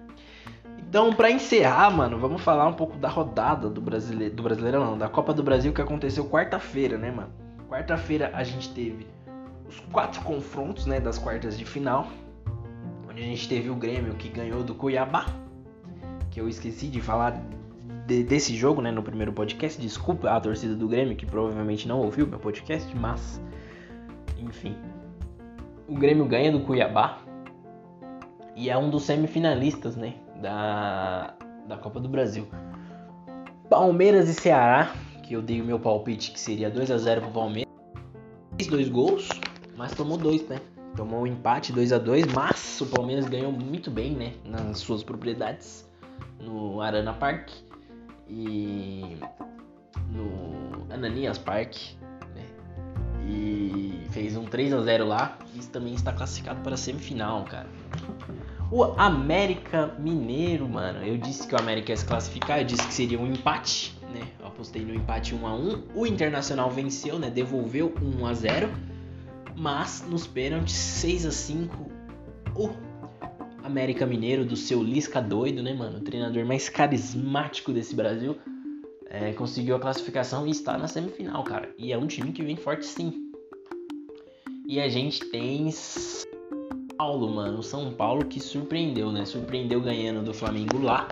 Então, 0.77 1.11
para 1.13 1.31
encerrar, 1.31 1.89
mano, 1.89 2.17
vamos 2.17 2.41
falar 2.41 2.67
um 2.67 2.73
pouco 2.73 2.97
da 2.97 3.09
rodada 3.09 3.69
do 3.69 3.81
brasileiro, 3.81 4.35
do 4.35 4.43
brasileiro 4.43 4.79
não, 4.79 4.97
da 4.97 5.09
Copa 5.09 5.33
do 5.33 5.43
Brasil 5.43 5.73
que 5.73 5.81
aconteceu 5.81 6.25
quarta-feira, 6.25 6.97
né, 6.97 7.11
mano? 7.11 7.31
Quarta-feira 7.69 8.31
a 8.33 8.43
gente 8.43 8.69
teve 8.69 9.07
os 9.67 9.79
quatro 9.91 10.21
confrontos, 10.21 10.85
né, 10.85 10.99
das 10.99 11.17
quartas 11.17 11.57
de 11.57 11.65
final 11.65 12.07
onde 13.17 13.25
a 13.25 13.29
gente 13.29 13.49
teve 13.49 13.69
o 13.69 13.75
Grêmio 13.75 14.13
que 14.13 14.29
ganhou 14.29 14.63
do 14.63 14.75
Cuiabá, 14.75 15.25
que 16.29 16.39
eu 16.39 16.47
esqueci 16.47 16.87
de 16.87 17.01
falar 17.01 17.41
de, 18.05 18.23
desse 18.23 18.55
jogo, 18.55 18.79
né, 18.79 18.91
no 18.91 19.01
primeiro 19.01 19.33
podcast. 19.33 19.81
Desculpa 19.81 20.29
a 20.29 20.39
torcida 20.39 20.75
do 20.75 20.87
Grêmio 20.87 21.15
que 21.15 21.25
provavelmente 21.25 21.87
não 21.87 21.99
ouviu 21.99 22.27
meu 22.27 22.37
podcast, 22.37 22.95
mas 22.95 23.41
enfim. 24.37 24.75
O 25.87 25.95
Grêmio 25.95 26.25
ganha 26.25 26.51
do 26.51 26.59
Cuiabá 26.59 27.19
e 28.55 28.69
é 28.69 28.77
um 28.77 28.89
dos 28.89 29.03
semifinalistas, 29.03 29.95
né, 29.95 30.13
da 30.39 31.33
da 31.67 31.75
Copa 31.75 31.99
do 31.99 32.07
Brasil. 32.07 32.47
Palmeiras 33.69 34.29
e 34.29 34.33
Ceará, 34.33 34.93
que 35.23 35.33
eu 35.33 35.41
dei 35.41 35.59
o 35.59 35.65
meu 35.65 35.79
palpite 35.79 36.31
que 36.31 36.39
seria 36.39 36.69
2 36.69 36.91
a 36.91 36.97
0 36.97 37.21
pro 37.21 37.31
Palmeiras. 37.31 37.73
Fez 38.57 38.69
dois 38.69 38.87
gols, 38.87 39.27
mas 39.75 39.91
tomou 39.93 40.17
dois, 40.17 40.47
né? 40.47 40.61
tomou 40.97 41.21
um 41.21 41.27
empate 41.27 41.71
2 41.71 41.93
a 41.93 41.99
2 41.99 42.25
mas 42.33 42.56
o 42.83 42.87
Palmeiras 42.87 43.27
ganhou 43.27 43.51
muito 43.51 43.89
bem, 43.89 44.11
né, 44.11 44.33
nas 44.45 44.79
suas 44.79 45.03
propriedades 45.03 45.87
no 46.39 46.81
Arana 46.81 47.13
Park 47.13 47.49
e 48.29 49.17
no 50.09 50.93
Ananias 50.93 51.37
Park, 51.37 51.75
né? 52.35 52.45
E 53.27 54.07
fez 54.11 54.35
um 54.37 54.45
3 54.45 54.73
a 54.73 54.81
0 54.81 55.07
lá 55.07 55.37
e 55.55 55.59
também 55.59 55.93
está 55.93 56.13
classificado 56.13 56.61
para 56.61 56.75
a 56.75 56.77
semifinal, 56.77 57.43
cara. 57.45 57.67
O 58.69 58.83
América 58.83 59.95
Mineiro, 59.97 60.67
mano. 60.67 61.03
Eu 61.03 61.17
disse 61.17 61.47
que 61.47 61.55
o 61.55 61.57
América 61.59 61.91
ia 61.91 61.97
se 61.97 62.05
classificar, 62.05 62.59
eu 62.59 62.65
disse 62.65 62.85
que 62.85 62.93
seria 62.93 63.19
um 63.19 63.27
empate, 63.27 63.97
né? 64.13 64.27
Eu 64.39 64.47
apostei 64.47 64.83
no 64.83 64.93
empate 64.93 65.33
1 65.33 65.47
a 65.47 65.55
1. 65.55 65.83
O 65.95 66.05
Internacional 66.05 66.69
venceu, 66.69 67.17
né? 67.17 67.29
Devolveu 67.29 67.93
1 68.01 68.25
a 68.25 68.33
0. 68.33 68.69
Mas 69.55 70.05
nos 70.07 70.27
pênaltis 70.27 70.75
6 70.75 71.25
a 71.25 71.31
5, 71.31 71.91
o 72.57 72.69
América 73.63 74.05
Mineiro 74.05 74.43
do 74.43 74.55
seu 74.55 74.81
Lisca 74.81 75.21
doido, 75.21 75.61
né, 75.61 75.73
mano? 75.73 75.99
O 75.99 76.01
treinador 76.01 76.45
mais 76.45 76.67
carismático 76.67 77.71
desse 77.71 77.95
Brasil. 77.95 78.35
É, 79.09 79.31
conseguiu 79.33 79.75
a 79.75 79.79
classificação 79.79 80.45
e 80.45 80.51
está 80.51 80.77
na 80.77 80.87
semifinal, 80.87 81.43
cara. 81.43 81.69
E 81.77 81.93
é 81.93 81.97
um 81.97 82.07
time 82.07 82.31
que 82.31 82.43
vem 82.43 82.55
forte 82.55 82.85
sim. 82.85 83.31
E 84.67 84.81
a 84.81 84.89
gente 84.89 85.23
tem 85.29 85.71
Paulo, 86.97 87.29
mano. 87.29 87.63
São 87.63 87.93
Paulo 87.93 88.25
que 88.25 88.39
surpreendeu, 88.39 89.11
né? 89.11 89.23
Surpreendeu 89.23 89.79
ganhando 89.79 90.25
do 90.25 90.33
Flamengo 90.33 90.79
lá. 90.81 91.07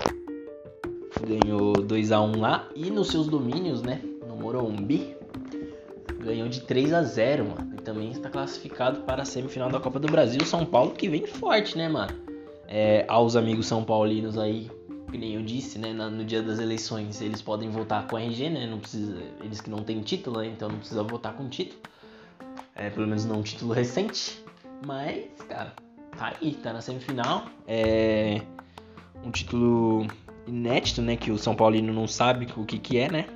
Ganhou 1.26 1.74
2 1.74 2.12
a 2.12 2.22
1 2.22 2.40
lá. 2.40 2.70
E 2.76 2.90
nos 2.90 3.08
seus 3.10 3.28
domínios, 3.28 3.82
né? 3.82 4.02
No 4.28 4.36
Morumbi. 4.36 5.15
Ganhou 6.26 6.50
de 6.50 6.62
3 6.62 6.92
a 6.92 7.04
0 7.04 7.46
mano. 7.46 7.76
E 7.78 7.82
também 7.84 8.10
está 8.10 8.32
classificado 8.32 9.02
para 9.02 9.22
a 9.22 9.26
semifinal 9.26 9.70
da 9.70 9.80
Copa 9.80 10.00
do 10.00 10.08
Brasil. 10.08 10.44
São 10.44 10.66
Paulo 10.66 10.92
que 10.92 11.08
vem 11.08 11.28
forte, 11.28 11.78
né, 11.78 11.88
mano? 11.88 12.14
É, 12.68 13.06
aos 13.08 13.36
amigos 13.36 13.68
são 13.68 13.84
paulinos 13.84 14.36
aí, 14.36 14.72
que 15.12 15.20
nem 15.20 15.36
eu 15.36 15.44
disse, 15.44 15.78
né? 15.78 15.94
No 15.94 16.26
dia 16.26 16.42
das 16.42 16.58
eleições, 16.58 17.22
eles 17.22 17.44
podem 17.44 17.70
votar 17.70 18.08
com 18.08 18.18
RG, 18.18 18.50
né? 18.50 18.66
Não 18.66 18.80
precisa, 18.80 19.22
eles 19.44 19.62
que 19.62 19.70
não 19.70 19.84
têm 19.84 20.02
título, 20.02 20.40
né? 20.40 20.48
Então 20.48 20.68
não 20.68 20.80
precisa 20.80 21.04
votar 21.04 21.34
com 21.34 21.48
título. 21.48 21.80
É, 22.74 22.90
pelo 22.90 23.06
menos 23.06 23.24
não 23.24 23.40
um 23.40 23.44
título 23.44 23.72
recente. 23.72 24.44
Mas, 24.84 25.26
cara, 25.48 25.74
tá 26.18 26.34
aí, 26.42 26.56
tá 26.56 26.74
na 26.74 26.82
semifinal. 26.82 27.46
É 27.68 28.42
um 29.24 29.30
título 29.30 30.08
inédito, 30.48 31.04
né? 31.04 31.16
Que 31.16 31.32
o 31.32 31.38
São 31.38 31.56
Paulino 31.56 31.94
não 31.94 32.08
sabe 32.08 32.48
o 32.58 32.66
que, 32.66 32.80
que 32.80 32.98
é, 32.98 33.12
né? 33.12 33.28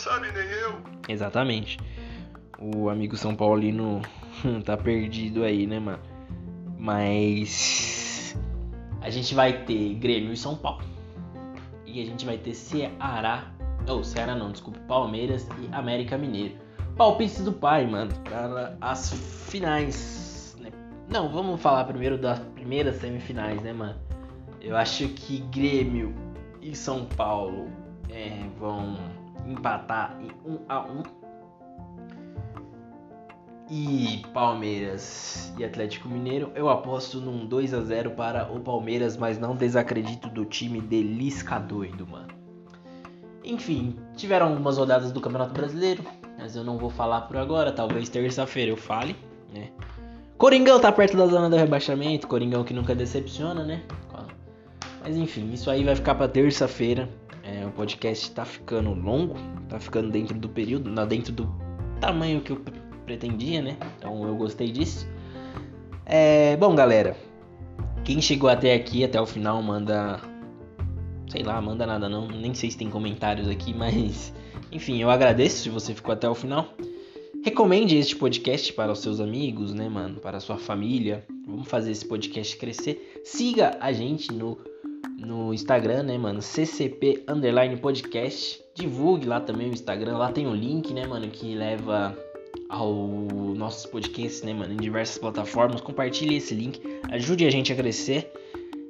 Sabe 0.00 0.32
nem 0.32 0.48
eu. 0.48 0.80
Exatamente. 1.08 1.78
O 2.58 2.88
amigo 2.88 3.16
São 3.16 3.34
Paulino 3.34 4.02
tá 4.64 4.76
perdido 4.76 5.44
aí, 5.44 5.66
né, 5.66 5.78
mano? 5.78 6.00
Mas 6.78 8.36
a 9.00 9.10
gente 9.10 9.34
vai 9.34 9.64
ter 9.64 9.94
Grêmio 9.94 10.32
e 10.32 10.36
São 10.36 10.56
Paulo. 10.56 10.84
E 11.86 12.00
a 12.02 12.04
gente 12.04 12.24
vai 12.24 12.38
ter 12.38 12.54
Ceará. 12.54 13.52
Ou 13.86 14.00
oh, 14.00 14.04
Ceará 14.04 14.34
não, 14.34 14.52
desculpe, 14.52 14.78
Palmeiras 14.80 15.46
e 15.58 15.74
América 15.74 16.16
Mineiro 16.16 16.54
palpites 17.00 17.42
do 17.42 17.52
pai, 17.52 17.86
mano, 17.86 18.12
para 18.24 18.76
as 18.78 19.10
finais. 19.48 20.54
Né? 20.60 20.70
Não, 21.08 21.30
vamos 21.30 21.58
falar 21.58 21.84
primeiro 21.84 22.18
das 22.18 22.38
primeiras 22.54 22.96
semifinais, 22.96 23.62
né, 23.62 23.72
mano? 23.72 23.98
Eu 24.60 24.76
acho 24.76 25.08
que 25.08 25.38
Grêmio 25.50 26.14
e 26.60 26.76
São 26.76 27.06
Paulo 27.06 27.70
é, 28.10 28.42
vão 28.58 28.98
empatar 29.50 30.16
em 30.20 30.30
1 30.48 30.58
a 30.68 30.80
1 30.80 31.02
e 33.70 34.22
Palmeiras 34.34 35.52
e 35.56 35.64
Atlético 35.64 36.08
Mineiro, 36.08 36.50
eu 36.56 36.68
aposto 36.68 37.20
num 37.20 37.46
2 37.46 37.72
a 37.72 37.80
0 37.82 38.10
para 38.10 38.52
o 38.52 38.58
Palmeiras, 38.60 39.16
mas 39.16 39.38
não 39.38 39.54
desacredito 39.54 40.28
do 40.28 40.44
time 40.44 40.80
de 40.80 41.02
Lisca 41.02 41.58
doido, 41.58 42.06
mano. 42.06 42.28
Enfim, 43.44 43.96
tiveram 44.16 44.48
algumas 44.48 44.76
rodadas 44.76 45.12
do 45.12 45.20
Campeonato 45.20 45.54
Brasileiro, 45.54 46.04
mas 46.36 46.56
eu 46.56 46.64
não 46.64 46.78
vou 46.78 46.90
falar 46.90 47.22
por 47.22 47.36
agora, 47.36 47.70
talvez 47.70 48.08
terça-feira 48.08 48.72
eu 48.72 48.76
fale, 48.76 49.14
né? 49.52 49.70
Coringão 50.36 50.80
tá 50.80 50.90
perto 50.90 51.16
da 51.16 51.26
zona 51.26 51.48
do 51.48 51.56
rebaixamento, 51.56 52.26
Coringão 52.26 52.64
que 52.64 52.74
nunca 52.74 52.94
decepciona, 52.94 53.62
né? 53.62 53.82
Mas 55.02 55.16
enfim, 55.16 55.52
isso 55.52 55.70
aí 55.70 55.84
vai 55.84 55.94
ficar 55.94 56.14
para 56.14 56.28
terça-feira. 56.28 57.08
É, 57.50 57.66
o 57.66 57.70
podcast 57.72 58.30
tá 58.30 58.44
ficando 58.44 58.94
longo, 58.94 59.34
tá 59.68 59.80
ficando 59.80 60.08
dentro 60.08 60.38
do 60.38 60.48
período, 60.48 60.94
dentro 61.06 61.32
do 61.32 61.52
tamanho 62.00 62.40
que 62.40 62.52
eu 62.52 62.62
pretendia, 63.04 63.60
né? 63.60 63.76
Então 63.98 64.24
eu 64.24 64.36
gostei 64.36 64.70
disso. 64.70 65.08
É, 66.06 66.56
bom, 66.58 66.76
galera, 66.76 67.16
quem 68.04 68.20
chegou 68.22 68.48
até 68.48 68.72
aqui, 68.72 69.02
até 69.02 69.20
o 69.20 69.26
final, 69.26 69.60
manda. 69.62 70.20
Sei 71.28 71.42
lá, 71.42 71.60
manda 71.60 71.84
nada 71.84 72.08
não. 72.08 72.28
Nem 72.28 72.54
sei 72.54 72.70
se 72.70 72.78
tem 72.78 72.88
comentários 72.88 73.48
aqui, 73.48 73.74
mas 73.74 74.32
enfim, 74.70 75.02
eu 75.02 75.10
agradeço 75.10 75.64
se 75.64 75.70
você 75.70 75.92
ficou 75.92 76.12
até 76.12 76.28
o 76.28 76.34
final. 76.36 76.72
Recomende 77.42 77.96
este 77.96 78.14
podcast 78.14 78.72
para 78.74 78.92
os 78.92 79.00
seus 79.00 79.18
amigos, 79.18 79.74
né, 79.74 79.88
mano? 79.88 80.20
Para 80.20 80.36
a 80.36 80.40
sua 80.40 80.58
família. 80.58 81.24
Vamos 81.46 81.66
fazer 81.66 81.90
esse 81.90 82.06
podcast 82.06 82.56
crescer. 82.56 83.20
Siga 83.24 83.76
a 83.80 83.92
gente 83.92 84.32
no, 84.32 84.58
no 85.20 85.52
Instagram, 85.52 86.04
né, 86.04 86.18
mano? 86.18 86.40
CCP 86.40 87.24
Underline 87.28 87.76
Podcast. 87.76 88.62
Divulgue 88.74 89.26
lá 89.26 89.40
também 89.40 89.68
o 89.68 89.72
Instagram. 89.72 90.16
Lá 90.16 90.32
tem 90.32 90.46
o 90.46 90.50
um 90.50 90.54
link, 90.54 90.92
né, 90.92 91.06
mano? 91.06 91.28
Que 91.28 91.54
leva 91.54 92.16
ao 92.68 92.92
nossos 93.54 93.84
podcasts, 93.86 94.42
né, 94.42 94.54
mano? 94.54 94.72
Em 94.72 94.76
diversas 94.76 95.18
plataformas. 95.18 95.80
Compartilhe 95.80 96.36
esse 96.36 96.54
link. 96.54 96.80
Ajude 97.10 97.46
a 97.46 97.50
gente 97.50 97.72
a 97.72 97.76
crescer. 97.76 98.32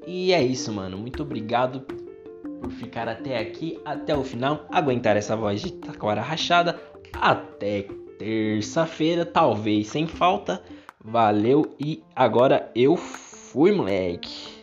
E 0.06 0.32
é 0.32 0.42
isso, 0.42 0.72
mano. 0.72 0.96
Muito 0.96 1.22
obrigado 1.22 1.80
por 1.80 2.70
ficar 2.70 3.08
até 3.08 3.38
aqui, 3.38 3.80
até 3.84 4.16
o 4.16 4.22
final, 4.22 4.66
aguentar 4.70 5.16
essa 5.16 5.34
voz 5.34 5.60
de 5.60 5.72
taquara 5.72 6.20
rachada. 6.20 6.80
Até 7.14 7.86
terça-feira, 8.18 9.24
talvez 9.26 9.88
sem 9.88 10.06
falta. 10.06 10.62
Valeu 11.02 11.74
e 11.80 12.02
agora 12.14 12.70
eu 12.74 12.96
fui, 12.96 13.72
moleque. 13.72 14.60